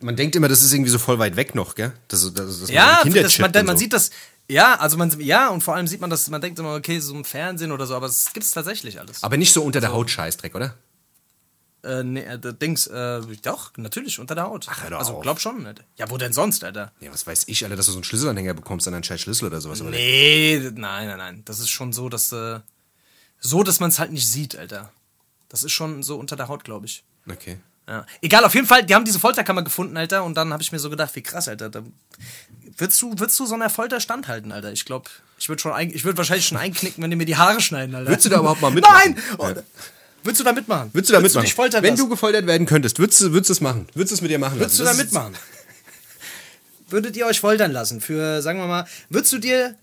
man 0.00 0.16
denkt 0.16 0.36
immer, 0.36 0.48
das 0.48 0.62
ist 0.62 0.72
irgendwie 0.72 0.90
so 0.90 0.98
voll 0.98 1.18
weit 1.18 1.36
weg 1.36 1.54
noch, 1.54 1.74
gell? 1.74 1.92
Dass, 2.08 2.32
dass 2.32 2.60
man 2.60 2.68
Ja, 2.68 3.00
Kinder 3.02 3.22
das, 3.22 3.38
man, 3.38 3.52
man 3.52 3.66
so. 3.68 3.76
sieht 3.76 3.92
das, 3.92 4.10
ja, 4.48 4.74
also 4.78 4.96
man, 4.96 5.18
ja, 5.20 5.48
und 5.48 5.62
vor 5.62 5.74
allem 5.74 5.86
sieht 5.86 6.00
man 6.00 6.10
das, 6.10 6.28
man 6.30 6.40
denkt 6.40 6.58
immer, 6.58 6.74
okay, 6.74 7.00
so 7.00 7.14
im 7.14 7.24
Fernsehen 7.24 7.72
oder 7.72 7.86
so, 7.86 7.96
aber 7.96 8.06
es 8.06 8.32
gibt 8.32 8.44
es 8.44 8.52
tatsächlich 8.52 9.00
alles. 9.00 9.22
Aber 9.22 9.36
nicht 9.36 9.52
so 9.52 9.62
unter 9.62 9.80
der 9.80 9.92
Haut 9.92 10.10
Scheißdreck, 10.10 10.54
oder? 10.54 10.74
Äh, 11.86 12.02
nee, 12.04 12.20
äh, 12.20 12.38
Dings, 12.38 12.86
äh, 12.88 13.20
doch, 13.42 13.72
natürlich, 13.76 14.18
unter 14.18 14.34
der 14.34 14.44
Haut. 14.44 14.66
Ach, 14.68 14.82
hör 14.82 14.90
doch 14.90 14.98
also 14.98 15.14
auf. 15.16 15.22
glaub 15.22 15.40
schon, 15.40 15.66
Alter. 15.66 15.84
Ja, 15.96 16.10
wo 16.10 16.16
denn 16.16 16.32
sonst, 16.32 16.64
Alter? 16.64 16.92
Ja, 17.00 17.12
was 17.12 17.26
weiß 17.26 17.44
ich, 17.46 17.62
Alter, 17.64 17.76
dass 17.76 17.86
du 17.86 17.92
so 17.92 17.98
einen 17.98 18.04
Schlüsselanhänger 18.04 18.54
bekommst 18.54 18.88
an 18.88 18.94
einen 18.94 19.04
scheiß 19.04 19.20
Schlüssel 19.20 19.46
oder 19.46 19.60
sowas. 19.60 19.80
Oder? 19.80 19.90
Nee, 19.90 20.58
nein, 20.74 21.06
nein, 21.08 21.18
nein. 21.18 21.42
Das 21.44 21.60
ist 21.60 21.70
schon 21.70 21.92
so, 21.92 22.08
dass 22.08 22.32
äh, 22.32 22.60
so, 23.40 23.62
dass 23.62 23.80
man 23.80 23.90
es 23.90 23.98
halt 23.98 24.12
nicht 24.12 24.26
sieht, 24.26 24.56
Alter. 24.56 24.90
Das 25.48 25.62
ist 25.62 25.72
schon 25.72 26.02
so 26.02 26.16
unter 26.16 26.36
der 26.36 26.48
Haut, 26.48 26.64
glaube 26.64 26.86
ich. 26.86 27.04
Okay. 27.30 27.58
Ja. 27.88 28.04
Egal, 28.20 28.44
auf 28.44 28.54
jeden 28.54 28.66
Fall, 28.66 28.84
die 28.84 28.94
haben 28.94 29.04
diese 29.04 29.20
Folterkammer 29.20 29.62
gefunden, 29.62 29.96
Alter, 29.96 30.24
und 30.24 30.34
dann 30.36 30.52
habe 30.52 30.62
ich 30.62 30.72
mir 30.72 30.80
so 30.80 30.90
gedacht, 30.90 31.14
wie 31.14 31.22
krass, 31.22 31.46
Alter. 31.46 31.70
Da, 31.70 31.82
würdest, 32.76 33.00
du, 33.00 33.16
würdest 33.16 33.38
du 33.38 33.46
so 33.46 33.54
einer 33.54 33.70
Folter 33.70 34.00
standhalten, 34.00 34.50
Alter? 34.50 34.72
Ich 34.72 34.84
glaube, 34.84 35.08
ich 35.38 35.48
würde 35.48 35.62
schon 35.62 35.72
ein, 35.72 35.90
ich 35.90 36.04
würde 36.04 36.18
wahrscheinlich 36.18 36.48
schon 36.48 36.58
einknicken, 36.58 37.02
wenn 37.02 37.10
die 37.10 37.16
mir 37.16 37.26
die 37.26 37.36
Haare 37.36 37.60
schneiden, 37.60 37.94
Alter. 37.94 38.10
Würdest 38.10 38.26
du 38.26 38.30
da 38.30 38.40
überhaupt 38.40 38.60
mal 38.60 38.70
mitmachen? 38.72 39.14
Nein! 39.14 39.22
Oh, 39.38 39.52
Würdest 40.26 40.40
du 40.40 40.44
da 40.44 40.52
mitmachen? 40.52 40.90
Würdest 40.92 41.08
du 41.10 41.14
da 41.14 41.20
mitmachen? 41.20 41.44
dich 41.44 41.54
foltern 41.54 41.82
Wenn 41.82 41.90
lassen? 41.94 42.02
du 42.04 42.08
gefoltert 42.10 42.46
werden 42.46 42.66
könntest, 42.66 42.98
würdest 42.98 43.20
du 43.20 43.32
würdest 43.32 43.48
du 43.48 43.52
es 43.54 43.60
machen? 43.60 43.86
Würdest 43.94 44.10
du 44.10 44.14
es 44.16 44.20
mit 44.22 44.30
dir 44.30 44.38
machen 44.38 44.58
Würdest 44.58 44.78
du 44.78 44.82
lassen? 44.84 44.98
da 44.98 45.02
Das 45.04 45.06
ist- 45.06 45.14
mitmachen? 45.14 45.34
Würdet 46.88 47.16
ihr 47.16 47.26
euch 47.26 47.40
foltern 47.40 47.72
lassen 47.72 48.00
für, 48.00 48.42
sagen 48.42 48.58
wir 48.60 48.66
mal, 48.66 48.86
würdest 49.08 49.32
du 49.32 49.38
dir, 49.38 49.74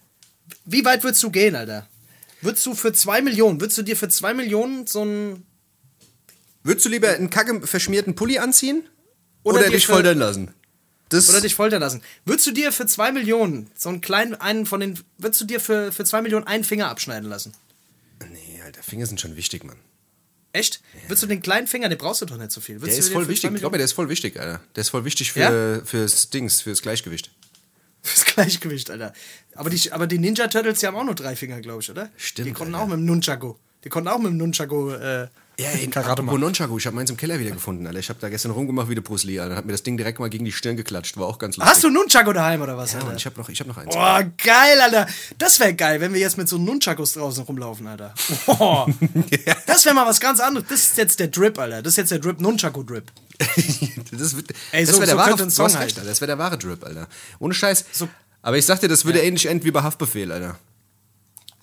wie 0.66 0.86
weit 0.86 1.04
würdest 1.04 1.22
du 1.24 1.32
gehen, 1.32 1.56
Alter? 1.56 1.88
Würdest 2.42 2.66
du 2.66 2.76
für 2.76 2.94
zwei 2.94 3.22
Millionen, 3.22 3.60
würdest 3.62 3.78
du 3.78 3.82
dir 3.84 3.96
für 3.98 4.10
zwei 4.10 4.34
Millionen 4.34 4.88
so 4.88 5.04
ein, 5.04 5.46
Würdest 6.66 6.86
du 6.86 6.90
lieber 6.90 7.10
einen 7.10 7.30
kacke 7.30 7.66
verschmierten 7.68 8.16
Pulli 8.16 8.38
anziehen? 8.38 8.84
Oder 9.44 9.60
Oder, 9.60 9.70
dich 9.70 9.86
foltern 9.86 10.18
lassen? 10.18 10.54
Das 11.10 11.30
oder 11.30 11.42
dich 11.42 11.56
foltern 11.56 11.82
lassen? 11.82 12.02
Würdest 12.24 12.48
du 12.48 12.52
dir 12.52 12.72
für 12.72 12.86
zwei 12.86 13.12
Millionen 13.12 13.70
so 13.76 13.90
einen 13.90 14.00
kleinen, 14.00 14.34
einen 14.36 14.66
von 14.66 14.80
den, 14.80 14.98
würdest 15.18 15.42
du 15.42 15.46
dir 15.46 15.60
für, 15.60 15.92
für 15.92 16.06
zwei 16.06 16.22
Millionen 16.22 16.48
einen 16.48 16.64
Finger 16.64 16.88
abschneiden 16.88 17.28
lassen? 17.30 17.52
Nee, 18.32 18.62
Alter, 18.64 18.82
Finger 18.82 19.06
sind 19.06 19.20
schon 19.20 19.36
wichtig, 19.36 19.66
Mann. 19.66 19.76
Echt? 20.54 20.82
Würdest 21.08 21.24
du 21.24 21.28
den 21.28 21.42
kleinen 21.42 21.66
Finger, 21.68 21.90
den 21.90 21.98
brauchst 21.98 22.22
du 22.22 22.26
doch 22.26 22.38
nicht 22.38 22.52
so 22.52 22.62
viel. 22.62 22.76
Der 22.76 22.84
Würdest 22.84 23.00
ist 23.00 23.10
voll 23.10 23.28
wichtig. 23.28 23.54
Glaub 23.56 23.72
mir, 23.72 23.80
der 23.80 23.86
ist 23.86 23.94
voll 23.94 24.08
wichtig, 24.08 24.40
Alter. 24.40 24.62
Der 24.76 24.82
ist 24.82 24.90
voll 24.90 25.04
wichtig 25.04 25.32
für, 25.32 25.40
Ja? 25.80 25.86
fürs 25.86 26.30
Dings, 26.30 26.62
fürs 26.62 26.82
Gleichgewicht. 26.84 27.32
Fürs 28.04 28.26
Gleichgewicht, 28.26 28.92
Alter. 28.92 29.14
Aber 29.56 29.70
die, 29.72 29.92
aber 29.92 30.06
die 30.08 30.20
Ninja 30.20 30.48
Turtles, 30.48 30.80
die 30.80 30.88
haben 30.88 30.96
auch 30.96 31.04
nur 31.06 31.16
drei 31.16 31.36
Finger, 31.36 31.60
glaube 31.62 31.82
ich, 31.82 31.90
oder? 31.90 32.10
Stimmt, 32.18 32.48
Die 32.50 32.54
konnten 32.54 32.76
Alter. 32.76 32.84
auch 32.86 32.88
mit 32.90 32.98
dem 32.98 33.06
Nunchaku. 33.06 33.56
Die 33.84 33.90
konnten 33.90 34.08
auch 34.10 34.18
mit 34.20 34.28
dem 34.28 34.38
Nunchaku 34.38 34.92
äh, 34.92 35.28
Karate 35.92 36.10
Apropos 36.12 36.26
machen. 36.26 36.40
Nunchaku, 36.42 36.78
ich 36.80 36.86
habe 36.88 36.96
meins 36.96 37.10
im 37.12 37.18
Keller 37.18 37.40
wieder 37.40 37.52
gefunden, 37.52 37.86
Alter. 37.86 38.00
Ich 38.00 38.10
habe 38.10 38.20
da 38.20 38.30
gestern 38.30 38.52
rumgemacht 38.52 38.90
wie 38.90 38.96
der 38.96 39.02
Bruce 39.02 39.24
Lee, 39.24 39.40
Alter. 39.40 39.56
Hat 39.56 39.66
mir 39.66 39.72
das 39.72 39.84
Ding 39.84 39.98
direkt 39.98 40.20
mal 40.20 40.30
gegen 40.30 40.46
die 40.46 40.52
Stirn 40.52 40.76
geklatscht. 40.78 41.16
War 41.18 41.28
auch 41.28 41.38
ganz 41.38 41.58
lustig. 41.58 41.72
Hast 41.72 41.84
du 41.84 41.90
Nunchaku 41.90 42.34
daheim 42.34 42.62
oder 42.62 42.76
was, 42.78 42.92
Ja, 42.94 42.98
Alter? 42.98 43.08
Mann, 43.10 43.18
ich 43.18 43.26
habe 43.26 43.40
noch, 43.40 43.50
ich 43.50 43.60
hab 43.60 43.68
noch 43.68 43.78
eins. 43.78 43.94
Boah, 43.94 44.24
geil, 44.44 44.82
Alter. 44.82 45.08
Das 45.38 45.60
wäre 45.60 45.74
geil, 45.76 46.02
wenn 46.02 46.14
wir 46.14 46.20
jetzt 46.20 46.38
mit 46.38 46.50
so 46.50 46.58
Nunchakus 46.58 47.14
draußen 47.14 47.44
rumlaufen, 47.44 47.86
Alter. 47.88 48.14
Boah. 48.46 48.88
Das 49.66 49.86
wäre 49.86 49.96
mal 49.96 50.06
was 50.06 50.20
ganz 50.20 50.40
anderes. 50.40 50.68
Das 50.70 50.80
ist 50.80 50.98
jetzt 50.98 51.20
der 51.20 51.28
Drip, 51.28 51.58
Alter. 51.60 51.82
Das 51.82 51.94
ist 51.94 51.98
jetzt 51.98 52.12
der 52.12 52.20
Drip, 52.20 52.40
Nunchaku-Drip. 52.40 53.12
das 54.12 54.36
wird, 54.36 54.52
Ey, 54.72 54.86
das 54.86 54.96
so- 54.96 55.00
wär 55.02 55.08
der 55.08 55.16
so 55.16 55.18
wahre, 55.20 55.50
Song 55.52 55.66
recht. 55.68 55.78
Alter. 55.98 56.04
Das 56.04 56.22
wäre 56.22 56.28
der 56.28 56.38
wahre 56.38 56.58
Drip, 56.58 56.84
Alter. 56.84 57.08
Ohne 57.40 57.54
Scheiß. 57.54 57.86
So- 57.92 58.08
Aber 58.42 58.58
ich 58.58 58.66
sag 58.66 58.80
dir, 58.80 58.88
das 58.88 59.06
würde 59.06 59.20
ähnlich 59.22 59.46
enden 59.48 59.66
wie 59.66 59.72
bei 59.72 59.82
Haftbefehl, 59.84 60.32
Alter. 60.32 60.58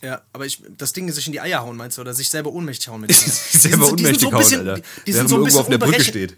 Ja, 0.02 0.22
aber 0.32 0.46
ich, 0.46 0.62
das 0.78 0.92
Ding 0.92 1.10
sich 1.12 1.26
in 1.26 1.32
die 1.32 1.40
Eier 1.40 1.60
hauen, 1.62 1.76
meinst 1.76 1.98
du? 1.98 2.00
Oder 2.02 2.14
sich 2.14 2.30
selber 2.30 2.52
ohnmächtig 2.52 2.88
hauen 2.88 3.02
mit 3.02 3.10
denen. 3.20 3.20
Sich 3.20 3.60
selber 3.60 3.90
ohnmächtig 3.90 4.26
ein 4.26 4.32
hauen, 4.32 4.38
bisschen, 4.38 4.60
Alter. 4.68 4.74
Die, 4.76 5.04
die 5.06 5.12
sind 5.12 5.28
so 5.28 5.36
ein 5.36 5.44
bisschen 5.44 5.60
auf 5.60 5.68
der 5.68 5.78
Brücke 5.78 6.02
steht. 6.02 6.36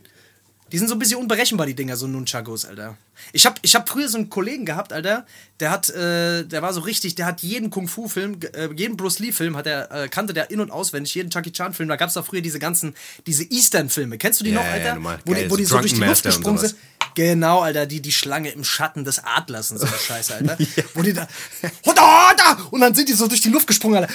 Die 0.72 0.79
sind 0.79 0.88
so 0.88 0.94
ein 0.94 0.98
bisschen 0.98 1.18
unberechenbar, 1.18 1.66
die 1.66 1.75
Dinger, 1.75 1.98
so 1.98 2.07
Nunchakos, 2.07 2.64
Alter. 2.64 2.96
Ich 3.35 3.44
hab, 3.44 3.61
ich 3.61 3.75
hab 3.75 3.87
früher 3.90 4.09
so 4.09 4.16
einen 4.16 4.31
Kollegen 4.31 4.64
gehabt, 4.64 4.94
Alter, 4.94 5.27
der 5.61 5.70
hat, 5.70 5.90
äh, 5.90 6.44
der 6.44 6.62
war 6.62 6.72
so 6.72 6.81
richtig, 6.81 7.14
der 7.14 7.27
hat 7.27 7.42
jeden 7.42 7.68
Kung-Fu-Film, 7.68 8.38
äh, 8.55 8.70
jeden 8.75 8.96
Bruce 8.96 9.18
Lee-Film 9.18 9.55
hat 9.55 9.66
er, 9.66 9.90
äh, 9.92 10.09
kannte 10.09 10.33
der 10.33 10.51
in- 10.51 10.61
und 10.61 10.70
auswendig, 10.70 11.14
jeden 11.14 11.29
Jackie 11.31 11.53
Chan-Film. 11.53 11.90
Da 11.90 11.96
gab's 11.96 12.14
doch 12.14 12.25
früher 12.25 12.40
diese 12.40 12.59
ganzen, 12.59 12.94
diese 13.27 13.44
Eastern-Filme. 13.44 14.16
Kennst 14.16 14.40
du 14.40 14.44
die 14.44 14.51
Ja, 14.53 14.57
noch, 14.61 14.64
ja, 14.64 14.72
Alter? 14.72 14.94
normal. 14.94 15.18
wo 15.27 15.33
Geil, 15.33 15.44
die, 15.44 15.51
wo 15.51 15.57
die 15.57 15.64
so 15.66 15.79
durch 15.79 15.92
die 15.92 16.01
Luft 16.01 16.22
gesprungen 16.22 16.59
sind. 16.59 16.75
Genau, 17.14 17.61
Alter, 17.61 17.87
die, 17.87 18.01
die 18.01 18.12
Schlange 18.12 18.51
im 18.51 18.64
Schatten 18.64 19.05
des 19.05 19.18
Adlers 19.25 19.70
und 19.70 19.79
so 19.79 19.87
eine 19.87 19.96
Scheiße, 19.96 20.35
Alter. 20.35 20.59
Wo 20.94 21.03
die 21.03 21.12
da, 21.12 21.27
und 22.70 22.81
dann 22.81 22.94
sind 22.94 23.09
die 23.09 23.12
so 23.14 23.27
durch 23.29 23.40
die 23.40 23.51
Luft 23.51 23.66
gesprungen, 23.66 23.96
Alter. 24.03 24.12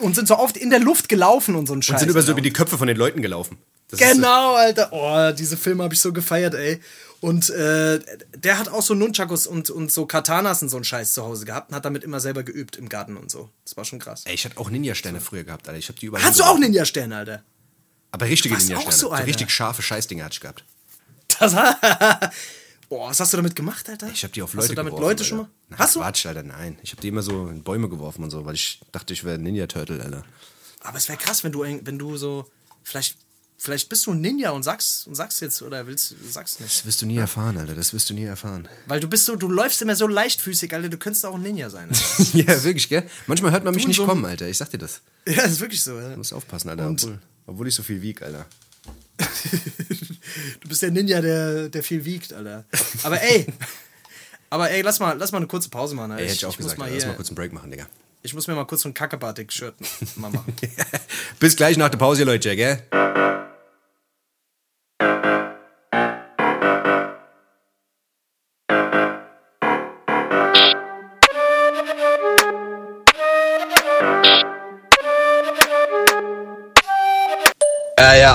Und 0.00 0.14
sind 0.14 0.28
so 0.28 0.38
oft 0.38 0.56
in 0.56 0.70
der 0.70 0.78
Luft 0.78 1.08
gelaufen 1.08 1.56
und 1.56 1.66
so 1.66 1.74
ein 1.74 1.82
Scheiß. 1.82 1.94
Und 1.94 1.98
sind 2.00 2.10
über 2.10 2.22
so 2.22 2.32
über 2.32 2.40
die 2.40 2.52
Köpfe 2.52 2.78
von 2.78 2.86
den 2.86 2.96
Leuten 2.96 3.20
gelaufen. 3.22 3.58
Das 3.90 3.98
so- 3.98 4.06
Genau, 4.06 4.54
Alter. 4.54 4.88
Oh, 4.92 5.34
diese 5.36 5.56
Filme 5.56 5.82
habe 5.82 5.94
ich 5.94 6.00
so 6.00 6.12
gefeiert, 6.12 6.54
ey. 6.54 6.80
Und 7.20 7.50
äh, 7.50 7.98
der 8.36 8.58
hat 8.60 8.68
auch 8.68 8.82
so 8.82 8.94
Nunchakus 8.94 9.48
und, 9.48 9.70
und 9.70 9.90
so 9.90 10.06
Katanas 10.06 10.62
und 10.62 10.68
so 10.68 10.76
einen 10.76 10.84
Scheiß 10.84 11.14
zu 11.14 11.24
Hause 11.24 11.46
gehabt 11.46 11.70
und 11.70 11.74
hat 11.74 11.84
damit 11.84 12.04
immer 12.04 12.20
selber 12.20 12.44
geübt 12.44 12.76
im 12.76 12.88
Garten 12.88 13.16
und 13.16 13.28
so. 13.28 13.50
Das 13.64 13.76
war 13.76 13.84
schon 13.84 13.98
krass. 13.98 14.22
Ey, 14.26 14.34
ich 14.34 14.44
hatte 14.44 14.56
auch 14.56 14.70
Ninja-Sterne 14.70 15.20
früher 15.20 15.42
gehabt, 15.42 15.66
Alter. 15.66 15.78
Ich 15.80 15.88
hab 15.88 15.96
die 15.98 16.06
überall 16.06 16.22
Hast 16.22 16.38
du 16.38 16.44
auch. 16.44 16.56
Ninja-Sterne, 16.58 17.16
Alter? 17.16 17.42
Aber 18.12 18.26
richtige 18.26 18.54
Ninja-Sterne. 18.56 18.92
so 18.92 19.08
So, 19.08 19.14
richtig 19.14 19.50
scharfe 19.50 19.82
Scheißdinger 19.82 20.24
hatte 20.26 20.34
ich 20.34 20.40
gehabt. 20.40 20.64
Das, 21.40 21.52
Boah, 22.88 23.10
was 23.10 23.20
hast 23.20 23.32
du 23.34 23.36
damit 23.36 23.54
gemacht, 23.54 23.88
Alter? 23.88 24.08
Ich 24.12 24.22
habe 24.24 24.32
die 24.32 24.40
auf 24.42 24.50
Hast 24.50 24.54
Leute 24.56 24.68
du 24.68 24.74
damit 24.76 24.90
geworfen, 24.92 25.02
Leute 25.08 25.22
Alter. 25.22 25.24
schon 25.28 25.38
mal? 25.38 25.48
Hast 25.76 25.96
du? 25.96 26.00
Quatsch, 26.00 26.24
Alter, 26.26 26.42
nein. 26.42 26.78
Ich 26.82 26.92
habe 26.92 27.02
die 27.02 27.08
immer 27.08 27.22
so 27.22 27.48
in 27.48 27.62
Bäume 27.62 27.88
geworfen 27.90 28.24
und 28.24 28.30
so, 28.30 28.46
weil 28.46 28.54
ich 28.54 28.80
dachte, 28.92 29.12
ich 29.12 29.24
wäre 29.24 29.34
ein 29.34 29.42
Ninja-Turtle, 29.42 30.02
Alter. 30.02 30.24
Aber 30.80 30.96
es 30.96 31.08
wäre 31.08 31.18
krass, 31.18 31.44
wenn 31.44 31.52
du, 31.52 31.60
wenn 31.64 31.98
du 31.98 32.16
so. 32.16 32.50
Vielleicht, 32.82 33.18
vielleicht 33.58 33.90
bist 33.90 34.06
du 34.06 34.12
ein 34.12 34.22
Ninja 34.22 34.52
und 34.52 34.62
sagst, 34.62 35.06
und 35.06 35.14
sagst 35.16 35.42
jetzt, 35.42 35.60
oder 35.60 35.86
willst 35.86 36.14
sagst 36.30 36.60
nicht. 36.60 36.78
Das 36.78 36.86
wirst 36.86 37.02
du 37.02 37.06
nie 37.06 37.18
erfahren, 37.18 37.58
Alter. 37.58 37.74
Das 37.74 37.92
wirst 37.92 38.08
du 38.08 38.14
nie 38.14 38.24
erfahren. 38.24 38.66
Weil 38.86 39.00
du 39.00 39.08
bist 39.08 39.26
so, 39.26 39.36
du 39.36 39.48
läufst 39.50 39.82
immer 39.82 39.94
so 39.94 40.06
leichtfüßig, 40.06 40.72
Alter, 40.72 40.88
du 40.88 40.96
könntest 40.96 41.26
auch 41.26 41.34
ein 41.34 41.42
Ninja 41.42 41.68
sein. 41.68 41.90
Alter. 41.90 42.22
ja, 42.38 42.64
wirklich, 42.64 42.88
gell? 42.88 43.06
Manchmal 43.26 43.52
hört 43.52 43.64
man 43.64 43.74
mich 43.74 43.86
nicht 43.86 43.96
so 43.98 44.06
kommen, 44.06 44.24
Alter. 44.24 44.48
Ich 44.48 44.56
sag 44.56 44.70
dir 44.70 44.78
das. 44.78 45.02
ja, 45.26 45.34
das 45.42 45.52
ist 45.52 45.60
wirklich 45.60 45.82
so. 45.82 45.98
Ja. 45.98 46.08
Du 46.12 46.16
musst 46.16 46.32
aufpassen, 46.32 46.70
Alter. 46.70 46.86
Und- 46.86 47.02
Obwohl, 47.02 47.18
obwohl 47.46 47.68
ich 47.68 47.74
so 47.74 47.82
viel 47.82 48.00
wieg, 48.00 48.22
Alter. 48.22 48.46
Du 50.60 50.68
bist 50.68 50.82
der 50.82 50.90
Ninja, 50.90 51.20
der, 51.20 51.68
der 51.68 51.82
viel 51.82 52.04
wiegt, 52.04 52.32
Alter. 52.32 52.64
Aber 53.02 53.20
ey, 53.22 53.46
aber 54.50 54.70
ey, 54.70 54.82
lass 54.82 55.00
mal, 55.00 55.16
lass 55.18 55.32
mal 55.32 55.38
eine 55.38 55.46
kurze 55.46 55.68
Pause 55.68 55.94
machen. 55.94 56.12
Alter. 56.12 56.22
Ey, 56.22 56.28
hätte 56.28 56.36
ich 56.38 56.44
auch 56.46 56.50
muss 56.58 56.58
gesagt, 56.58 56.78
mal. 56.78 56.90
Lass 56.92 57.06
mal 57.06 57.14
kurz 57.14 57.28
einen 57.28 57.36
Break 57.36 57.52
machen, 57.52 57.70
Digga. 57.70 57.86
ich 58.22 58.34
muss 58.34 58.46
mir 58.46 58.54
mal 58.54 58.64
kurz 58.64 58.82
so 58.82 58.88
ein 58.88 58.94
Kackebartig-Shirt 58.94 59.74
mal 60.16 60.30
machen. 60.32 60.54
Bis 61.40 61.56
gleich 61.56 61.76
nach 61.76 61.88
der 61.88 61.98
Pause, 61.98 62.24
Leute, 62.24 62.54
gell? 62.56 62.82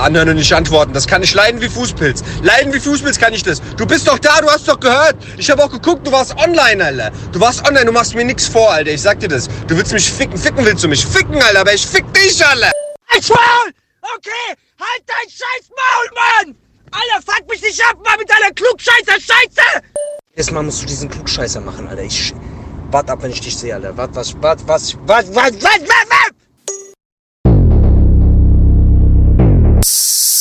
Anhören 0.04 0.28
und 0.28 0.36
nicht 0.36 0.52
antworten. 0.52 0.92
Das 0.92 1.06
kann 1.06 1.22
ich 1.22 1.34
leiden 1.34 1.60
wie 1.60 1.68
Fußpilz. 1.68 2.22
Leiden 2.42 2.72
wie 2.72 2.80
Fußpilz 2.80 3.18
kann 3.18 3.32
ich 3.32 3.42
das. 3.42 3.60
Du 3.76 3.86
bist 3.86 4.06
doch 4.06 4.18
da, 4.18 4.40
du 4.40 4.48
hast 4.48 4.68
doch 4.68 4.78
gehört. 4.78 5.16
Ich 5.36 5.50
habe 5.50 5.64
auch 5.64 5.70
geguckt, 5.70 6.06
du 6.06 6.12
warst 6.12 6.36
online, 6.36 6.84
Alter. 6.84 7.10
Du 7.32 7.40
warst 7.40 7.66
online, 7.66 7.86
du 7.86 7.92
machst 7.92 8.14
mir 8.14 8.24
nichts 8.24 8.46
vor, 8.46 8.70
Alter. 8.70 8.90
Ich 8.90 9.02
sag 9.02 9.18
dir 9.20 9.28
das. 9.28 9.48
Du 9.66 9.76
willst 9.76 9.92
mich 9.92 10.10
ficken. 10.10 10.38
Ficken 10.38 10.64
willst 10.64 10.84
du 10.84 10.88
mich. 10.88 11.04
Ficken, 11.04 11.42
Alter, 11.42 11.60
aber 11.60 11.74
ich 11.74 11.86
fick 11.86 12.04
dich, 12.14 12.44
Alter. 12.46 12.70
Hey, 13.06 13.20
Troll! 13.20 13.72
okay? 14.16 14.54
Halt 14.78 15.02
dein 15.06 15.30
scheiß 15.30 15.70
Maul, 15.70 16.08
Mann! 16.14 16.56
Alter, 16.90 17.24
fuck 17.24 17.48
mich 17.48 17.62
nicht 17.62 17.80
ab, 17.84 17.96
Mann, 18.04 18.18
mit 18.18 18.28
deiner 18.28 18.52
Klugscheißer-Scheiße! 18.52 19.82
Erstmal 20.34 20.62
musst 20.62 20.82
du 20.82 20.86
diesen 20.86 21.08
Klugscheißer 21.08 21.60
machen, 21.60 21.88
Alter. 21.88 22.02
Ich. 22.02 22.34
Wart 22.90 23.10
ab, 23.10 23.22
wenn 23.22 23.30
ich 23.30 23.40
dich 23.40 23.56
sehe, 23.56 23.74
Alter. 23.74 23.96
Wart, 23.96 24.14
was, 24.14 24.34
wart, 24.42 24.60
was, 24.66 24.96
was, 25.06 25.28
was, 25.28 25.34
was, 25.34 25.62
was, 25.62 25.80
was? 25.80 26.23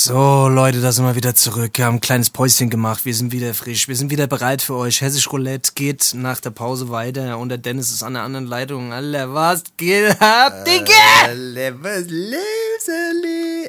So, 0.06 0.50
Leute, 0.50 0.82
da 0.82 0.92
sind 0.92 1.06
wir 1.06 1.16
wieder 1.16 1.34
zurück. 1.34 1.72
Wir 1.78 1.86
haben 1.86 1.96
ein 1.96 2.02
kleines 2.02 2.30
Päuschen 2.30 2.70
gemacht. 2.70 3.06
Wir 3.06 3.16
sind 3.16 3.32
wieder 3.32 3.54
frisch. 3.54 3.88
Wir 3.88 3.96
sind 3.96 4.12
wieder 4.12 4.28
bereit 4.28 4.62
für 4.62 4.74
euch. 4.76 5.00
Hessisch 5.00 5.32
Roulette 5.32 5.72
geht 5.76 6.12
nach 6.13 6.42
der 6.42 6.50
Pause 6.50 6.89
weiter 6.89 7.38
und 7.38 7.48
der 7.48 7.58
Dennis 7.58 7.89
ist 7.89 8.04
an 8.04 8.16
der 8.16 8.24
anderen 8.24 8.46
Leitung. 8.46 8.92
Alter, 8.92 9.34
was 9.34 9.63
geht 9.78 10.22
ab, 10.22 10.66
Digga? 10.66 11.32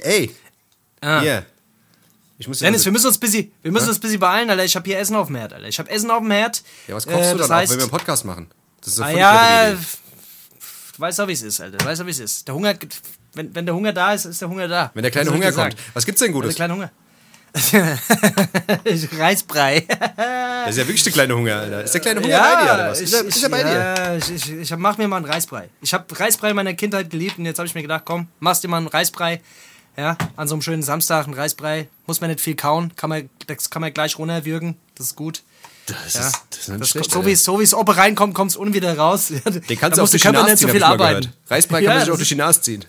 Ey, 0.02 0.34
Ah. 1.02 1.20
hier. 1.20 1.46
Ich 2.38 2.48
muss 2.48 2.58
ja 2.58 2.64
Dennis, 2.66 2.84
wir 2.84 2.90
müssen 2.90 3.06
uns 3.06 3.18
busy, 3.18 3.52
wir 3.62 3.70
müssen 3.70 3.90
uns 3.90 4.00
busy 4.00 4.16
beeilen, 4.18 4.50
Alter. 4.50 4.64
Ich 4.64 4.74
habe 4.74 4.86
hier 4.90 4.98
Essen 4.98 5.14
auf 5.14 5.28
dem 5.28 5.36
Herd, 5.36 5.52
Alter. 5.52 5.68
Ich 5.68 5.78
habe 5.78 5.88
Essen 5.88 6.10
auf 6.10 6.18
dem 6.18 6.32
Herd. 6.32 6.64
Ja, 6.88 6.96
was 6.96 7.06
kochst 7.06 7.28
Äh, 7.28 7.32
du 7.34 7.38
dann 7.38 7.48
heißt, 7.48 7.70
auch, 7.70 7.74
wenn 7.74 7.78
wir 7.78 7.84
einen 7.84 7.90
Podcast 7.92 8.24
machen? 8.24 8.50
Das 8.80 8.94
ist 8.94 9.00
eine 9.00 9.24
Ah 9.24 9.68
ja, 9.70 9.70
du 9.70 9.78
weißt 10.98 11.20
auch, 11.20 11.28
wie 11.28 11.32
es 11.32 11.42
ist, 11.42 11.60
Alter. 11.60 11.76
Du 11.78 11.84
weißt 11.84 12.02
auch, 12.02 12.06
wie 12.06 12.10
es 12.10 12.18
ist. 12.18 12.48
Der 12.48 12.56
Hunger, 12.56 12.74
wenn, 13.34 13.54
wenn 13.54 13.66
der 13.66 13.74
Hunger 13.74 13.92
da 13.92 14.12
ist, 14.12 14.24
ist 14.24 14.40
der 14.40 14.48
Hunger 14.48 14.68
da. 14.68 14.90
Wenn 14.94 15.02
der 15.02 15.10
kleine 15.10 15.26
soll 15.26 15.36
Hunger 15.36 15.48
ich 15.48 15.54
dir 15.54 15.62
kommt. 15.62 15.76
Was 15.94 16.06
gibt's 16.06 16.20
denn 16.20 16.32
Der 16.32 16.40
Gutes? 16.40 16.54
kleine 16.56 16.74
Hunger. 16.74 16.90
Reisbrei. 19.18 19.86
Das 19.86 20.70
ist 20.70 20.78
ja 20.78 20.84
wirklich 20.86 21.04
der 21.04 21.12
kleine 21.12 21.36
Hunger, 21.36 21.56
Alter. 21.56 21.84
Ist 21.84 21.94
der 21.94 22.00
kleine 22.00 22.20
Hunger 22.20 22.38
bei 22.38 22.64
dir, 22.64 22.74
oder 22.74 22.90
was? 22.90 23.00
ich, 23.00 23.04
Ist 23.04 23.14
er, 23.14 23.24
ist 23.24 23.42
er 23.42 23.48
bei 23.48 23.62
dir? 23.62 23.72
ja, 23.72 24.16
ich, 24.16 24.30
ich, 24.30 24.52
ich 24.52 24.72
hab, 24.72 24.78
mach 24.80 24.98
mir 24.98 25.06
mal 25.08 25.18
einen 25.18 25.26
Reisbrei. 25.26 25.68
Ich 25.80 25.94
habe 25.94 26.04
Reisbrei 26.18 26.50
in 26.50 26.56
meiner 26.56 26.74
Kindheit 26.74 27.10
geliebt 27.10 27.38
und 27.38 27.44
jetzt 27.44 27.58
habe 27.58 27.66
ich 27.68 27.74
mir 27.74 27.82
gedacht, 27.82 28.02
komm, 28.04 28.26
machst 28.40 28.64
dir 28.64 28.68
mal 28.68 28.78
einen 28.78 28.88
Reisbrei. 28.88 29.40
Ja, 29.96 30.16
an 30.34 30.48
so 30.48 30.56
einem 30.56 30.62
schönen 30.62 30.82
Samstag 30.82 31.26
einen 31.26 31.34
Reisbrei. 31.34 31.88
Muss 32.06 32.20
man 32.20 32.28
nicht 32.30 32.40
viel 32.40 32.56
kauen, 32.56 32.92
kann 32.96 33.10
man, 33.10 33.30
das 33.46 33.70
kann 33.70 33.80
man 33.80 33.94
gleich 33.94 34.18
runterwürgen. 34.18 34.76
Das 34.96 35.06
ist 35.08 35.16
gut. 35.16 35.42
Das 35.86 36.14
Ja. 36.14 36.20
ist, 36.28 36.36
das 36.50 36.68
ist 36.68 36.80
Das, 36.80 36.88
schlecht, 36.90 37.10
so 37.10 37.26
wie 37.26 37.32
es 37.32 37.44
so 37.44 37.60
wie's 37.60 37.74
Oppe 37.74 37.96
reinkommt, 37.96 38.34
kommt 38.34 38.50
es 38.52 38.56
unten 38.56 38.72
wieder 38.74 38.96
raus. 38.96 39.28
Den 39.68 39.78
kannst 39.78 39.98
du 39.98 40.02
muss 40.02 40.10
auch 40.10 40.12
durch 40.12 40.22
der 40.22 40.32
die 40.32 40.36
Nase 40.38 40.50
nicht 40.50 40.58
so 40.60 40.66
ziehen, 40.66 40.72
viel 40.72 40.82
arbeiten. 40.82 41.32
Reisbrei 41.48 41.82
kann 41.84 41.94
man 41.94 42.04
sich 42.04 42.10
auch 42.12 42.16
durch 42.16 42.28
die 42.28 42.34
Nase 42.36 42.60
ziehen. 42.62 42.84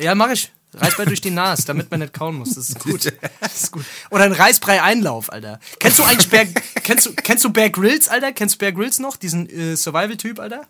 Ja, 0.00 0.14
mach 0.14 0.30
ich. 0.30 0.50
Reisbrei 0.74 1.04
durch 1.04 1.20
die 1.20 1.30
Nase, 1.30 1.64
damit 1.66 1.90
man 1.90 2.00
nicht 2.00 2.14
kauen 2.14 2.36
muss. 2.36 2.54
Das 2.54 2.70
ist 2.70 2.80
gut. 2.80 3.12
Das 3.40 3.54
ist 3.64 3.72
gut. 3.72 3.84
Oder 4.10 4.24
ein 4.24 4.32
Reisbrei-Einlauf, 4.32 5.30
Alter. 5.32 5.60
Kennst 5.78 5.98
du 5.98 6.04
eigentlich 6.04 6.30
Bear, 6.30 6.46
kennst 6.82 7.06
du, 7.06 7.12
kennst 7.14 7.44
du 7.44 7.50
Bear 7.50 7.68
Grylls, 7.68 8.08
Alter? 8.08 8.32
Kennst 8.32 8.54
du 8.54 8.58
Bear 8.58 8.72
Grylls 8.72 8.98
noch? 8.98 9.16
Diesen 9.16 9.48
äh, 9.50 9.76
Survival-Typ, 9.76 10.40
Alter? 10.40 10.62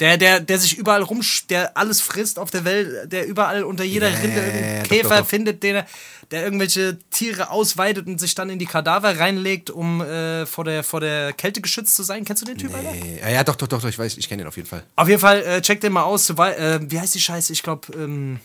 Der, 0.00 0.16
der, 0.16 0.40
der 0.40 0.58
sich 0.58 0.76
überall 0.76 1.02
rum, 1.02 1.20
der 1.50 1.76
alles 1.76 2.00
frisst 2.00 2.40
auf 2.40 2.50
der 2.50 2.64
Welt, 2.64 3.12
der 3.12 3.26
überall 3.28 3.62
unter 3.62 3.84
jeder 3.84 4.10
Ja, 4.10 4.18
Rinde 4.18 4.40
irgendeinen 4.40 4.82
doch, 4.82 4.88
Käfer 4.88 5.08
doch, 5.10 5.18
doch. 5.18 5.26
findet, 5.26 5.62
der, 5.62 5.86
der 6.32 6.42
irgendwelche 6.42 6.98
Tiere 7.10 7.50
ausweitet 7.50 8.08
und 8.08 8.18
sich 8.18 8.34
dann 8.34 8.50
in 8.50 8.58
die 8.58 8.66
Kadaver 8.66 9.20
reinlegt, 9.20 9.70
um 9.70 10.00
äh, 10.00 10.46
vor, 10.46 10.64
der, 10.64 10.82
vor 10.82 10.98
der 11.00 11.32
Kälte 11.32 11.60
geschützt 11.60 11.94
zu 11.94 12.02
sein. 12.02 12.24
Kennst 12.24 12.42
du 12.42 12.46
den 12.46 12.58
Typ, 12.58 12.74
Alter? 12.74 12.92
Ja, 13.22 13.28
ja, 13.28 13.44
doch, 13.44 13.54
doch, 13.54 13.68
doch, 13.68 13.80
doch, 13.80 13.88
ich 13.88 13.98
weiß, 13.98 14.16
ich 14.18 14.28
kenne 14.28 14.42
ihn 14.42 14.48
auf 14.48 14.56
jeden 14.56 14.68
Fall. 14.68 14.82
Auf 14.96 15.08
jeden 15.08 15.20
Fall, 15.20 15.42
äh, 15.42 15.62
check 15.62 15.80
den 15.80 15.92
mal 15.92 16.02
aus. 16.02 16.28
Äh, 16.28 16.80
wie 16.82 16.98
heißt 16.98 17.14
die 17.14 17.20
Scheiße? 17.20 17.52
Ich 17.52 17.62
glaube, 17.62 17.92
ähm, 17.96 18.40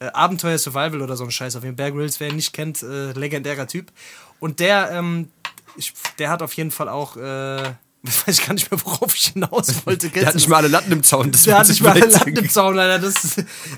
äh, 0.00 0.06
Abenteuer 0.06 0.58
Survival 0.58 1.02
oder 1.02 1.16
so 1.16 1.22
ein 1.22 1.30
Scheiß. 1.30 1.54
Auf 1.54 1.62
jeden 1.62 1.76
Fall 1.76 1.90
Bear 1.90 1.96
Grylls, 1.96 2.18
wer 2.18 2.30
ihn 2.30 2.36
nicht 2.36 2.52
kennt, 2.52 2.82
äh, 2.82 3.12
legendärer 3.12 3.68
Typ. 3.68 3.92
Und 4.40 4.58
der, 4.58 4.90
ähm, 4.90 5.28
ich, 5.76 5.92
der 6.18 6.30
hat 6.30 6.42
auf 6.42 6.52
jeden 6.54 6.72
Fall 6.72 6.88
auch, 6.88 7.16
äh, 7.16 7.62
ich 8.08 8.26
weiß 8.26 8.46
gar 8.46 8.54
nicht 8.54 8.70
mehr, 8.70 8.80
worauf 8.84 9.14
ich 9.14 9.28
hinaus 9.28 9.68
wollte. 9.84 10.08
Der 10.08 10.26
hat 10.26 10.34
nicht 10.34 10.48
mal 10.48 10.56
alle 10.56 10.68
Latten 10.68 10.92
im 10.92 11.02
Zaun. 11.02 11.30
Das 11.32 11.42
der 11.42 11.58
hat 11.58 11.68
nicht 11.68 11.78
ich 11.78 11.82
mal 11.82 11.92
alle 11.92 12.06
Latten 12.06 12.36
im 12.36 12.48
Zaun, 12.48 12.74
leider. 12.74 12.98
Das, 12.98 13.14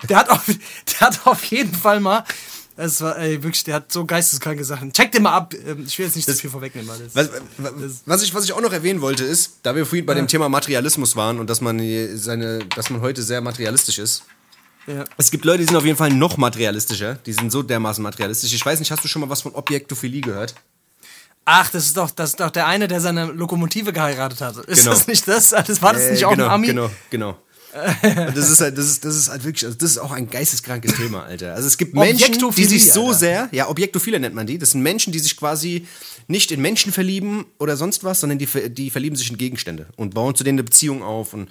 der, 0.09 0.17
hat 0.17 0.31
auf, 0.31 0.45
der 0.47 1.01
hat 1.01 1.27
auf 1.27 1.45
jeden 1.45 1.75
Fall 1.75 1.99
mal, 2.01 2.25
das 2.77 3.01
war, 3.01 3.19
ey, 3.19 3.43
wirklich, 3.43 3.65
der 3.65 3.75
hat 3.75 3.93
so 3.93 4.05
geisteskranke 4.07 4.65
Sachen. 4.65 4.93
Check 4.93 5.13
den 5.13 5.23
mal 5.25 5.33
ab. 5.33 5.55
Ähm, 5.67 5.85
Ich 5.87 5.99
will 5.99 6.07
jetzt 6.07 6.17
nicht 6.17 6.27
zu 6.29 6.35
viel 6.35 6.51
vorwegnehmen, 6.51 6.89
das, 6.89 7.15
Was, 7.15 7.41
was, 7.59 8.03
was, 8.07 8.23
ich, 8.23 8.33
was 8.33 8.45
ich 8.45 8.53
auch 8.53 8.61
noch 8.61 8.73
erwähnen 8.73 9.01
wollte, 9.01 9.25
ist, 9.25 9.59
da 9.63 9.75
wir 9.75 9.85
vorhin 9.85 10.07
bei 10.07 10.15
dem 10.15 10.29
Thema 10.29 10.49
Materialismus 10.49 11.17
waren 11.17 11.39
und 11.39 11.51
dass 11.51 11.61
man, 11.61 11.81
seine, 12.17 12.61
dass 12.77 12.91
man 12.91 13.01
heute 13.01 13.23
sehr 13.23 13.41
materialistisch 13.41 13.99
ist. 13.99 14.23
ja. 14.87 15.05
Es 15.19 15.31
gibt 15.31 15.45
Leute, 15.45 15.59
die 15.59 15.65
sind 15.67 15.77
auf 15.77 15.85
jeden 15.85 15.99
Fall 15.99 16.11
noch 16.11 16.37
materialistischer. 16.37 17.17
Die 17.27 17.33
sind 17.33 17.53
so 17.53 17.63
dermaßen 17.63 18.03
materialistisch. 18.03 18.53
Ich 18.55 18.65
weiß 18.65 18.79
nicht, 18.79 18.91
hast 18.91 19.05
du 19.05 19.09
schon 19.09 19.21
mal 19.21 19.29
was 19.29 19.43
von 19.43 19.55
Objektophilie 19.55 20.21
gehört? 20.23 20.55
Ach, 21.45 21.71
das 21.71 21.87
ist 21.87 21.97
doch, 21.97 22.11
das 22.11 22.31
ist 22.31 22.41
doch 22.41 22.51
der 22.51 22.67
eine, 22.67 22.87
der 22.89 23.01
seine 23.01 23.27
Lokomotive 23.27 23.93
geheiratet 23.93 24.41
hat. 24.41 24.57
Ist 24.59 24.81
Genau. 24.81 24.91
das 24.93 25.07
nicht 25.09 25.27
das? 25.27 25.51
Das 25.51 25.83
war 25.83 25.93
das 25.93 26.11
nicht 26.11 26.25
auch 26.25 26.31
genau, 26.31 26.45
ein 26.47 26.51
Ami? 26.53 26.67
Genau, 26.69 26.91
genau. 27.11 27.37
Und 27.75 28.37
das 28.37 28.51
ist 28.51 28.61
halt, 28.61 28.77
das 28.77 28.85
ist, 28.87 29.03
das 29.05 29.17
ist 29.17 29.31
halt 29.31 29.45
wirklich, 29.45 29.65
also 29.65 29.77
das 29.79 29.93
ist 29.93 29.99
auch 29.99 30.13
ein 30.13 30.29
geisteskrankes 30.29 30.95
Thema, 30.95 31.23
Alter. 31.25 31.55
Also 31.55 31.67
es 31.67 31.79
gibt 31.79 31.95
Menschen, 31.95 32.35
die 32.55 32.65
sich 32.65 32.93
so 32.93 33.07
Alter. 33.07 33.19
sehr, 33.19 33.49
ja, 33.53 33.69
Objektophile 33.69 34.21
nennt 34.21 34.35
man 34.35 34.47
die. 34.47 34.59
Das 34.59 34.73
sind 34.73 34.83
Menschen, 34.83 35.11
die 35.13 35.19
sich 35.19 35.37
quasi 35.39 35.87
nicht 36.29 36.53
in 36.53 36.61
Menschen 36.61 36.93
verlieben 36.93 37.47
oder 37.59 37.77
sonst 37.79 38.05
was, 38.05 38.21
sondern 38.21 38.39
die, 38.39 38.47
die 38.71 38.91
verlieben 38.91 39.17
sich 39.17 39.31
in 39.31 39.39
Gegenstände 39.39 39.87
und 39.97 40.13
bauen 40.15 40.35
zu 40.35 40.45
denen 40.45 40.57
eine 40.59 40.65
Beziehung 40.65 41.03
auf 41.03 41.33
und 41.33 41.49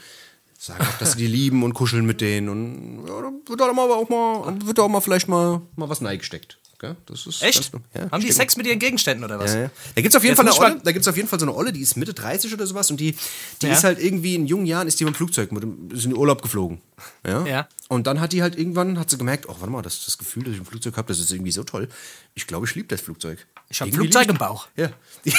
sagen 0.59 0.83
auch, 0.83 0.97
dass 0.99 1.13
sie 1.13 1.17
die 1.17 1.27
lieben 1.27 1.63
und 1.63 1.73
kuscheln 1.73 2.05
mit 2.05 2.21
denen 2.21 2.49
und 2.49 3.07
ja, 3.07 3.31
wird 3.47 3.59
da 3.59 3.73
mal 3.73 3.89
auch 3.89 4.07
mal, 4.07 4.55
wird 4.63 4.77
da 4.77 4.83
auch 4.83 4.89
mal 4.89 5.01
vielleicht 5.01 5.27
mal, 5.27 5.61
mal 5.75 5.89
was 5.89 6.01
neigesteckt. 6.01 6.59
Gell? 6.81 6.95
Das 7.05 7.27
ist 7.27 7.43
Echt? 7.43 7.71
ganz- 7.71 7.83
ja, 7.93 8.09
Haben 8.11 8.21
die 8.21 8.31
Sex 8.31 8.57
mit 8.57 8.65
ihren 8.65 8.79
Gegenständen 8.79 9.23
oder 9.23 9.37
was? 9.37 9.53
ja, 9.53 9.61
ja. 9.61 9.71
Da 9.93 10.01
gibt's 10.01 10.15
auf 10.17 10.23
jeden 10.23 10.35
Fall 10.35 10.45
eine 10.45 10.49
nicht 10.51 10.59
mal- 10.59 10.71
Olle, 10.71 10.81
da 10.83 10.91
gibt's 10.91 11.07
auf 11.07 11.15
jeden 11.15 11.27
Fall 11.29 11.39
so 11.39 11.45
eine 11.45 11.53
Olle, 11.55 11.71
die 11.71 11.79
ist 11.81 11.95
Mitte 11.95 12.15
30 12.15 12.51
oder 12.55 12.65
sowas 12.65 12.89
und 12.89 12.99
die, 12.99 13.15
die 13.61 13.67
Ja. 13.67 13.73
ist 13.73 13.83
halt 13.83 13.99
irgendwie 13.99 14.33
in 14.33 14.47
jungen 14.47 14.65
Jahren 14.65 14.87
ist 14.87 14.99
die 14.99 15.05
mit 15.05 15.13
dem 15.13 15.15
Flugzeug 15.15 15.51
mit 15.51 15.61
dem, 15.61 15.91
ist 15.91 16.05
in 16.05 16.09
den 16.09 16.17
Urlaub 16.17 16.41
geflogen. 16.41 16.81
Ja? 17.23 17.45
Ja. 17.45 17.67
Und 17.87 18.07
dann 18.07 18.19
hat 18.19 18.33
die 18.33 18.41
halt 18.41 18.57
irgendwann 18.57 18.97
hat 18.97 19.11
sie 19.11 19.17
gemerkt, 19.19 19.47
oh, 19.47 19.55
warte 19.59 19.69
mal, 19.71 19.83
das, 19.83 20.05
das 20.05 20.17
Gefühl, 20.17 20.43
das 20.43 20.53
ich 20.53 20.59
im 20.59 20.65
Flugzeug 20.65 20.97
habe, 20.97 21.07
das 21.07 21.19
ist 21.19 21.31
irgendwie 21.31 21.51
so 21.51 21.63
toll. 21.63 21.87
Ich 22.33 22.47
glaube, 22.47 22.65
ich 22.65 22.73
liebe 22.73 22.87
das 22.87 23.01
Flugzeug. 23.01 23.45
Ich 23.69 23.79
hab 23.79 23.87
Irgendwie 23.87 24.05
Flugzeug 24.07 24.23
lieb 24.23 24.31
im 24.31 24.37
Bauch. 24.39 24.67
Ja. 24.75 24.89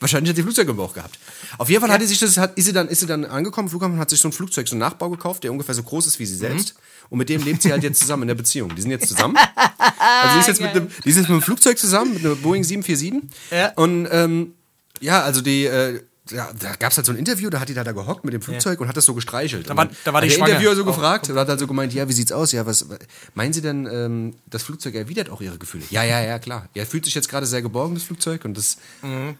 Wahrscheinlich 0.00 0.30
hat 0.30 0.38
die 0.38 0.42
Flugzeug 0.42 0.68
im 0.68 0.76
Bauch 0.76 0.94
gehabt. 0.94 1.18
Auf 1.58 1.68
jeden 1.68 1.80
Fall 1.82 1.90
hat 1.92 2.00
die 2.00 2.06
sich 2.06 2.18
das, 2.18 2.36
hat, 2.38 2.56
ist, 2.56 2.64
sie 2.64 2.72
dann, 2.72 2.88
ist 2.88 3.00
sie 3.00 3.06
dann 3.06 3.24
angekommen, 3.26 3.68
Flughafen, 3.68 3.98
hat 3.98 4.08
sich 4.10 4.20
so 4.20 4.28
ein 4.28 4.32
Flugzeug, 4.32 4.66
so 4.68 4.74
einen 4.74 4.80
Nachbau 4.80 5.10
gekauft, 5.10 5.44
der 5.44 5.52
ungefähr 5.52 5.74
so 5.74 5.82
groß 5.82 6.06
ist 6.06 6.18
wie 6.18 6.26
sie 6.26 6.36
selbst. 6.36 6.74
Und 7.10 7.18
mit 7.18 7.28
dem 7.28 7.42
lebt 7.42 7.60
sie 7.62 7.72
halt 7.72 7.82
jetzt 7.82 7.98
zusammen 8.00 8.22
in 8.22 8.28
der 8.28 8.34
Beziehung. 8.36 8.74
Die 8.74 8.80
sind 8.82 8.90
jetzt 8.92 9.08
zusammen. 9.08 9.36
Also 9.36 10.34
die 10.34 10.40
ist 10.40 10.46
jetzt 10.46 10.60
mit 10.60 10.70
einem, 10.70 10.88
die 11.04 11.08
ist 11.10 11.16
jetzt 11.16 11.24
mit 11.24 11.30
einem 11.32 11.42
Flugzeug 11.42 11.76
zusammen, 11.78 12.14
mit 12.14 12.24
einer 12.24 12.36
Boeing 12.36 12.62
747. 12.64 13.30
Ja. 13.50 13.72
Und 13.74 14.08
ähm, 14.10 14.54
ja, 15.00 15.22
also 15.22 15.40
die, 15.40 15.64
äh, 15.66 16.00
ja, 16.30 16.48
da 16.56 16.76
gab 16.76 16.92
es 16.92 16.96
halt 16.96 17.06
so 17.06 17.12
ein 17.12 17.18
Interview, 17.18 17.50
da 17.50 17.58
hat 17.58 17.68
die 17.68 17.74
da, 17.74 17.82
da 17.82 17.90
gehockt 17.90 18.24
mit 18.24 18.32
dem 18.32 18.40
Flugzeug 18.42 18.80
und 18.80 18.86
hat 18.86 18.96
das 18.96 19.04
so 19.04 19.14
gestreichelt. 19.14 19.68
Da 19.68 19.76
war- 19.76 19.88
da 20.04 20.12
war 20.12 20.20
die 20.20 20.28
der 20.28 20.36
schwanger. 20.36 20.50
Interviewer 20.50 20.76
so 20.76 20.82
Oh, 20.82 20.86
gefragt 20.86 21.28
und 21.28 21.36
hat 21.36 21.48
halt 21.48 21.58
so 21.58 21.66
gemeint, 21.66 21.92
ja, 21.92 22.08
wie 22.08 22.12
sieht's 22.12 22.30
aus? 22.30 22.52
Ja, 22.52 22.64
was 22.66 22.86
meinen 23.34 23.52
Sie 23.52 23.60
denn, 23.62 23.86
ähm, 23.90 24.34
das 24.46 24.62
Flugzeug 24.62 24.94
erwidert 24.94 25.28
auch 25.30 25.40
Ihre 25.40 25.58
Gefühle? 25.58 25.82
Ja, 25.90 26.04
ja, 26.04 26.20
ja, 26.22 26.38
klar. 26.38 26.68
Er 26.74 26.86
fühlt 26.86 27.04
sich 27.04 27.14
jetzt 27.14 27.28
gerade 27.28 27.46
sehr 27.46 27.62
geborgen, 27.62 27.94
das 27.94 28.04
Flugzeug, 28.04 28.44
und 28.44 28.56
das. 28.56 28.76
Mhm. 29.02 29.34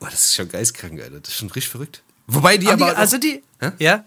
Boah, 0.00 0.08
das 0.10 0.22
ist 0.24 0.34
schon 0.36 0.48
geistkrank, 0.48 0.98
Alter. 1.02 1.20
Das 1.20 1.28
ist 1.30 1.36
schon 1.36 1.48
richtig 1.50 1.68
verrückt. 1.68 2.02
Wobei 2.26 2.56
die 2.56 2.64
die, 2.66 2.72
aber. 2.72 2.92
auch- 2.92 2.96
also 2.96 3.18
die, 3.18 3.42
Hä? 3.60 3.72
ja? 3.78 4.04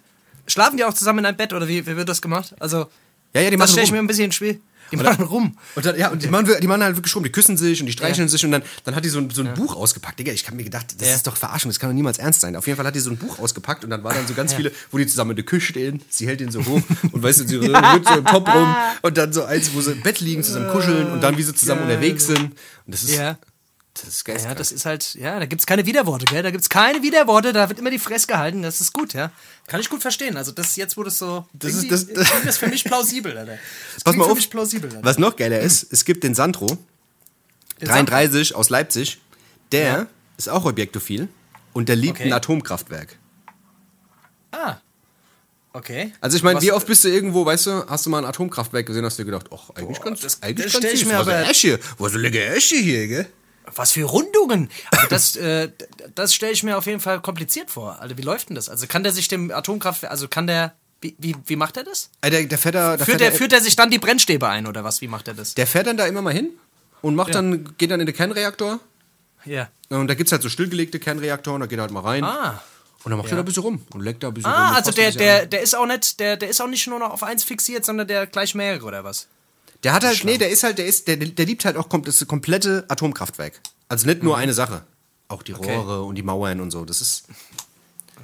Schlafen 0.52 0.78
die 0.78 0.84
auch 0.84 0.94
zusammen 0.94 1.20
in 1.20 1.26
einem 1.26 1.38
Bett 1.38 1.54
oder 1.54 1.68
wie, 1.68 1.86
wie 1.86 1.96
wird 1.96 2.10
das 2.10 2.22
gemacht? 2.22 2.54
Also, 2.60 2.88
ja, 3.34 3.42
ja, 3.42 3.50
die 3.50 3.56
das 3.56 3.60
machen 3.60 3.72
stelle 3.72 3.86
ich 3.86 3.92
mir 3.92 4.00
ein 4.00 4.08
bisschen 4.08 4.26
ins 4.26 4.36
Spiel. 4.36 4.60
Die 4.92 4.98
machen 4.98 5.24
rum. 5.24 5.58
Und 5.76 5.86
dann, 5.86 5.98
ja, 5.98 6.10
und 6.10 6.22
die 6.22 6.28
machen, 6.28 6.48
wir- 6.48 6.60
die 6.60 6.68
machen 6.68 6.84
halt 6.84 6.98
wirklich 6.98 7.16
rum, 7.16 7.24
die 7.24 7.32
küssen 7.32 7.56
sich 7.56 7.80
und 7.80 7.86
die 7.86 7.94
streicheln 7.94 8.28
sich 8.28 8.44
und 8.44 8.52
dann, 8.52 8.62
dann 8.84 8.94
hat 8.94 9.06
die 9.06 9.10
so 9.10 9.20
ein, 9.20 9.30
so 9.30 9.42
ein 9.42 9.54
Buch 9.54 9.74
ausgepackt. 9.78 10.20
Digga, 10.20 10.34
ich 10.34 10.46
hab 10.46 10.54
mir 10.54 10.66
gedacht, 10.66 10.88
das 11.00 11.08
Ja. 11.08 11.16
ist 11.16 11.26
doch 11.26 11.38
Verarschung, 11.38 11.72
das 11.72 11.80
kann 11.80 11.90
doch 11.92 11.94
niemals 11.96 12.18
ernst 12.18 12.42
sein. 12.42 12.58
Auf 12.58 12.68
jeden 12.68 12.76
Fall 12.76 12.86
hat 12.86 12.94
die 12.94 13.00
so 13.00 13.10
ein 13.10 13.16
Buch 13.16 13.40
ausgepackt 13.40 13.86
und 13.86 13.90
dann 13.90 14.04
waren 14.04 14.16
dann 14.18 14.28
so 14.28 14.34
ganz 14.34 14.54
viele, 14.54 14.70
wo 14.92 14.98
die 14.98 15.08
zusammen 15.08 15.30
in 15.32 15.36
der 15.38 15.46
Küche 15.46 15.68
stehen, 15.68 16.02
sie 16.10 16.28
hält 16.28 16.42
den 16.42 16.52
so 16.52 16.60
hoch 16.66 16.82
und 17.14 17.24
weißt 17.24 17.40
du, 17.40 17.48
sie 17.48 17.56
rührt 17.56 18.06
so 18.06 18.16
im 18.16 18.26
Top 18.26 18.54
rum 18.54 18.76
und 19.02 19.18
dann 19.18 19.32
so 19.32 19.46
eins, 19.46 19.74
wo 19.74 19.80
sie 19.80 19.94
im 19.94 20.02
Bett 20.02 20.20
liegen, 20.20 20.44
zusammen 20.44 20.70
kuscheln 20.72 21.10
und 21.10 21.22
dann 21.22 21.38
wie 21.38 21.44
sie 21.44 21.56
zusammen 21.56 21.84
unterwegs 21.84 22.26
sind. 22.28 22.42
Und 22.42 22.54
das 22.88 23.04
ist, 23.04 23.16
Ja. 23.16 23.38
Das 23.93 24.04
ist 24.08 24.27
Ja, 24.27 24.34
geistkrank. 24.34 24.58
das 24.58 24.71
ist 24.71 24.86
halt, 24.86 25.15
ja, 25.15 25.38
da 25.39 25.45
gibt's 25.45 25.65
keine 25.65 25.86
Widerworte, 25.86 26.25
gell? 26.25 26.43
Da 26.43 26.51
gibt's 26.51 26.69
keine 26.69 27.01
Widerworte, 27.01 27.51
da 27.54 27.67
wird 27.69 27.80
immer 27.80 27.89
die 27.91 27.99
Fresse 27.99 28.27
gehalten, 28.27 28.62
das 28.62 28.80
ist 28.82 28.93
gut, 28.93 29.13
ja. 29.13 29.32
Kann 29.67 29.80
ich 29.82 29.89
gut 29.89 30.01
verstehen. 30.01 30.38
Also 30.38 30.51
das 30.51 30.75
jetzt 30.77 30.95
wurde 30.97 31.10
es 31.10 31.17
so. 31.17 31.45
Das 31.54 31.73
ist- 31.75 31.91
das- 31.91 32.08
das- 32.08 32.32
das 32.45 32.58
für 32.58 32.67
mich 32.67 32.84
plausibel, 32.84 33.38
Alter. 33.38 33.58
Das 33.95 34.04
Pass 34.04 34.15
mal 34.15 34.23
für 34.25 34.32
auf, 34.32 34.38
mich 34.38 34.49
plausibel, 34.49 34.89
Alter. 34.89 35.04
was 35.04 35.17
noch 35.17 35.36
geiler 35.36 35.60
ist, 35.60 35.91
es 35.91 36.06
gibt 36.06 36.23
den 36.23 36.36
Sandro, 36.36 36.77
33 37.80 38.56
aus 38.56 38.69
Leipzig, 38.69 39.19
der 39.71 39.84
Ja. 39.86 40.08
ist 40.38 40.49
auch 40.49 40.65
objektophil 40.65 41.27
und 41.73 41.89
der 41.89 41.96
liebt 41.96 42.19
Okay. 42.19 42.27
ein 42.29 42.33
Atomkraftwerk. 42.33 43.17
Ah. 44.52 44.77
Okay. 45.73 46.12
Also 46.19 46.35
ich 46.35 46.44
meine, 46.44 46.62
wie 46.62 46.71
oft 46.73 46.85
bist 46.85 47.04
du 47.06 47.08
irgendwo, 47.10 47.46
weißt 47.46 47.65
du, 47.67 47.85
hast 47.87 48.06
du 48.06 48.10
mal 48.10 48.17
ein 48.19 48.25
Atomkraftwerk 48.25 48.85
gesehen, 48.85 49.06
hast 49.06 49.17
du 49.17 49.23
dir 49.23 49.31
gedacht, 49.31 49.48
ach, 49.54 49.69
eigentlich 49.75 50.02
ganz, 50.02 50.19
das- 50.19 50.42
eigentlich 50.44 50.71
das 50.73 50.81
ganz 50.81 50.94
ich 50.94 51.06
mir 51.06 51.17
aber- 51.17 51.48
Esche, 51.50 51.79
was 51.98 52.13
leckere 52.13 52.56
Esche 52.56 52.75
hier, 52.75 53.08
gell? 53.08 53.25
Was 53.76 53.92
für 53.92 54.04
Rundungen! 54.04 54.70
Also 54.92 55.08
das 55.08 55.36
äh, 55.38 55.70
das 56.16 56.34
stelle 56.34 56.52
ich 56.54 56.64
mir 56.64 56.78
auf 56.78 56.86
jeden 56.86 57.00
Fall 57.00 57.22
kompliziert 57.22 57.70
vor. 57.72 58.00
Also 58.02 58.18
wie 58.18 58.22
läuft 58.22 58.50
denn 58.50 58.56
das? 58.56 58.70
Also 58.70 58.88
kann 58.88 59.04
der 59.04 59.12
sich 59.12 59.28
dem 59.28 59.52
Atomkraftwerk, 59.52 60.12
also 60.12 60.28
kann 60.28 60.48
der, 60.48 60.74
wie, 61.02 61.16
wie, 61.20 61.36
wie 61.46 61.56
macht 61.56 61.78
er 61.78 61.84
das? 61.84 62.10
Äh, 62.22 62.30
Der, 62.32 62.44
der, 62.46 62.58
fährt 62.58 62.76
da, 62.76 62.98
der, 62.98 63.06
Führt 63.06 63.20
fährt 63.20 63.22
er, 63.22 63.32
da, 63.32 63.38
führt 63.38 63.54
er 63.54 63.62
sich 63.62 63.76
dann 63.76 63.90
die 63.92 64.00
Brennstäbe 64.00 64.48
ein 64.48 64.68
oder 64.68 64.84
was? 64.84 65.02
Wie 65.02 65.08
macht 65.08 65.28
er 65.28 65.34
das? 65.34 65.54
der 65.56 65.68
fährt 65.68 65.88
dann 65.88 65.98
da 65.98 66.06
immer 66.06 66.22
mal 66.22 66.34
hin 66.34 66.50
und 67.02 67.16
macht 67.16 67.34
dann, 67.36 67.76
geht 67.78 67.92
dann 67.92 68.00
in 68.00 68.06
den 68.06 68.16
Kernreaktor 68.16 68.80
Ja. 69.46 69.70
und 69.90 70.08
da 70.08 70.14
gibt's 70.16 70.32
halt 70.32 70.42
so 70.42 70.50
stillgelegte 70.50 71.00
Kernreaktoren, 71.00 71.62
da 71.62 71.68
geht 71.68 71.80
er 71.80 71.84
halt 71.84 71.92
mal 71.92 72.02
rein 72.02 72.24
Ah. 72.24 72.62
und 73.04 73.10
dann 73.12 73.18
macht 73.20 73.30
er 73.32 73.36
da 73.38 73.42
ein 73.42 73.46
bisschen 73.46 73.64
rum 73.64 73.86
und 73.94 74.02
leckt 74.02 74.22
da 74.24 74.28
ein 74.28 74.34
bisschen 74.34 74.52
rum. 74.52 74.60
Ah, 74.60 74.74
also 74.76 74.92
der, 74.92 75.12
der, 75.12 75.44
an. 75.44 75.50
der 75.50 75.62
ist 75.62 75.76
auch 75.76 75.86
nicht, 75.86 76.20
der, 76.20 76.38
der 76.38 76.50
ist 76.50 76.62
auch 76.62 76.68
nicht 76.68 76.86
nur 76.88 77.00
noch 77.00 77.12
auf 77.12 77.24
eins 77.24 77.44
fixiert, 77.44 77.86
sondern 77.86 78.08
der 78.08 78.28
gleich 78.28 78.54
mehrere 78.56 78.86
oder 78.86 79.04
was? 79.04 79.28
Der 79.84 79.94
hat 79.94 80.04
halt, 80.04 80.23
nee, 80.23 80.38
der 80.38 80.50
ist 80.50 80.63
halt, 80.63 80.77
der 80.77 80.86
ist, 80.86 81.08
der, 81.08 81.17
der 81.17 81.46
liebt 81.46 81.65
halt 81.65 81.75
auch 81.77 81.88
das 82.04 82.25
komplette 82.27 82.86
Atomkraftwerk. 82.88 83.60
Also 83.90 84.06
nicht 84.08 84.21
nur 84.23 84.38
eine 84.38 84.54
Sache. 84.54 84.84
Auch 85.27 85.44
die 85.44 85.54
Mhm. 85.54 85.60
Okay. 85.60 85.75
Rohre 85.75 86.04
und 86.04 86.15
die 86.15 86.23
Mauern 86.23 86.60
und 86.62 86.71
so. 86.71 86.86
Das 86.86 87.02
ist, 87.02 87.25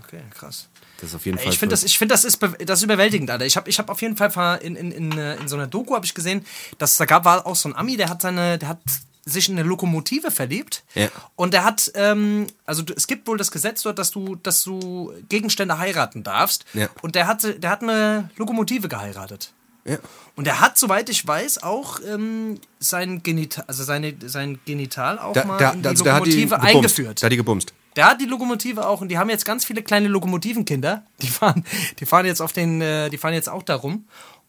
Okay, 0.03 0.21
krass. 0.33 0.67
das 1.01 1.09
ist 1.09 1.15
auf 1.15 1.25
jeden 1.25 1.37
Fall. 1.37 1.51
Ich 1.51 1.59
finde 1.59 1.73
das, 1.73 1.83
ich 1.83 1.97
das, 1.97 2.23
ist, 2.23 2.39
das 2.41 2.79
ist 2.79 2.83
überwältigend, 2.83 3.29
Alter. 3.29 3.45
Ich 3.45 3.57
habe 3.57 3.69
ich 3.69 3.77
hab 3.79 3.89
auf 3.89 4.01
jeden 4.01 4.15
Fall 4.15 4.59
in, 4.61 4.75
in, 4.75 4.91
in, 4.91 5.17
äh, 5.17 5.35
in 5.35 5.47
so 5.47 5.55
einer 5.55 5.67
Doku 5.67 5.95
habe 5.95 6.05
ich 6.05 6.13
gesehen, 6.13 6.45
dass 6.77 6.97
da 6.97 7.05
gab 7.05 7.25
war 7.25 7.45
auch 7.45 7.55
so 7.55 7.67
ein 7.69 7.75
Ami, 7.75 7.97
der 7.97 8.09
hat 8.09 8.21
seine, 8.21 8.57
der 8.57 8.69
hat 8.69 8.79
sich 9.25 9.49
in 9.49 9.57
eine 9.59 9.67
Lokomotive 9.67 10.31
verliebt 10.31 10.83
Ja. 10.95 11.09
und 11.35 11.53
der 11.53 11.65
hat, 11.65 11.91
ähm, 11.95 12.47
also 12.65 12.83
es 12.95 13.07
gibt 13.07 13.27
wohl 13.27 13.37
das 13.37 13.51
Gesetz 13.51 13.81
dort, 13.83 13.99
dass 13.99 14.11
du, 14.11 14.35
dass 14.37 14.63
du 14.63 15.11
Gegenstände 15.27 15.77
heiraten 15.77 16.23
darfst 16.23 16.63
Ja. 16.73 16.87
und 17.01 17.15
der 17.15 17.27
hatte, 17.27 17.59
der 17.59 17.69
hat 17.71 17.81
eine 17.83 18.29
Lokomotive 18.37 18.87
geheiratet. 18.87 19.51
Ja. 19.87 19.97
Und 20.35 20.47
er 20.47 20.61
hat, 20.61 20.77
soweit 20.77 21.09
ich 21.09 21.25
weiß, 21.25 21.63
auch 21.63 21.99
ähm, 22.07 22.59
sein 22.79 23.23
Genital, 23.23 23.65
also 23.67 23.83
seine, 23.83 24.13
sein 24.25 24.59
Genital 24.65 25.17
auch 25.17 25.33
Da, 25.33 25.45
mal 25.45 25.57
da, 25.57 25.71
in 25.71 25.81
die 25.81 25.87
also 25.87 26.03
der 26.03 26.13
hat 26.13 26.25
die 26.25 26.43
Lokomotive 26.43 26.61
eingeführt. 26.61 27.21
Der 27.21 27.25
hat 27.27 27.31
die 27.31 27.37
gebumst. 27.37 27.73
Der 27.95 28.05
hat 28.07 28.21
die 28.21 28.25
Lokomotive 28.25 28.87
auch 28.87 29.01
und 29.01 29.07
die 29.07 29.17
haben 29.17 29.29
jetzt 29.31 29.45
ganz 29.45 29.65
viele 29.65 29.81
kleine 29.81 30.07
Lokomotivenkinder. 30.07 31.03
Die 31.21 31.27
fahren, 31.27 31.65
die 31.99 32.05
fahren 32.05 32.27
jetzt 32.27 32.41
auf 32.41 32.53
den, 32.53 32.81
äh, 32.81 33.09
die 33.09 33.17
fahren 33.17 33.33
jetzt 33.33 33.49
auch 33.49 33.63
darum 33.63 34.05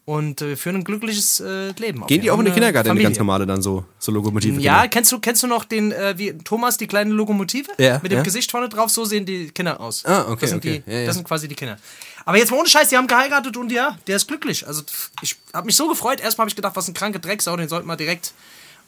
und 0.09 0.41
äh, 0.41 0.55
führen 0.55 0.77
ein 0.77 0.83
glückliches 0.83 1.39
äh, 1.39 1.69
Leben. 1.73 2.05
Gehen 2.07 2.21
die 2.21 2.31
auch 2.31 2.39
in 2.39 2.45
den 2.45 2.53
Kindergarten, 2.55 2.89
in 2.89 2.95
die 2.95 3.03
ganz 3.03 3.19
normale 3.19 3.45
dann 3.45 3.61
so, 3.61 3.85
so 3.99 4.11
Lokomotive? 4.11 4.59
Ja, 4.59 4.87
kennst 4.87 5.11
du, 5.11 5.19
kennst 5.19 5.43
du 5.43 5.47
noch 5.47 5.65
den, 5.65 5.91
äh, 5.91 6.17
wie 6.17 6.35
Thomas, 6.35 6.77
die 6.77 6.87
kleine 6.87 7.13
Lokomotive? 7.13 7.69
Ja, 7.77 7.99
Mit 8.01 8.11
dem 8.11 8.17
ja. 8.17 8.23
Gesicht 8.23 8.49
vorne 8.49 8.69
drauf, 8.69 8.89
so 8.89 9.05
sehen 9.05 9.27
die 9.27 9.51
Kinder 9.51 9.79
aus. 9.79 10.03
Ah, 10.05 10.25
okay, 10.27 10.37
Das 10.41 10.49
sind, 10.49 10.57
okay. 10.57 10.83
Die, 10.83 10.91
Ja, 10.91 11.05
das 11.05 11.15
sind 11.15 11.27
quasi 11.27 11.47
die 11.47 11.53
Kinder. 11.53 11.77
Aber 12.25 12.39
jetzt 12.39 12.49
mal 12.49 12.57
ohne 12.57 12.67
Scheiß, 12.67 12.89
die 12.89 12.97
haben 12.97 13.05
geheiratet 13.05 13.55
und 13.55 13.71
ja, 13.71 13.99
der 14.07 14.15
ist 14.15 14.27
glücklich. 14.27 14.65
Also 14.65 14.81
ich 15.21 15.35
habe 15.53 15.67
mich 15.67 15.75
so 15.75 15.87
gefreut. 15.87 16.19
Erstmal 16.21 16.45
habe 16.45 16.49
ich 16.49 16.55
gedacht, 16.55 16.75
was 16.75 16.87
ein 16.87 16.95
kranke 16.95 17.19
Drecksau, 17.19 17.55
den 17.55 17.69
sollten 17.69 17.85
wir 17.85 17.95
direkt. 17.95 18.33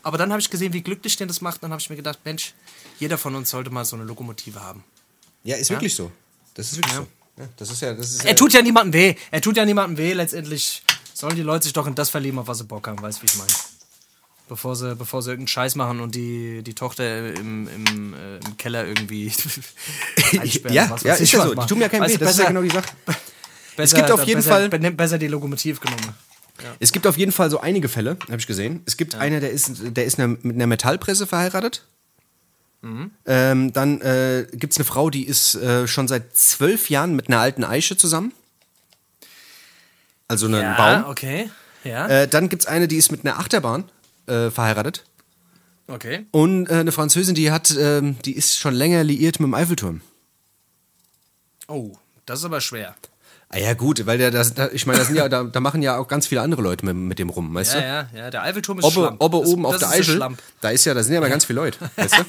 Aber 0.02 0.18
dann 0.18 0.32
habe 0.32 0.42
ich 0.42 0.50
gesehen, 0.50 0.74
wie 0.74 0.82
glücklich 0.82 1.18
der 1.18 1.28
das 1.28 1.40
macht. 1.40 1.62
Dann 1.62 1.70
habe 1.70 1.80
ich 1.80 1.90
mir 1.92 1.98
gedacht, 1.98 2.18
Mensch, 2.26 2.56
jeder 2.98 3.20
von 3.20 3.36
uns 3.36 3.52
sollte 3.52 3.70
mal 3.70 3.86
so 3.86 3.96
eine 3.96 4.06
Lokomotive 4.06 4.60
haben. 4.60 4.84
Ja, 5.44 5.58
ist 5.58 5.70
wirklich 5.70 5.94
so. 5.94 6.12
Das 6.56 6.72
ist 6.72 6.78
wirklich 6.78 6.96
so. 6.96 7.06
Ja, 7.38 7.48
das 7.58 7.70
ist 7.70 7.82
ja, 7.82 7.94
das 7.94 8.12
ist 8.12 8.26
Er 8.26 8.36
tut 8.36 8.54
ja 8.54 8.64
niemandem 8.64 8.94
weh. 8.94 9.16
Er 9.30 9.42
tut 9.42 9.56
ja 9.56 9.66
niemandem 9.66 9.98
weh. 9.98 10.14
Letztendlich 10.14 10.82
sollen 11.22 11.36
die 11.36 11.42
Leute 11.42 11.64
sich 11.64 11.74
doch 11.74 11.88
in 11.88 11.96
das 11.96 12.10
verlieben, 12.10 12.38
auf 12.40 12.48
was 12.48 12.58
sie 12.60 12.66
Bock 12.66 12.88
haben. 12.88 13.02
Weißt 13.02 13.20
du, 13.20 13.22
wie 13.24 13.26
ich 13.28 13.38
meine? 13.38 13.50
Bevor 14.50 14.76
sie, 14.76 14.96
bevor 14.96 15.22
sie 15.22 15.30
irgendeinen 15.30 15.48
Scheiß 15.48 15.76
machen 15.76 16.02
und 16.02 16.14
die, 16.14 16.62
die 16.62 16.74
Tochter 16.74 17.34
im, 17.36 17.70
im, 17.70 18.14
äh, 18.14 18.36
im 18.38 18.58
Keller 18.58 18.86
irgendwie 18.86 19.32
einsperren. 20.40 20.76
ja, 20.76 20.90
was 20.90 21.04
ja, 21.04 21.14
weiß 21.14 21.22
ist 21.22 21.28
ich 21.28 21.32
ja 21.34 21.40
was 21.40 21.48
so. 21.48 21.56
Die 21.56 21.66
tun 21.68 21.80
mir 21.80 21.88
keinen 21.88 22.02
Weißt 22.02 22.16
weh. 22.16 22.18
Das 22.18 22.32
ist 22.32 22.38
ja 22.40 22.44
besser- 22.50 22.54
genau 22.54 22.62
die 22.64 22.70
Sache. 22.70 22.90
besser, 23.78 23.98
gibt 23.98 24.12
auf 24.12 24.24
jeden 24.26 24.40
besser, 24.40 24.50
Fall- 24.50 24.70
Besser, 24.70 24.92
besser 24.92 25.18
die 25.18 25.28
Lokomotiv 25.28 25.80
genommen. 25.80 26.14
Es 26.80 26.92
gibt 26.92 27.08
auf 27.08 27.18
jeden 27.18 27.32
Fall 27.32 27.50
so 27.50 27.60
einige 27.60 27.88
Fälle, 27.90 28.18
habe 28.28 28.38
ich 28.38 28.46
gesehen. 28.46 28.84
Es 28.86 28.96
gibt 28.98 29.16
einer, 29.16 29.40
der 29.40 29.50
ist, 29.52 29.72
der 29.84 30.06
ist 30.06 30.20
mit 30.20 30.44
einer 30.46 30.68
Metallpresse 30.68 31.26
verheiratet. 31.26 31.86
Mhm. 32.82 33.12
Ähm, 33.26 33.74
dann 33.74 34.02
äh, 34.02 34.46
gibt 34.52 34.74
es 34.74 34.78
eine 34.78 34.86
Frau, 34.86 35.10
die 35.10 35.26
ist 35.26 35.56
äh, 35.56 35.88
schon 35.88 36.08
seit 36.08 36.36
zwölf 36.38 36.90
Jahren 36.90 37.16
mit 37.16 37.30
einer 37.30 37.40
alten 37.40 37.64
Eiche 37.64 37.96
zusammen. 37.98 38.32
Also 40.32 40.46
einen 40.48 40.76
Baum. 40.78 41.06
okay. 41.10 41.50
Ja, 41.84 42.08
Äh, 42.08 42.28
dann 42.28 42.48
gibt 42.48 42.62
es 42.64 42.68
eine, 42.68 42.88
die 42.88 42.96
ist 42.96 43.12
mit 43.12 43.26
einer 43.26 43.38
Achterbahn 43.40 43.84
äh, 44.28 44.50
verheiratet. 44.50 45.04
okay. 45.88 46.26
Und 46.32 46.68
äh, 46.70 46.74
eine 46.76 46.92
Französin, 46.92 47.36
die 47.36 47.52
hat, 47.52 47.72
ähm, 47.78 48.16
die 48.24 48.34
ist 48.38 48.58
schon 48.58 48.74
länger 48.74 49.04
liiert 49.04 49.40
mit 49.40 49.48
dem 49.48 49.54
Eiffelturm. 49.54 50.02
Oh, 51.68 51.94
das 52.26 52.40
ist 52.40 52.46
aber 52.46 52.62
schwer. 52.62 52.96
Ah 53.50 53.58
ja, 53.58 53.74
gut, 53.74 54.06
weil 54.06 54.18
der, 54.18 54.32
das, 54.32 54.54
da, 54.54 54.70
ich 54.72 54.86
meine, 54.86 55.04
ja, 55.14 55.28
da, 55.28 55.44
da 55.44 55.60
machen 55.60 55.82
ja 55.82 55.98
auch 55.98 56.08
ganz 56.08 56.28
viele 56.28 56.42
andere 56.42 56.62
Leute 56.62 56.86
mit, 56.86 56.96
mit 56.96 57.20
dem 57.20 57.30
rum, 57.30 57.54
weißt 57.54 57.74
Ja, 57.74 57.80
du? 57.82 57.86
ja, 57.86 58.10
ja. 58.24 58.30
Der 58.32 58.44
Eiffelturm 58.44 58.80
ist 58.80 58.86
Ob, 58.86 58.94
Schlamp. 58.94 59.18
ob 59.22 59.34
er 59.34 59.40
Das- 59.42 59.50
oben 59.50 59.66
auf 59.66 59.74
das 59.78 59.90
der 59.90 60.00
ist 60.00 60.10
ein 60.10 60.22
Eichel, 60.22 60.38
da 60.62 60.70
ist 60.70 60.86
ja, 60.86 60.94
da 60.94 61.04
sind 61.04 61.14
ja 61.14 61.20
mal 61.20 61.30
ganz 61.30 61.44
viele 61.46 61.60
Leute, 61.60 61.78
weißt 61.98 62.20
du? 62.20 62.24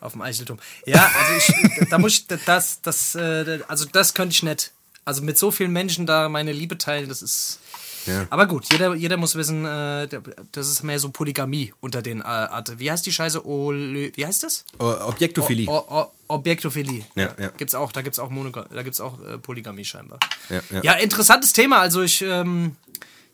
Auf 0.00 0.12
dem 0.12 0.20
Eichelturm. 0.22 0.58
Ja, 0.84 1.10
also 1.18 1.32
ich, 1.78 1.88
da 1.88 1.98
muss 1.98 2.12
ich, 2.12 2.26
das, 2.26 2.82
das, 2.82 3.14
äh, 3.14 3.60
also 3.68 3.86
das 3.90 4.12
könnte 4.12 4.32
ich 4.34 4.42
nicht. 4.42 4.72
Also 5.04 5.22
mit 5.22 5.36
so 5.38 5.50
vielen 5.50 5.72
Menschen 5.72 6.06
da 6.06 6.28
meine 6.28 6.52
Liebe 6.52 6.78
teilen, 6.78 7.08
das 7.08 7.22
ist. 7.22 7.58
Ja. 8.06 8.26
Aber 8.30 8.46
gut, 8.46 8.66
jeder, 8.72 8.94
jeder 8.94 9.16
muss 9.16 9.36
wissen, 9.36 9.64
äh, 9.64 10.08
das 10.50 10.68
ist 10.68 10.82
mehr 10.82 10.98
so 10.98 11.10
Polygamie 11.10 11.72
unter 11.80 12.02
den 12.02 12.20
äh, 12.20 12.24
Art. 12.24 12.78
Wie 12.80 12.90
heißt 12.90 13.06
die 13.06 13.12
Scheiße? 13.12 13.46
Olö, 13.46 14.10
wie 14.14 14.26
heißt 14.26 14.42
das? 14.42 14.64
O- 14.80 14.90
Objektophilie. 15.08 15.68
O, 15.68 15.76
o, 15.88 16.12
Objektophilie. 16.26 17.04
Ja, 17.14 17.32
ja. 17.38 17.48
Gibt's 17.50 17.76
auch, 17.76 17.92
da 17.92 18.02
gibt's 18.02 18.18
auch 18.18 18.28
Monoga 18.28 18.66
da 18.74 18.82
gibt's 18.82 19.00
auch 19.00 19.20
äh, 19.24 19.38
Polygamie 19.38 19.84
scheinbar. 19.84 20.18
Ja, 20.48 20.60
ja. 20.70 20.82
ja, 20.82 20.92
interessantes 20.94 21.52
Thema. 21.52 21.78
Also 21.78 22.02
ich, 22.02 22.22
ähm, 22.22 22.74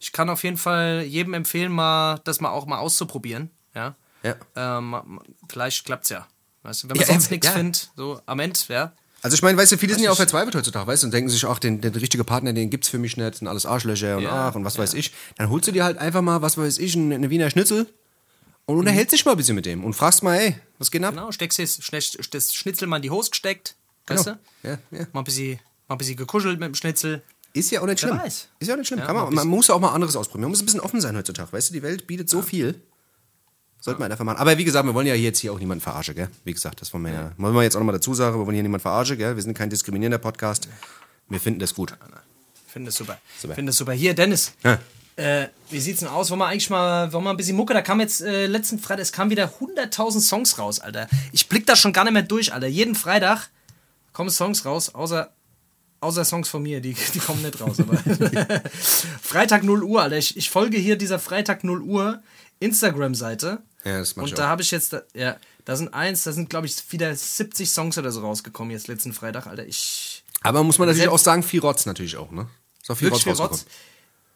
ich 0.01 0.13
kann 0.13 0.29
auf 0.29 0.43
jeden 0.45 0.59
Fall 0.59 1.03
jedem 1.03 1.33
empfehlen, 1.33 1.73
mal 1.73 2.21
das 2.25 2.41
mal 2.41 2.51
auch 2.51 2.67
mal 2.67 2.79
auszuprobieren. 2.79 3.51
Ja. 3.75 3.95
Ja. 4.23 4.37
Ähm, 4.55 5.21
vielleicht 5.49 5.87
klappt's 5.87 6.11
ja. 6.11 6.27
Weißt 6.63 6.83
du, 6.83 6.89
wenn 6.91 6.97
man 6.99 7.07
sonst 7.07 7.31
nichts 7.31 7.49
findet, 7.49 7.91
so 7.97 8.21
am 8.27 8.39
Ende, 8.41 8.59
ja. 8.69 8.93
Also 9.23 9.35
ich 9.35 9.43
meine, 9.43 9.59
weißt 9.59 9.73
du, 9.73 9.79
viele 9.79 9.95
sind 9.95 10.05
ja 10.05 10.11
auch 10.13 10.17
verzweifelt 10.17 10.55
heutzutage, 10.55 10.87
weißt 10.87 11.03
du, 11.03 11.09
und 11.09 11.13
denken 11.13 11.29
sich 11.29 11.45
auch, 11.45 11.59
den, 11.59 11.81
den 11.81 11.93
richtigen 11.95 12.25
Partner, 12.25 12.53
den 12.53 12.71
gibt's 12.71 12.89
für 12.89 12.99
mich 12.99 13.17
nicht, 13.17 13.35
sind 13.37 13.49
alles 13.49 13.67
Arschlöcher 13.67 14.17
und 14.19 14.23
Ja, 14.23 14.49
ach 14.49 14.55
und 14.55 14.65
was 14.65 14.79
weiß 14.79 14.95
ich. 14.95 15.13
Dann 15.37 15.51
holst 15.51 15.67
du 15.67 15.73
dir 15.73 15.85
halt 15.85 15.99
einfach 15.99 16.23
mal, 16.23 16.41
was 16.41 16.57
weiß 16.57 16.79
ich, 16.79 16.95
eine, 16.97 17.17
eine 17.17 17.29
Wiener 17.31 17.51
Schnitzel 17.51 17.87
und 18.67 18.77
unterhältst 18.79 19.13
dich 19.13 19.25
mal 19.25 19.33
ein 19.33 19.37
bisschen 19.37 19.57
mit 19.57 19.67
dem 19.67 19.85
und 19.85 19.95
fragst 19.95 20.23
mal, 20.23 20.39
hey, 20.39 20.57
was 20.79 20.91
geht 20.91 21.03
ab? 21.03 21.15
Genau, 21.15 21.33
steckst 21.33 21.59
jetzt 21.59 21.83
schnell- 21.83 22.03
das 22.31 22.55
Schnitzel 22.55 22.87
mal 22.87 22.97
in 22.97 23.03
die 23.03 23.11
Hose 23.11 23.31
gesteckt. 23.31 23.75
Weißt 24.07 24.25
Genau. 24.27 24.39
du? 24.63 24.69
Ja, 24.69 24.79
ja. 24.93 25.07
Mal 25.13 25.21
ein 25.21 25.25
bisschen, 25.25 25.59
mal 25.89 25.95
ein 25.97 25.99
bisschen 25.99 26.17
gekuschelt 26.17 26.61
mit 26.61 26.69
dem 26.69 26.75
Schnitzel. 26.75 27.23
Ist 27.55 27.71
ja 27.73 27.81
auch 27.81 27.87
nicht 27.87 27.99
schlimm. 28.01 28.19
weiß. 28.19 28.49
Ist 28.61 28.69
ja 28.69 28.75
auch 28.75 28.79
nicht 28.79 28.87
schlimm. 28.87 29.01
Kann 29.01 29.17
man, 29.17 29.35
man 29.35 29.49
muss 29.49 29.67
ja 29.69 29.75
auch 29.75 29.81
mal 29.81 29.93
anderes 29.93 30.15
ausprobieren. 30.15 30.43
Man 30.43 30.51
muss 30.51 30.61
ein 30.63 30.67
bisschen 30.67 30.81
offen 30.81 31.01
sein 31.01 31.17
heutzutage. 31.17 31.53
Weißt 31.53 31.71
du, 31.71 31.73
die 31.75 31.83
Welt 31.83 32.07
bietet 32.07 32.29
so 32.31 32.41
viel. 32.43 32.81
Sollte 33.81 34.01
man 34.01 34.11
einfach 34.11 34.25
machen. 34.25 34.39
Aber 34.39 34.59
wie 34.59 34.65
gesagt, 34.65 34.85
wir 34.87 34.95
wollen 34.95 35.07
ja 35.07 35.15
jetzt 35.15 35.39
hier 35.39 35.53
auch 35.53 35.59
niemanden 35.59 35.83
verarschen, 35.83 36.15
gell? 36.15 36.29
Wie 36.45 36.53
gesagt, 36.53 36.81
das 36.81 36.93
wollen 36.93 37.05
wir 37.05 37.13
ja. 37.13 37.33
Wollen 37.37 37.55
wir 37.55 37.63
jetzt 37.63 37.77
auch 37.77 37.81
nochmal 37.81 37.95
dazu 37.95 38.13
sagen, 38.13 38.39
wir 38.39 38.45
wollen 38.45 38.55
hier 38.55 38.63
niemanden 38.63 38.83
verarschen, 38.83 39.17
gell? 39.17 39.37
Wir 39.37 39.43
sind 39.43 39.57
kein 39.57 39.71
diskriminierender 39.71 40.19
Podcast. 40.19 40.69
Wir 41.29 41.39
finden 41.39 41.61
das 41.61 41.75
gut. 41.75 41.95
Finde 42.67 42.89
es 42.89 42.97
super. 42.97 43.19
Super. 43.39 43.55
Finde 43.55 43.71
es 43.71 43.77
super. 43.77 43.93
Hier, 43.93 44.15
Dennis. 44.15 44.53
Ja. 44.65 44.79
Äh, 45.17 45.49
wie 45.71 45.81
sieht's 45.81 46.01
denn 46.01 46.09
aus? 46.09 46.31
Wollen 46.31 46.39
wir 46.39 46.47
eigentlich 46.47 46.71
mal, 46.71 47.13
wollen 47.13 47.25
wir 47.25 47.31
ein 47.31 47.37
bisschen 47.37 47.57
Mucke? 47.57 47.75
Da 47.75 47.83
kam 47.83 47.99
jetzt 47.99 48.21
äh, 48.21 48.47
letzten 48.47 48.79
Freitag, 48.79 49.03
es 49.03 49.13
kamen 49.13 49.31
wieder 49.33 49.53
100.000 49.61 50.21
Songs 50.21 50.59
raus, 50.59 50.79
Alter. 50.79 51.09
Ich 51.33 51.49
blick 51.49 51.67
da 51.67 51.75
schon 51.75 51.93
gar 51.93 52.05
nicht 52.05 52.13
mehr 52.13 52.23
durch, 52.23 52.53
Alter. 52.53 52.69
Jeden 52.69 52.95
Freitag 52.95 53.49
kommen 54.13 54.31
Songs 54.31 54.65
raus, 54.65 54.95
außer, 54.95 55.31
außer 56.01 56.25
Songs 56.25 56.49
von 56.49 56.63
mir, 56.63 56.81
die, 56.81 56.95
die 57.15 57.19
kommen 57.19 57.43
nicht 57.43 57.61
raus. 57.61 57.81
Aber 57.81 57.97
Freitag 59.23 59.65
0 59.65 59.83
Uhr, 59.83 60.03
Alter. 60.03 60.19
Ich, 60.19 60.37
ich 60.37 60.51
folge 60.51 60.79
hier 60.79 60.97
dieser 60.97 61.19
Freitag 61.19 61.65
0 61.65 61.83
Uhr 61.83 62.23
Instagram-Seite. 62.61 63.63
Ja, 63.85 63.99
das 63.99 64.17
mach 64.17 64.25
ich 64.25 64.33
Und 64.33 64.39
da 64.39 64.45
auch. 64.45 64.49
habe 64.49 64.63
ich 64.63 64.71
jetzt, 64.71 64.97
ja, 65.15 65.37
da 65.65 65.77
sind 65.77 65.95
eins, 65.95 66.25
da 66.25 66.33
sind, 66.33 66.51
glaube 66.51 66.67
ich, 66.67 66.93
wieder 66.93 67.15
70 67.15 67.71
Songs 67.71 67.99
oder 67.99 68.11
so 68.11 68.21
rausgekommen 68.21 68.73
jetzt 68.73 68.89
letzten 68.89 69.13
Freitag, 69.13 69.47
Alter. 69.47 69.67
Ich. 69.67 70.25
Aber 70.43 70.63
muss 70.63 70.79
man 70.79 70.89
natürlich 70.89 71.09
auch 71.09 71.19
sagen, 71.19 71.43
viel 71.43 71.61
Rotz 71.61 71.87
natürlich 71.87 72.17
auch, 72.17 72.31
ne? 72.31 72.49
Ist 72.83 72.91
auch 72.91 72.97
viel 72.97 73.09
Rotz 73.09 73.23
viel 73.23 73.33
rausgekommen. 73.33 73.61
Rotz. 73.61 73.67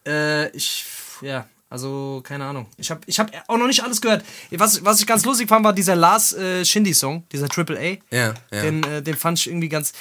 Äh, 0.05 0.49
ich, 0.55 0.85
ja, 1.21 1.47
also 1.69 2.21
keine 2.23 2.45
Ahnung. 2.45 2.67
Ich 2.77 2.91
habe 2.91 3.01
ich 3.07 3.19
hab 3.19 3.31
auch 3.47 3.57
noch 3.57 3.65
nicht 3.65 3.83
alles 3.83 3.99
gehört. 3.99 4.23
Was, 4.51 4.85
was 4.85 4.99
ich 4.99 5.07
ganz 5.07 5.25
lustig 5.25 5.49
fand, 5.49 5.65
war 5.65 5.73
dieser 5.73 5.95
Lars 5.95 6.33
äh, 6.33 6.63
Shindy-Song, 6.63 7.23
dieser 7.31 7.49
Triple 7.49 7.79
A. 7.79 8.15
Ja, 8.15 8.33
ja. 8.51 8.61
Den, 8.61 8.83
äh, 8.83 9.01
den 9.01 9.15
fand 9.15 9.39
ich 9.39 9.47
irgendwie 9.47 9.69
ganz. 9.69 9.93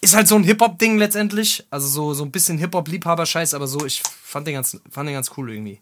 Ist 0.00 0.14
halt 0.14 0.28
so 0.28 0.36
ein 0.36 0.44
Hip-Hop-Ding 0.44 0.98
letztendlich. 0.98 1.66
Also 1.68 1.88
so, 1.88 2.14
so 2.14 2.22
ein 2.24 2.30
bisschen 2.30 2.58
Hip-Hop-Liebhaber-Scheiß, 2.58 3.54
aber 3.54 3.66
so, 3.66 3.84
ich 3.84 4.02
fand 4.22 4.46
den, 4.46 4.54
ganz, 4.54 4.78
fand 4.88 5.08
den 5.08 5.14
ganz 5.14 5.32
cool 5.36 5.50
irgendwie. 5.50 5.80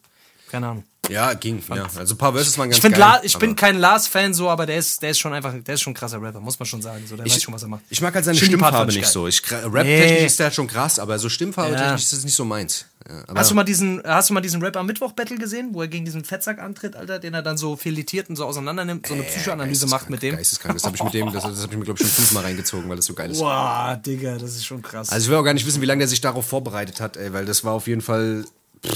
Keine 0.50 0.68
Ahnung. 0.68 0.84
Ja, 1.10 1.34
ging. 1.34 1.62
Ja. 1.68 1.86
Also 1.98 2.14
ein 2.14 2.18
paar 2.18 2.32
Verses 2.32 2.56
waren 2.56 2.70
ganz 2.70 2.78
Ich, 2.78 2.82
find 2.82 2.94
geil. 2.96 3.00
La 3.00 3.20
ich 3.22 3.36
bin 3.38 3.54
kein 3.54 3.76
Lars-Fan 3.76 4.32
so, 4.32 4.48
aber 4.48 4.64
der 4.64 4.78
ist, 4.78 5.02
der 5.02 5.10
ist 5.10 5.18
schon 5.18 5.34
einfach, 5.34 5.52
der 5.62 5.74
ist 5.74 5.82
schon 5.82 5.90
ein 5.90 5.94
krasser 5.94 6.22
Rapper, 6.22 6.40
muss 6.40 6.58
man 6.58 6.64
schon 6.64 6.80
sagen. 6.80 7.04
So, 7.06 7.14
der 7.14 7.26
weiß 7.26 7.36
Ich, 7.36 7.42
schon, 7.42 7.52
was 7.52 7.60
er 7.62 7.68
macht. 7.68 7.82
ich 7.90 8.00
mag 8.00 8.14
halt 8.14 8.24
seine 8.24 8.38
Shindy-Part 8.38 8.68
Stimmfarbe 8.70 8.92
nicht 8.92 9.02
geil. 9.02 9.10
so. 9.12 9.28
Ich, 9.28 9.42
Rap-technisch 9.52 9.84
Nee. 9.84 10.24
ist 10.24 10.38
der 10.38 10.50
schon 10.50 10.66
krass, 10.66 10.98
aber 10.98 11.18
so 11.18 11.28
Stimmfarbe-technisch 11.28 11.88
Ja. 11.88 11.94
ist 11.96 12.12
das 12.14 12.24
nicht 12.24 12.34
so 12.34 12.46
meins. 12.46 12.86
Ja, 13.06 13.22
Hast 13.34 13.50
du 13.50 13.54
mal 13.54 13.64
diesen, 13.64 14.00
hast 14.02 14.30
du 14.30 14.34
mal 14.34 14.40
diesen 14.40 14.62
Rap 14.62 14.78
am 14.78 14.86
Mittwoch 14.86 15.12
Battle 15.12 15.36
gesehen, 15.36 15.68
wo 15.72 15.82
er 15.82 15.88
gegen 15.88 16.06
diesen 16.06 16.24
Fettsack 16.24 16.58
antritt, 16.58 16.96
Alter, 16.96 17.18
den 17.18 17.34
er 17.34 17.42
dann 17.42 17.58
so 17.58 17.76
filetiert 17.76 18.30
und 18.30 18.36
so 18.36 18.46
auseinander 18.46 18.86
nimmt, 18.86 19.06
so 19.06 19.12
eine 19.12 19.24
Psychoanalyse 19.24 19.86
macht 19.88 20.08
mit 20.08 20.22
dem? 20.22 20.36
Geisteskrank. 20.36 20.72
Das 20.74 20.84
habe 20.84 20.96
ich 20.96 21.02
mit 21.04 21.12
dem, 21.12 21.30
das, 21.30 21.42
das 21.42 21.60
habe 21.64 21.72
ich 21.72 21.78
mir, 21.78 21.84
glaube 21.84 21.98
ich, 22.00 22.06
schon 22.06 22.14
fünfmal 22.14 22.44
reingezogen, 22.44 22.88
weil 22.88 22.96
das 22.96 23.04
so 23.04 23.12
geil 23.12 23.30
ist. 23.30 23.40
Boah, 23.40 24.00
Digga, 24.06 24.38
das 24.38 24.52
ist 24.54 24.64
schon 24.64 24.80
krass. 24.80 25.10
Also 25.10 25.24
ich 25.26 25.30
will 25.30 25.36
auch 25.36 25.42
gar 25.44 25.52
nicht 25.52 25.66
wissen, 25.66 25.82
wie 25.82 25.86
lange 25.86 25.98
der 25.98 26.08
sich 26.08 26.22
darauf 26.22 26.46
vorbereitet 26.46 26.98
hat, 27.02 27.18
ey, 27.18 27.30
weil 27.34 27.44
das 27.44 27.62
war 27.62 27.74
auf 27.74 27.86
jeden 27.88 28.00
Fall. 28.00 28.46
Pff, 28.86 28.94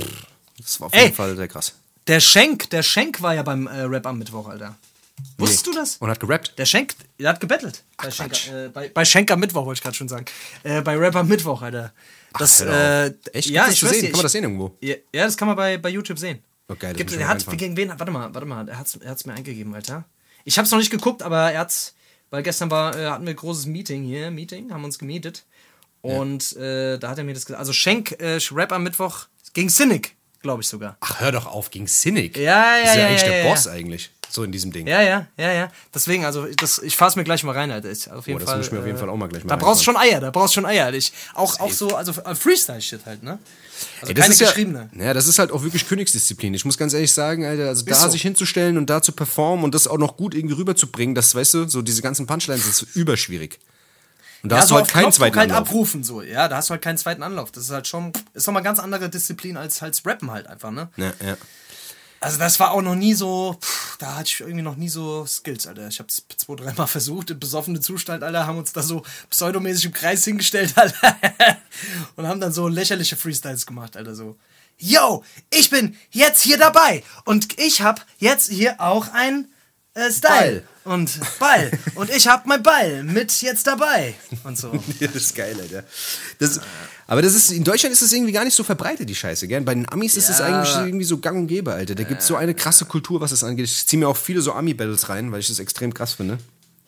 das 0.59 0.81
war 0.81 0.89
auf 0.89 0.93
Ey. 0.95 1.05
jeden 1.05 1.15
Fall 1.15 1.37
sehr 1.37 1.49
krass. 1.49 1.75
der 2.07 2.21
Schenk, 2.21 2.71
der 2.71 2.83
Schenk 2.83 3.23
war 3.23 3.35
ja 3.35 3.43
beim 3.43 3.67
äh, 3.67 3.81
Rap 3.83 4.07
am 4.07 4.19
Mittwoch, 4.19 4.49
Alter. 4.49 4.77
Wusstest 5.37 5.67
du 5.67 5.73
das? 5.73 5.97
Und 5.97 6.11
hat 6.11 6.21
gerappt. 6.21 6.55
Der 6.59 6.67
Schenk, 6.67 6.95
der 7.19 7.31
hat 7.31 7.41
gebettelt. 7.41 7.83
Bei 7.97 8.11
Schenk, 8.11 8.53
äh, 8.53 8.69
bei, 8.69 8.89
bei 8.89 9.05
Schenk 9.05 9.31
am 9.31 9.41
Mittwoch, 9.41 9.65
wollte 9.67 9.79
ich 9.79 9.83
gerade 9.83 9.97
schon 9.97 10.09
sagen. 10.09 10.27
Äh, 10.63 10.81
bei 10.83 10.97
Rap 10.97 11.17
am 11.17 11.27
Mittwoch, 11.29 11.63
Alter. 11.63 11.93
Das, 12.39 12.63
hör 12.63 13.07
äh, 13.07 13.15
Echt? 13.33 13.51
Ja, 13.51 13.69
ich 13.69 13.79
zu 13.79 13.89
sehen? 13.89 14.03
Kann 14.03 14.13
man 14.13 14.23
das 14.23 14.33
sehen 14.33 14.45
irgendwo? 14.45 14.77
Ja, 14.81 14.95
ja, 15.13 15.25
das 15.25 15.37
kann 15.37 15.49
man 15.49 15.57
bei, 15.57 15.77
bei 15.79 15.89
YouTube 15.89 16.19
sehen. 16.19 16.41
Oh, 16.69 16.75
geil, 16.79 16.93
das 16.93 16.99
Gibt, 16.99 17.13
er 17.13 17.27
hat, 17.27 17.45
gegen 17.57 17.77
wen? 17.77 17.89
Warte 17.89 18.13
mal, 18.13 18.33
warte 18.33 18.47
mal. 18.47 18.69
Er 18.69 18.79
hat 18.79 18.87
es 18.87 18.97
er 18.97 19.11
hat's 19.11 19.25
mir 19.25 19.33
eingegeben, 19.35 19.75
Alter. 19.75 20.05
Ich 20.45 20.59
hab's 20.59 20.71
noch 20.71 20.79
nicht 20.79 20.91
geguckt, 20.91 21.23
aber 21.23 21.51
er 21.51 21.61
hat's, 21.61 21.95
weil 22.31 22.43
gestern 22.43 22.71
war, 22.71 22.97
äh, 22.97 23.07
hatten 23.07 23.25
wir 23.25 23.33
ein 23.33 23.37
großes 23.37 23.67
Meeting 23.67 24.05
hier, 24.05 24.31
Meeting, 24.31 24.73
haben 24.73 24.85
uns 24.85 24.99
gemietet. 24.99 25.45
Und 26.01 26.57
äh, 26.57 26.99
da 26.99 27.11
hat 27.11 27.19
er 27.19 27.25
mir 27.25 27.35
das 27.35 27.45
gesagt. 27.47 27.59
Also 27.59 27.73
Schenk, 27.73 28.13
äh, 28.21 28.39
Rap 28.53 28.73
am 28.73 28.85
Mittwoch 28.85 29.27
gegen 29.53 29.69
Cynic. 29.69 30.15
Glaube 30.41 30.63
ich 30.63 30.69
sogar. 30.69 30.97
Ach, 31.01 31.21
hör 31.21 31.33
doch 31.33 31.47
auf, 31.47 31.71
gegen 31.71 31.87
Cynic. 31.89 32.37
Ja, 32.37 32.43
ja, 32.43 32.83
Das 32.83 32.91
ist 32.91 32.97
ja, 32.97 33.01
ja, 33.03 33.07
eigentlich 33.09 33.23
ja, 33.23 33.29
der 33.29 33.45
ja. 33.45 33.51
Boss 33.51 33.67
eigentlich. 33.67 34.11
So 34.31 34.45
in 34.45 34.53
diesem 34.53 34.71
Ding. 34.73 34.87
Ja, 34.87 35.01
ja, 35.01 35.27
ja, 35.39 35.53
ja. 35.53 35.73
Deswegen, 35.95 36.27
also 36.27 36.47
das, 36.59 36.79
ich 36.81 36.97
fahr's 36.97 37.17
mir 37.17 37.25
gleich 37.25 37.43
mal 37.45 37.53
rein, 37.53 37.71
Alter. 37.71 37.91
Ich, 37.91 38.11
auf 38.11 38.27
jeden 38.27 38.37
Oh, 38.37 38.41
das 38.41 38.49
Fall, 38.51 38.59
muss 38.59 38.67
ich 38.67 38.73
mir 38.73 38.81
auf 38.81 38.85
jeden 38.85 38.99
äh, 38.99 39.01
Fall 39.01 39.09
auch 39.09 39.17
mal 39.17 39.27
gleich 39.29 39.43
mal 39.43 39.49
Da 39.49 39.57
brauchst 39.57 39.87
du 39.87 39.91
reinfahren. 39.91 40.07
schon 40.07 40.15
Eier, 40.17 40.21
da 40.21 40.31
brauchst 40.31 40.55
du 40.55 40.61
schon 40.61 40.67
Eier. 40.67 40.85
Alter. 40.85 40.99
Ich, 40.99 41.13
auch, 41.35 41.59
auch 41.61 41.73
so, 41.73 41.97
also 41.97 42.13
äh, 42.13 42.35
Freestyle-Shit 42.35 43.07
halt, 43.07 43.23
ne? 43.23 43.39
Also 44.01 44.09
Ey, 44.11 44.15
das 44.15 44.23
keine 44.23 44.35
ist 44.35 44.41
ja, 44.41 44.47
geschriebene. 44.49 44.91
Ja, 44.99 45.15
das 45.15 45.29
ist 45.29 45.39
halt 45.39 45.51
auch 45.51 45.63
wirklich 45.63 45.89
Königsdisziplin. 45.89 46.53
Ich 46.53 46.67
muss 46.67 46.77
ganz 46.77 46.93
ehrlich 46.93 47.13
sagen, 47.13 47.47
Alter, 47.47 47.69
also 47.69 47.85
da 47.87 47.93
Ist 47.93 48.03
so. 48.03 48.11
sich 48.11 48.23
hinzustellen 48.23 48.77
und 48.77 48.91
da 48.91 49.01
zu 49.01 49.13
performen 49.13 49.65
und 49.65 49.75
das 49.75 49.89
auch 49.89 49.99
noch 49.99 50.17
gut 50.19 50.35
irgendwie 50.35 50.57
rüberzubringen, 50.57 51.15
das, 51.15 51.35
weißt 51.35 51.55
du, 51.55 51.69
so 51.69 51.81
diese 51.81 52.03
ganzen 52.03 52.27
Punchlines, 52.27 52.67
das 52.67 52.83
ist 52.83 52.97
überschwierig. 52.97 53.59
Und 54.43 54.51
da 54.51 54.57
Ja, 54.57 54.63
hast 54.63 54.69
so 54.69 54.75
du 54.77 54.81
halt 54.81 54.91
keinen 54.91 55.13
zweiten 55.13 55.37
halt 55.37 55.51
Anlauf. 55.51 55.69
abrufen, 55.69 56.05
so. 56.05 56.23
Ja, 56.23 56.49
da 56.49 56.57
hast 56.59 56.69
du 56.69 56.73
halt 56.73 56.83
keinen 56.83 56.99
zweiten 56.99 57.23
Anlauf. 57.23 57.51
Das 57.51 57.65
ist 57.65 57.71
halt 57.71 57.87
schon, 57.89 58.13
ist 58.35 58.47
nochmal 58.47 58.63
ganz 58.63 58.79
andere 58.79 59.09
Disziplin 59.11 59.57
als, 59.57 59.83
als 59.83 60.05
Rappen 60.07 60.31
halt 60.31 60.47
einfach, 60.47 60.71
ne? 60.71 60.89
Ja, 60.97 61.13
ja. 61.25 61.37
Also 62.21 62.39
das 62.39 62.59
war 62.59 62.73
auch 62.73 62.83
noch 62.83 62.97
nie 62.97 63.15
so, 63.15 63.57
pff, 63.61 63.97
da 63.99 64.17
hatte 64.17 64.27
ich 64.29 64.41
irgendwie 64.41 64.63
noch 64.63 64.75
nie 64.75 64.89
so 64.89 65.25
Skills, 65.25 65.69
Alter. 65.69 65.87
Ich 65.87 66.01
hab's 66.01 66.25
zwei, 66.37 66.57
dreimal 66.57 66.87
versucht, 66.89 67.31
im 67.31 67.39
besoffenen 67.39 67.81
Zustand, 67.81 68.25
Alter, 68.25 68.47
haben 68.47 68.59
uns 68.59 68.73
da 68.73 68.83
so 68.83 69.05
pseudomäßig 69.31 69.85
im 69.87 69.93
Kreis 69.93 70.25
hingestellt, 70.25 70.73
Alter. 70.77 71.17
Und 72.17 72.27
haben 72.27 72.41
dann 72.41 72.53
so 72.53 72.67
lächerliche 72.69 73.17
Freestyles 73.17 73.67
gemacht, 73.67 73.97
Alter, 73.97 74.15
so. 74.17 74.37
Yo, 74.79 75.25
ich 75.51 75.71
bin 75.71 75.97
jetzt 76.11 76.41
hier 76.43 76.57
dabei 76.59 77.03
und 77.25 77.61
ich 77.61 77.83
hab 77.83 78.05
jetzt 78.19 78.51
hier 78.51 78.81
auch 78.81 79.09
ein 79.13 79.49
äh, 79.99 80.11
Style 80.13 80.63
und 80.85 81.21
Ball 81.39 81.71
und 81.97 82.09
ich 82.11 82.27
hab 82.29 82.47
mein 82.47 82.63
Ball 82.63 83.03
mit 83.03 83.43
jetzt 83.43 83.67
dabei 83.67 84.15
und 84.45 84.57
so. 84.57 84.73
Das 85.01 85.15
ist 85.15 85.35
geil, 85.35 85.57
Alter. 85.61 85.85
Das, 86.39 86.61
aber 87.07 87.21
das 87.23 87.35
ist, 87.35 87.51
in 87.53 87.65
Deutschland 87.65 87.93
ist 87.93 88.03
das 88.03 88.13
irgendwie 88.13 88.33
gar 88.33 88.45
nicht 88.45 88.55
so 88.55 88.65
verbreitet, 88.65 89.09
die 89.09 89.15
Scheiße, 89.15 89.49
gell? 89.49 89.61
Bei 89.63 89.75
den 89.75 89.89
Amis 89.91 90.17
ist 90.17 90.29
es 90.31 90.39
Ja. 90.39 90.47
eigentlich 90.47 90.75
irgendwie 90.77 91.05
so 91.05 91.19
gang 91.19 91.37
und 91.39 91.47
gäbe, 91.47 91.73
Alter. 91.73 91.95
Da 91.95 92.05
gibt's 92.05 92.27
so 92.27 92.37
eine 92.37 92.55
krasse 92.55 92.85
Kultur, 92.87 93.21
was 93.21 93.31
das 93.31 93.45
angeht. 93.45 93.67
Ich 93.67 93.87
ziehe 93.87 93.99
mir 94.01 94.09
auch 94.09 94.17
viele 94.17 94.41
so 94.41 94.53
Ami-Battles 94.53 95.09
rein, 95.09 95.31
weil 95.33 95.41
ich 95.41 95.49
das 95.49 95.59
extrem 95.59 95.93
krass 95.93 96.15
finde. 96.15 96.39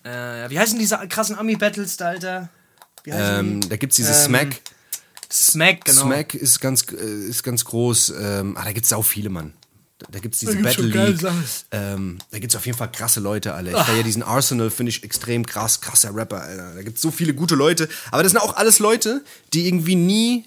Äh, 0.04 0.48
wie 0.50 0.58
heißen 0.58 0.78
diese 0.78 0.96
krassen 1.08 1.36
Ami-Battles 1.36 1.96
da, 1.98 2.06
Alter? 2.08 2.48
Wie 3.04 3.12
heißen 3.12 3.38
Ähm, 3.38 3.68
da 3.68 3.76
gibt's 3.76 3.96
diese 3.96 4.12
Ähm, 4.12 4.24
Smack. 4.24 4.50
die? 4.50 5.32
Smack, 5.32 5.84
genau. 5.84 6.00
Smack 6.02 6.34
ist 6.34 6.61
ganz, 6.61 6.84
äh, 6.92 7.28
ist 7.28 7.42
ganz 7.42 7.64
groß. 7.64 8.14
Ähm, 8.20 8.56
ah, 8.56 8.64
da 8.64 8.72
gibt's 8.72 8.92
auch 8.92 9.04
viele, 9.04 9.30
Mann. 9.30 9.52
Da, 10.01 10.07
da 10.11 10.18
gibt's 10.18 10.38
diese 10.40 10.57
Da 10.57 10.62
Battle 10.62 10.86
League. 10.86 11.20
Ähm, 11.70 12.18
da 12.30 12.38
gibt's 12.38 12.57
auf 12.57 12.66
jeden 12.66 12.76
Fall 12.76 12.90
krasse 12.90 13.20
Leute, 13.20 13.55
alle. 13.55 13.70
Ich 13.70 13.76
feier 13.76 14.03
diesen 14.03 14.22
Arsenal, 14.22 14.70
finde 14.70 14.90
ich 14.90 15.05
extrem 15.05 15.46
krass, 15.46 15.80
krasser 15.80 16.14
Rapper, 16.14 16.42
Alter. 16.42 16.74
Da 16.74 16.82
gibt's 16.82 17.03
so 17.03 17.11
viele 17.11 17.34
gute 17.34 17.55
Leute. 17.55 17.88
Aber 18.11 18.22
das 18.22 18.32
sind 18.32 18.40
auch 18.40 18.57
alles 18.57 18.78
Leute, 18.78 19.22
die 19.53 19.68
irgendwie 19.68 19.94
nie 19.96 20.46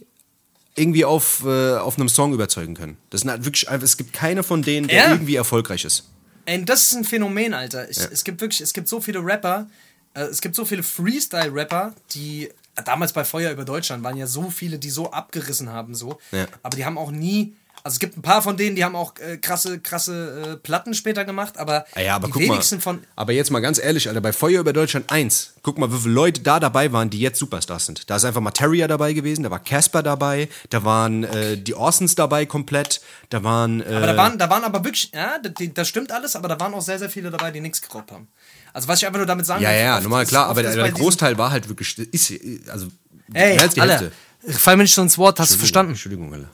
irgendwie 0.76 1.06
auf, 1.06 1.44
äh, 1.46 1.76
auf 1.78 1.98
einem 2.00 2.10
Song 2.10 2.34
überzeugen 2.34 2.74
können. 2.74 2.98
Das 3.12 3.22
sind 3.22 3.30
halt 3.30 3.46
wirklich 3.46 3.70
einfach, 3.70 3.86
es 3.86 3.96
gibt 3.96 4.12
keine 4.12 4.42
von 4.42 4.64
denen, 4.64 4.88
der 4.88 4.98
Ja. 5.06 5.12
irgendwie 5.12 5.36
erfolgreich 5.36 5.86
ist. 5.86 6.06
Ey, 6.46 6.66
das 6.66 6.88
ist 6.88 6.96
ein 6.96 7.04
Phänomen, 7.06 7.54
Alter. 7.54 7.90
Ich, 7.92 7.98
Es 8.00 8.24
gibt 8.24 8.42
wirklich, 8.42 8.60
es 8.60 8.74
gibt 8.74 8.88
so 8.88 9.00
viele 9.00 9.24
Rapper, 9.24 9.70
äh, 10.16 10.24
es 10.24 10.42
gibt 10.42 10.56
so 10.56 10.66
viele 10.66 10.82
Freestyle-Rapper, 10.82 11.94
die 12.16 12.50
damals 12.86 13.14
bei 13.14 13.24
Feuer 13.24 13.52
über 13.52 13.66
Deutschland 13.66 14.04
waren 14.04 14.18
ja 14.18 14.26
so 14.26 14.50
viele, 14.50 14.80
die 14.80 14.90
so 14.90 15.12
abgerissen 15.12 15.70
haben, 15.70 15.94
so. 15.94 16.20
Ja. 16.32 16.48
Aber 16.64 16.76
die 16.76 16.86
haben 16.86 16.98
auch 16.98 17.12
nie. 17.12 17.56
Also 17.86 17.96
es 17.96 18.00
gibt 18.00 18.16
ein 18.18 18.22
paar 18.22 18.42
von 18.42 18.56
denen, 18.56 18.78
die 18.78 18.86
haben 18.86 18.96
auch 18.96 19.14
äh, 19.20 19.36
krasse, 19.38 19.78
krasse 19.80 20.54
äh, 20.54 20.56
Platten 20.56 20.94
später 20.94 21.26
gemacht, 21.26 21.58
aber, 21.58 21.86
Ah 21.96 22.00
ja, 22.02 22.16
aber 22.16 22.28
die 22.28 22.32
guck 22.34 22.42
mal. 22.44 22.54
wenigsten 22.54 22.80
von. 22.80 23.04
Aber 23.18 23.34
jetzt 23.34 23.52
mal 23.52 23.60
ganz 23.60 23.78
ehrlich, 23.78 24.08
Alter, 24.08 24.22
bei 24.22 24.32
Feuer 24.32 24.62
über 24.62 24.72
Deutschland 24.72 25.12
1, 25.12 25.56
guck 25.64 25.78
mal, 25.78 25.92
wie 25.92 25.98
viele 25.98 26.14
Leute 26.14 26.40
da 26.42 26.62
dabei 26.62 26.94
waren, 26.94 27.10
die 27.10 27.20
jetzt 27.20 27.40
Superstars 27.40 27.86
sind. 27.88 28.10
Da 28.10 28.16
ist 28.16 28.24
einfach 28.24 28.40
Materia 28.40 28.88
dabei 28.88 29.12
gewesen, 29.12 29.44
da 29.44 29.52
war 29.52 29.60
Casper 29.60 30.02
dabei, 30.02 30.48
da 30.70 30.86
waren 30.86 31.26
äh, 31.26 31.58
die 31.58 31.74
Orsons 31.76 32.16
dabei 32.16 32.46
komplett, 32.46 33.02
da 33.30 33.44
waren. 33.44 33.82
Äh, 33.82 33.96
Aber 33.96 34.08
da 34.08 34.16
waren, 34.16 34.38
da 34.38 34.50
waren 34.50 34.64
aber 34.64 34.86
wirklich, 34.86 35.12
ja, 35.14 35.38
das, 35.40 35.52
das 35.74 35.88
stimmt 35.90 36.14
alles, 36.14 36.38
aber 36.38 36.48
da 36.48 36.58
waren 36.62 36.74
auch 36.74 36.82
sehr, 36.82 37.00
sehr 37.00 37.10
viele 37.10 37.32
dabei, 37.32 37.52
die 37.52 37.60
nichts 37.60 37.82
geraubt 37.82 38.14
haben. 38.14 38.30
Also 38.72 38.88
was 38.88 39.00
ich 39.00 39.06
einfach 39.08 39.20
nur 39.20 39.28
damit 39.28 39.46
sagen 39.46 39.62
ja, 39.62 39.70
will, 39.72 39.78
ja, 39.80 39.96
oft 39.96 40.04
normal, 40.04 40.26
klar, 40.26 40.48
aber 40.48 40.64
der, 40.64 40.74
der 40.74 40.92
Großteil 40.94 41.38
war 41.38 41.52
halt 41.52 41.68
wirklich, 41.68 41.98
ist, 42.00 42.34
also 42.70 42.88
Ey, 43.34 43.56
mehr 43.56 43.62
als 43.62 43.74
die 43.74 43.82
Alter, 43.82 44.00
Hälfte. 44.00 44.60
fall 44.60 44.78
mir 44.78 44.84
nicht 44.84 44.96
so 44.96 45.02
ins 45.02 45.18
Wort, 45.18 45.38
hast 45.42 45.54
du 45.54 45.58
verstanden? 45.58 45.92
Entschuldigung, 45.92 46.34
Alter. 46.34 46.48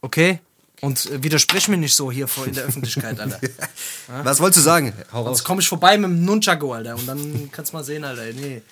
Okay? 0.00 0.38
Und 0.80 1.06
äh, 1.10 1.22
widersprich 1.22 1.68
mir 1.68 1.76
nicht 1.76 1.94
so 1.94 2.10
hier 2.10 2.26
vor 2.26 2.46
in 2.46 2.54
der 2.54 2.64
Öffentlichkeit, 2.64 3.20
Alter. 3.20 3.38
Was 4.22 4.40
wolltest 4.40 4.58
du 4.58 4.62
sagen? 4.62 4.94
Hau 5.12 5.24
Sonst 5.24 5.40
raus. 5.40 5.44
komme 5.44 5.60
ich 5.60 5.68
vorbei 5.68 5.98
mit 5.98 6.10
dem 6.10 6.24
Nunchago, 6.24 6.72
Alter. 6.72 6.96
Und 6.96 7.06
dann 7.06 7.50
kannst 7.52 7.72
du 7.72 7.76
mal 7.76 7.84
sehen, 7.84 8.02
Alter. 8.04 8.24
Nee. 8.32 8.62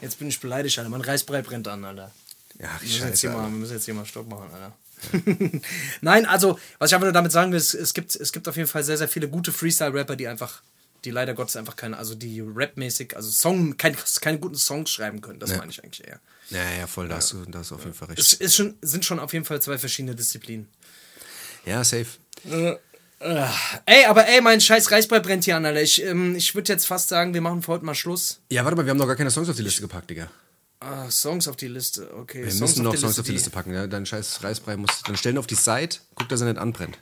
Jetzt 0.00 0.18
bin 0.18 0.28
ich 0.28 0.38
beleidigt, 0.40 0.78
Alter. 0.78 0.90
Mein 0.90 1.00
Reisbrei 1.00 1.42
brennt 1.42 1.66
an, 1.66 1.84
Alter. 1.84 2.12
Ja, 2.60 2.68
Wir 2.80 2.88
müssen, 2.88 3.08
jetzt 3.08 3.20
scheiße, 3.20 3.36
mal, 3.36 3.50
wir 3.50 3.58
müssen 3.58 3.72
jetzt 3.72 3.84
hier 3.84 3.94
mal 3.94 4.06
Stopp 4.06 4.28
machen, 4.28 4.48
Alter. 4.52 4.72
Nein, 6.00 6.24
also, 6.24 6.58
was 6.78 6.90
ich 6.90 6.94
einfach 6.94 7.06
nur 7.06 7.12
damit 7.12 7.32
sagen 7.32 7.50
will, 7.50 7.58
es, 7.58 7.74
es, 7.74 7.94
gibt, 7.94 8.14
es 8.14 8.32
gibt 8.32 8.46
auf 8.48 8.56
jeden 8.56 8.68
Fall 8.68 8.84
sehr, 8.84 8.96
sehr 8.96 9.08
viele 9.08 9.28
gute 9.28 9.52
Freestyle-Rapper, 9.52 10.14
die 10.14 10.28
einfach, 10.28 10.62
die 11.04 11.10
leider 11.10 11.34
Gottes 11.34 11.56
einfach 11.56 11.76
keine, 11.76 11.96
also 11.98 12.14
die 12.14 12.42
rapmäßig, 12.44 13.16
also 13.16 13.30
Song, 13.30 13.76
kein, 13.76 13.96
keine 14.20 14.38
guten 14.38 14.56
Songs 14.56 14.90
schreiben 14.90 15.20
können. 15.20 15.38
Das 15.38 15.56
meine 15.56 15.70
ich 15.70 15.82
eigentlich 15.82 16.06
eher. 16.06 16.20
Ja, 16.50 16.62
ja, 16.78 16.86
voll, 16.86 17.08
da 17.08 17.16
hast 17.16 17.32
du, 17.32 17.44
da 17.46 17.60
hast 17.60 17.70
du 17.70 17.76
auf 17.76 17.84
jeden 17.84 17.94
Fall 17.94 18.08
recht. 18.08 18.18
Es 18.18 18.34
ist 18.34 18.56
schon, 18.56 18.74
sind 18.82 19.04
schon 19.04 19.18
auf 19.18 19.32
jeden 19.32 19.44
Fall 19.44 19.60
zwei 19.62 19.78
verschiedene 19.78 20.14
Disziplinen. 20.14 20.68
Ja, 21.64 21.82
safe. 21.84 22.06
Ey, 23.20 24.04
aber 24.06 24.26
ey, 24.26 24.40
mein 24.42 24.60
scheiß 24.60 24.90
Reisbrei 24.90 25.20
brennt 25.20 25.44
hier 25.44 25.56
an, 25.56 25.64
Alter. 25.64 25.80
Ich, 25.80 26.02
ähm, 26.02 26.36
ich 26.36 26.54
würde 26.54 26.72
jetzt 26.72 26.86
fast 26.86 27.08
sagen, 27.08 27.32
wir 27.32 27.40
machen 27.40 27.62
für 27.62 27.72
heute 27.72 27.84
mal 27.84 27.94
Schluss. 27.94 28.40
Ja, 28.50 28.64
warte 28.64 28.76
mal, 28.76 28.84
wir 28.84 28.90
haben 28.90 28.98
noch 28.98 29.06
gar 29.06 29.16
keine 29.16 29.30
Songs 29.30 29.48
auf 29.48 29.56
die 29.56 29.62
Liste 29.62 29.80
gepackt, 29.80 30.10
Digga. 30.10 30.30
Ah, 30.80 31.10
Songs 31.10 31.48
auf 31.48 31.56
die 31.56 31.68
Liste, 31.68 32.12
okay. 32.14 32.44
Wir 32.44 32.50
Songs 32.50 32.72
müssen 32.72 32.82
noch 32.84 32.94
Songs 32.94 33.18
auf 33.18 33.24
die 33.24 33.32
Liste 33.32 33.48
packen, 33.48 33.72
ja? 33.72 33.86
Dein 33.86 34.04
scheiß 34.04 34.42
Reisbrei 34.42 34.76
muss. 34.76 35.02
Dann 35.06 35.16
stellen 35.16 35.38
auf 35.38 35.46
die 35.46 35.54
Side, 35.54 35.96
guck, 36.14 36.28
dass 36.28 36.42
er 36.42 36.48
nicht 36.48 36.58
anbrennt. 36.58 36.98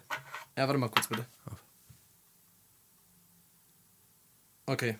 Ja, 0.56 0.68
warte 0.68 0.78
mal 0.78 0.88
kurz 0.88 1.08
bitte. 1.08 1.26
Okay. 4.66 4.96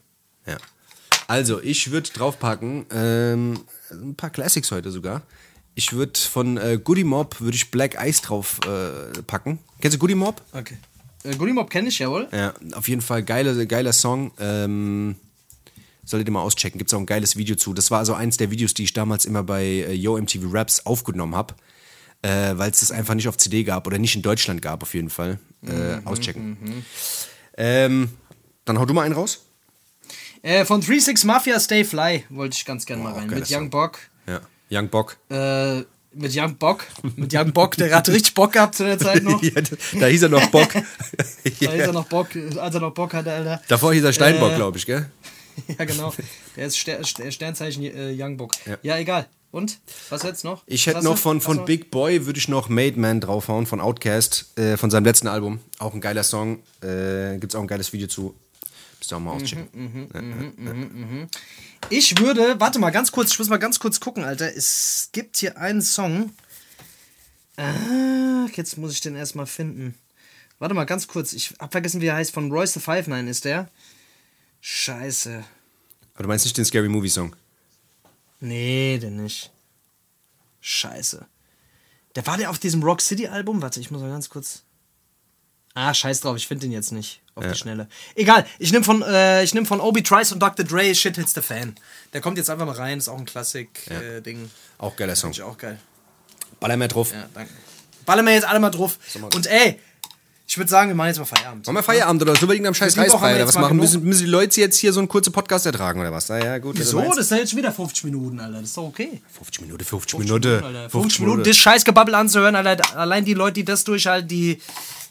Ja. 0.47 0.57
Also, 1.29 1.61
ich 1.63 1.91
würde 1.91 2.11
draufpacken, 2.11 2.87
ähm, 2.93 3.61
ein 3.91 4.15
paar 4.15 4.31
Classics 4.31 4.71
heute 4.71 4.91
sogar. 4.91 5.23
Ich 5.75 5.93
würde 5.93 6.19
von 6.19 6.59
äh, 6.59 6.79
Goody 6.83 7.05
Mob 7.05 7.41
würde 7.41 7.57
ich 7.57 7.71
Black 7.71 7.97
Ice 8.05 8.21
drauf 8.23 8.61
äh, 8.67 9.23
packen. 9.23 9.59
Kennst 9.81 9.95
du 9.95 9.99
Goody 9.99 10.15
Mob? 10.15 10.43
Okay. 10.53 10.77
Äh, 11.25 11.37
Goody 11.37 11.53
Mob 11.53 11.71
kenne 11.71 11.89
ich, 11.89 11.99
jawohl. 11.99 12.29
Ja, 12.33 12.53
auf 12.75 12.89
jeden 12.89 13.01
Fall 13.01 13.23
geile, 13.23 13.67
geiler 13.67 13.93
Song. 13.93 14.33
Ähm, 14.39 15.17
solltet 16.05 16.29
ihr 16.29 16.33
mal 16.33 16.43
auschecken. 16.43 16.79
Gibt 16.79 16.91
es 16.91 16.95
auch 16.95 16.99
ein 16.99 17.07
geiles 17.07 17.37
Video 17.37 17.57
zu. 17.57 17.73
Das 17.73 17.91
war 17.91 18.01
also 18.01 18.15
eins 18.15 18.37
der 18.37 18.51
Videos, 18.51 18.75
die 18.75 18.85
ich 18.85 18.93
damals 18.93 19.25
immer 19.25 19.43
bei 19.43 19.65
äh, 19.65 19.93
Yo 19.95 20.19
MTV 20.21 20.53
Raps 20.53 20.85
aufgenommen 20.85 21.35
habe. 21.35 21.55
Äh, 22.23 22.57
Weil 22.59 22.71
es 22.71 22.81
das 22.81 22.93
einfach 22.93 23.15
nicht 23.15 23.29
auf 23.29 23.37
CD 23.39 23.65
gab 23.65 23.87
oder 23.87 23.99
nicht 23.99 24.15
in 24.15 24.23
Deutschland 24.23 24.61
gab, 24.61 24.83
auf 24.83 24.95
jeden 24.95 25.11
Fall. 25.11 25.39
Äh, 25.67 26.05
auschecken. 26.05 26.85
Ähm, 27.57 28.11
dann 28.65 28.79
hau 28.79 28.85
du 28.85 28.95
mal 28.95 29.03
einen 29.03 29.15
raus. 29.15 29.47
Äh, 30.43 30.65
von 30.65 30.83
36 30.83 31.25
Mafia 31.25 31.59
Stay 31.61 31.85
Fly 31.85 32.25
wollte 32.29 32.57
ich 32.57 32.65
ganz 32.65 32.85
gerne 32.85 33.03
mal 33.03 33.13
rein. 33.13 33.29
Mit 33.29 33.51
Young. 33.51 33.71
Bock. 33.71 33.99
Ja. 34.27 34.41
Young 34.71 34.89
Bock. 34.89 35.17
Äh, 35.31 35.83
mit 36.15 36.37
Young 36.37 36.57
Bock. 36.57 36.85
Mit 37.17 37.33
Young 37.33 37.53
Bock, 37.53 37.77
der 37.77 37.95
hat 37.95 38.09
richtig 38.09 38.35
Bock 38.35 38.53
gehabt 38.53 38.75
zu 38.75 38.85
der 38.85 38.99
Zeit 38.99 39.23
noch. 39.23 39.43
ja, 39.43 39.53
da 39.99 40.07
hieß 40.07 40.23
er 40.25 40.29
noch 40.29 40.47
Bock. 40.51 40.69
Da 41.45 41.73
ist 41.73 41.87
er 41.87 41.93
noch 41.93 42.07
Bock, 42.07 42.29
als 42.59 42.75
er 42.75 42.81
noch 42.81 42.93
Bock 42.93 43.15
hatte, 43.15 43.33
Alter. 43.33 43.63
Davor 43.69 43.93
hieß 43.95 44.05
er 44.05 44.13
Steinbock, 44.13 44.53
Äh, 44.53 44.57
glaube 44.57 44.79
ich, 44.79 44.87
gell? 44.87 45.11
Ja, 45.79 45.85
genau. 45.85 46.13
Der 46.57 46.67
ist 46.67 46.77
Ster 46.79 47.05
Ster 47.05 47.31
Sternzeichen 47.31 47.83
äh, 47.85 48.15
Young 48.17 48.37
Bock. 48.37 48.53
Ja. 48.67 48.79
Ja. 48.83 48.99
egal. 48.99 49.29
Und? 49.51 49.81
Was 50.09 50.23
jetzt 50.23 50.45
noch? 50.45 50.63
Ich 50.67 50.87
hätte 50.87 51.05
noch 51.05 51.19
von, 51.19 51.43
von? 51.43 51.67
Big 51.67 51.91
Boy, 51.91 52.25
würde 52.25 52.39
ich 52.39 52.49
noch 52.49 52.71
Made 52.71 52.99
Man 52.99 53.21
draufhauen, 53.21 53.67
von 53.67 53.81
Outcast, 53.83 54.59
äh, 54.59 54.79
von 54.79 54.91
seinem 54.91 55.05
letzten 55.05 55.29
Album. 55.29 55.61
Auch 55.79 55.93
ein 55.93 56.01
geiler 56.01 56.23
Song. 56.23 56.61
Äh, 56.83 57.39
Gibt 57.39 57.53
es 57.53 57.55
auch 57.57 57.61
ein 57.61 57.67
geiles 57.67 57.93
Video 57.93 58.09
zu. 58.09 58.35
Müsst 59.03 59.11
ihr 59.13 59.17
auch 59.17 59.21
mal 59.21 59.33
auschecken. 59.33 61.29
Ich 61.91 62.21
würde, 62.21 62.61
warte 62.61 62.79
mal 62.79 62.91
ganz 62.91 63.11
kurz, 63.11 63.33
ich 63.33 63.39
muss 63.41 63.49
mal 63.49 63.57
ganz 63.57 63.81
kurz 63.81 63.99
gucken, 63.99 64.23
Alter. 64.23 64.55
Es 64.55 65.09
gibt 65.11 65.39
hier 65.39 65.59
einen 65.59 65.83
Song. 65.83 66.31
Ah, 67.57 68.47
jetzt 68.55 68.79
muss 68.79 68.93
ich 68.93 69.01
den 69.01 69.17
erstmal 69.17 69.47
finden. 69.47 69.97
Warte 70.61 70.77
mal 70.77 70.85
ganz 70.85 71.09
kurz, 71.09 71.33
ich 71.33 71.53
hab 71.59 71.73
vergessen, 71.73 72.01
wie 72.01 72.07
er 72.07 72.15
heißt. 72.15 72.31
Von 72.31 72.53
Royce 72.53 72.75
the 72.75 72.81
Five 72.81 73.09
Nine 73.09 73.29
ist 73.29 73.45
der. 73.45 73.69
Scheiße. 74.61 75.43
Aber 76.15 76.23
du 76.23 76.29
meinst 76.29 76.45
nicht 76.45 76.57
den 76.57 76.65
Scary 76.65 76.89
Movie 76.89 77.09
Song? 77.09 77.35
Nee, 78.39 78.99
den 78.99 79.21
nicht. 79.21 79.51
Scheiße. 80.61 81.27
Der 82.15 82.27
war 82.29 82.37
der 82.39 82.51
auf 82.51 82.61
diesem 82.61 82.85
Rock 82.85 83.01
City 83.01 83.27
Album? 83.27 83.63
Warte, 83.63 83.81
ich 83.81 83.91
muss 83.91 84.01
mal 84.01 84.11
ganz 84.11 84.29
kurz. 84.29 84.63
Ah, 85.75 85.95
scheiß 85.95 86.21
drauf, 86.21 86.37
ich 86.37 86.47
finde 86.47 86.67
den 86.67 86.73
jetzt 86.73 86.93
nicht. 86.93 87.21
Auf 87.35 87.47
die 87.47 87.55
Schnelle. 87.57 87.89
Egal, 88.15 88.45
ich 88.59 88.73
nehme 88.73 88.85
von, 88.85 89.01
äh, 89.03 89.43
ich 89.43 89.55
nehm 89.55 89.65
von 89.65 89.81
Obi 89.81 90.03
Trice 90.03 90.33
und 90.33 90.41
Dr. 90.41 90.67
Dre 90.67 90.95
Shit 90.95 91.17
Hits 91.17 91.33
the 91.33 91.41
Fan. 91.41 91.75
Der 92.13 92.21
kommt 92.21 92.37
jetzt 92.37 92.51
einfach 92.51 92.67
mal 92.67 92.75
rein, 92.75 92.99
ist 92.99 93.09
auch 93.09 93.19
ein 93.19 93.25
Klassik-Ding. 93.25 94.51
Auch 94.77 94.95
geiler 94.97 95.17
Song. 95.17 95.33
Finde 95.33 95.47
ich 95.49 95.51
auch 95.51 95.57
geil. 95.57 95.79
Baller 96.61 96.77
mehr 96.77 96.89
drauf. 96.89 97.13
Ja, 97.13 97.25
danke. 97.33 97.51
Ballern 98.05 98.27
wir 98.27 98.35
jetzt 98.35 98.47
alle 98.47 98.61
mal 98.61 98.71
drauf. 98.71 98.99
Und 99.35 99.47
ey, 99.47 99.79
Ich 100.47 100.59
würde 100.59 100.69
sagen, 100.69 100.91
wir 100.91 100.95
machen 100.95 101.07
jetzt 101.09 101.19
mal 101.19 101.25
Feierabend. 101.25 101.67
Machen 101.67 101.77
wir 101.77 101.83
Feierabend 101.83 102.21
oder 102.21 102.37
so 102.37 102.47
wegen 102.51 102.67
am 102.67 102.75
scheiß 102.75 102.99
Reisbrei. 102.99 103.39
jetzt 103.39 103.49
Was 103.49 103.59
machen? 103.59 103.79
Müssen, 103.79 104.03
müssen 104.05 104.27
die 104.27 104.31
Leute 104.31 104.61
jetzt 104.61 104.77
hier 104.77 104.93
so 104.93 105.01
einen 105.01 105.09
kurzen 105.09 105.33
Podcast 105.33 105.65
ertragen 105.65 106.01
oder 106.01 106.13
was? 106.13 106.29
Naja, 106.29 106.59
gut. 106.59 106.79
Wieso? 106.79 106.99
meinst. 106.99 107.17
Das 107.19 107.31
ja 107.31 107.39
jetzt 107.39 107.51
schon 107.51 107.59
wieder 107.59 107.73
50 107.73 108.05
Minuten, 108.05 108.39
Alter. 108.39 108.59
Das 108.61 108.69
ist 108.69 108.77
doch 108.77 108.83
okay. 108.83 109.23
50 109.33 109.63
Minuten, 109.63 109.85
50 109.85 110.19
Minuten. 110.19 110.63
Alter. 110.63 110.91
50 110.91 111.21
Minuten, 111.21 111.45
das 111.45 111.57
Scheißgebabbel 111.57 112.15
anzuhören, 112.15 112.55
Alter. 112.55 112.99
Allein 112.99 113.25
die 113.25 113.33
Leute, 113.33 113.55
die 113.55 113.65
das 113.65 113.85
durchhalten, 113.85 114.29
die. 114.29 114.61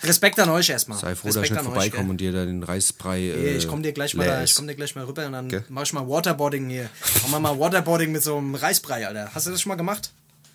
Respekt 0.04 0.39
an 0.39 0.49
euch 0.49 0.70
erstmal. 0.70 0.97
Sei 0.97 1.16
froh, 1.16 1.28
Respekt 1.28 1.36
dass 1.38 1.45
ich 1.45 1.52
nicht 1.52 1.64
vorbeikomme 1.64 2.10
und 2.10 2.18
dir 2.18 2.32
da 2.32 2.45
den 2.45 2.64
Reisbrei. 2.64 3.20
Äh, 3.20 3.58
Ich 3.58 3.68
komm 3.68 3.84
dir 3.84 3.91
gleich 3.93 4.16
mal, 4.16 4.24
leer 4.24 4.38
da, 4.38 4.43
ich 4.43 4.52
ist. 4.52 4.56
komm 4.58 4.68
dir 4.68 4.76
gleich 4.76 4.95
mal 4.95 5.06
rüber 5.06 5.26
und 5.26 5.34
dann 5.34 5.49
Gell? 5.49 5.64
mach 5.70 5.84
ich 5.84 5.93
mal 5.93 6.08
Waterboarding 6.08 6.70
hier. 6.70 6.89
Machen 7.22 7.32
wir 7.32 7.39
mal 7.39 7.60
Waterboarding 7.60 8.12
mit 8.12 8.24
so 8.24 8.38
einem 8.38 8.56
Reisbrei, 8.56 9.08
Alter. 9.08 9.30
Hast 9.34 9.47
du 9.47 9.52
das 9.52 9.62
schon 9.62 9.70
mal 9.70 9.76
gemacht? 9.76 10.12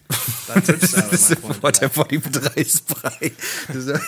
Dann 0.47 0.63
trippst 0.65 0.93
du 0.97 0.99
aber, 0.99 1.09
mein 1.61 1.75
Freund. 1.75 1.95
Body 1.95 2.19
mit 2.19 2.57
Reisbrei. 2.57 3.33
Das 3.69 3.77
ist, 3.77 3.89
das 3.89 4.01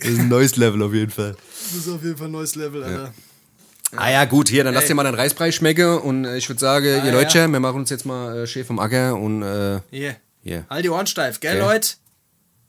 ist 0.10 0.18
ein 0.18 0.28
neues 0.28 0.56
Level 0.56 0.82
auf 0.82 0.92
jeden 0.92 1.10
Fall. 1.10 1.34
Das 1.72 1.86
ist 1.86 1.88
auf 1.88 2.02
jeden 2.02 2.16
Fall 2.16 2.28
ein 2.28 2.32
neues 2.32 2.54
Level, 2.56 2.84
Alter. 2.84 3.14
Ah 3.96 4.10
ja, 4.10 4.24
gut, 4.26 4.48
hier, 4.50 4.64
dann 4.64 4.74
lass 4.74 4.86
dir 4.86 4.94
mal 4.94 5.04
deinen 5.04 5.14
Reisbrei 5.14 5.52
schmecken 5.52 5.98
und 6.00 6.24
äh, 6.26 6.36
ich 6.36 6.48
würde 6.48 6.60
sagen, 6.60 6.84
ihr 6.84 7.04
ja. 7.04 7.10
Leute, 7.12 7.48
wir 7.48 7.60
machen 7.60 7.76
uns 7.80 7.90
jetzt 7.90 8.04
mal 8.04 8.40
äh, 8.40 8.46
Chef 8.46 8.66
vom 8.66 8.78
Acker 8.78 9.14
und 9.16 9.42
äh, 9.42 9.80
Hier. 9.90 10.16
Hier. 10.42 10.64
Halt 10.68 10.84
die 10.84 10.90
Ohren 10.90 11.06
steif, 11.06 11.40
gell, 11.40 11.52
Gell? 11.52 11.60
Leute? 11.62 11.90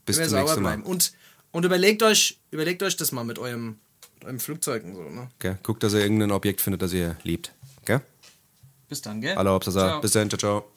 bis 0.05 0.15
zum 0.15 0.31
nächsten 0.39 0.61
Mal. 0.63 0.75
bleiben. 0.77 0.83
Und, 0.83 1.11
und 1.51 1.65
überlegt 1.65 2.03
euch, 2.03 2.37
überlegt 2.51 2.83
euch 2.83 2.97
das 2.97 3.11
mal 3.11 3.23
mit 3.23 3.39
eurem, 3.39 3.77
mit 4.15 4.25
eurem 4.25 4.39
Flugzeug 4.39 4.83
und 4.83 4.95
so, 4.95 5.03
ne? 5.03 5.29
Gell? 5.39 5.57
Guckt, 5.63 5.83
dass 5.83 5.93
ihr 5.93 6.01
irgendein 6.01 6.31
Objekt 6.31 6.61
findet, 6.61 6.81
das 6.81 6.93
ihr 6.93 7.17
liebt. 7.23 7.53
Gell? 7.85 8.01
Bis 8.89 9.01
dann, 9.01 9.21
gell? 9.21 9.35
Hallo, 9.35 9.59
bis 9.59 9.73
dann, 9.73 10.29
ciao, 10.29 10.37
ciao. 10.37 10.76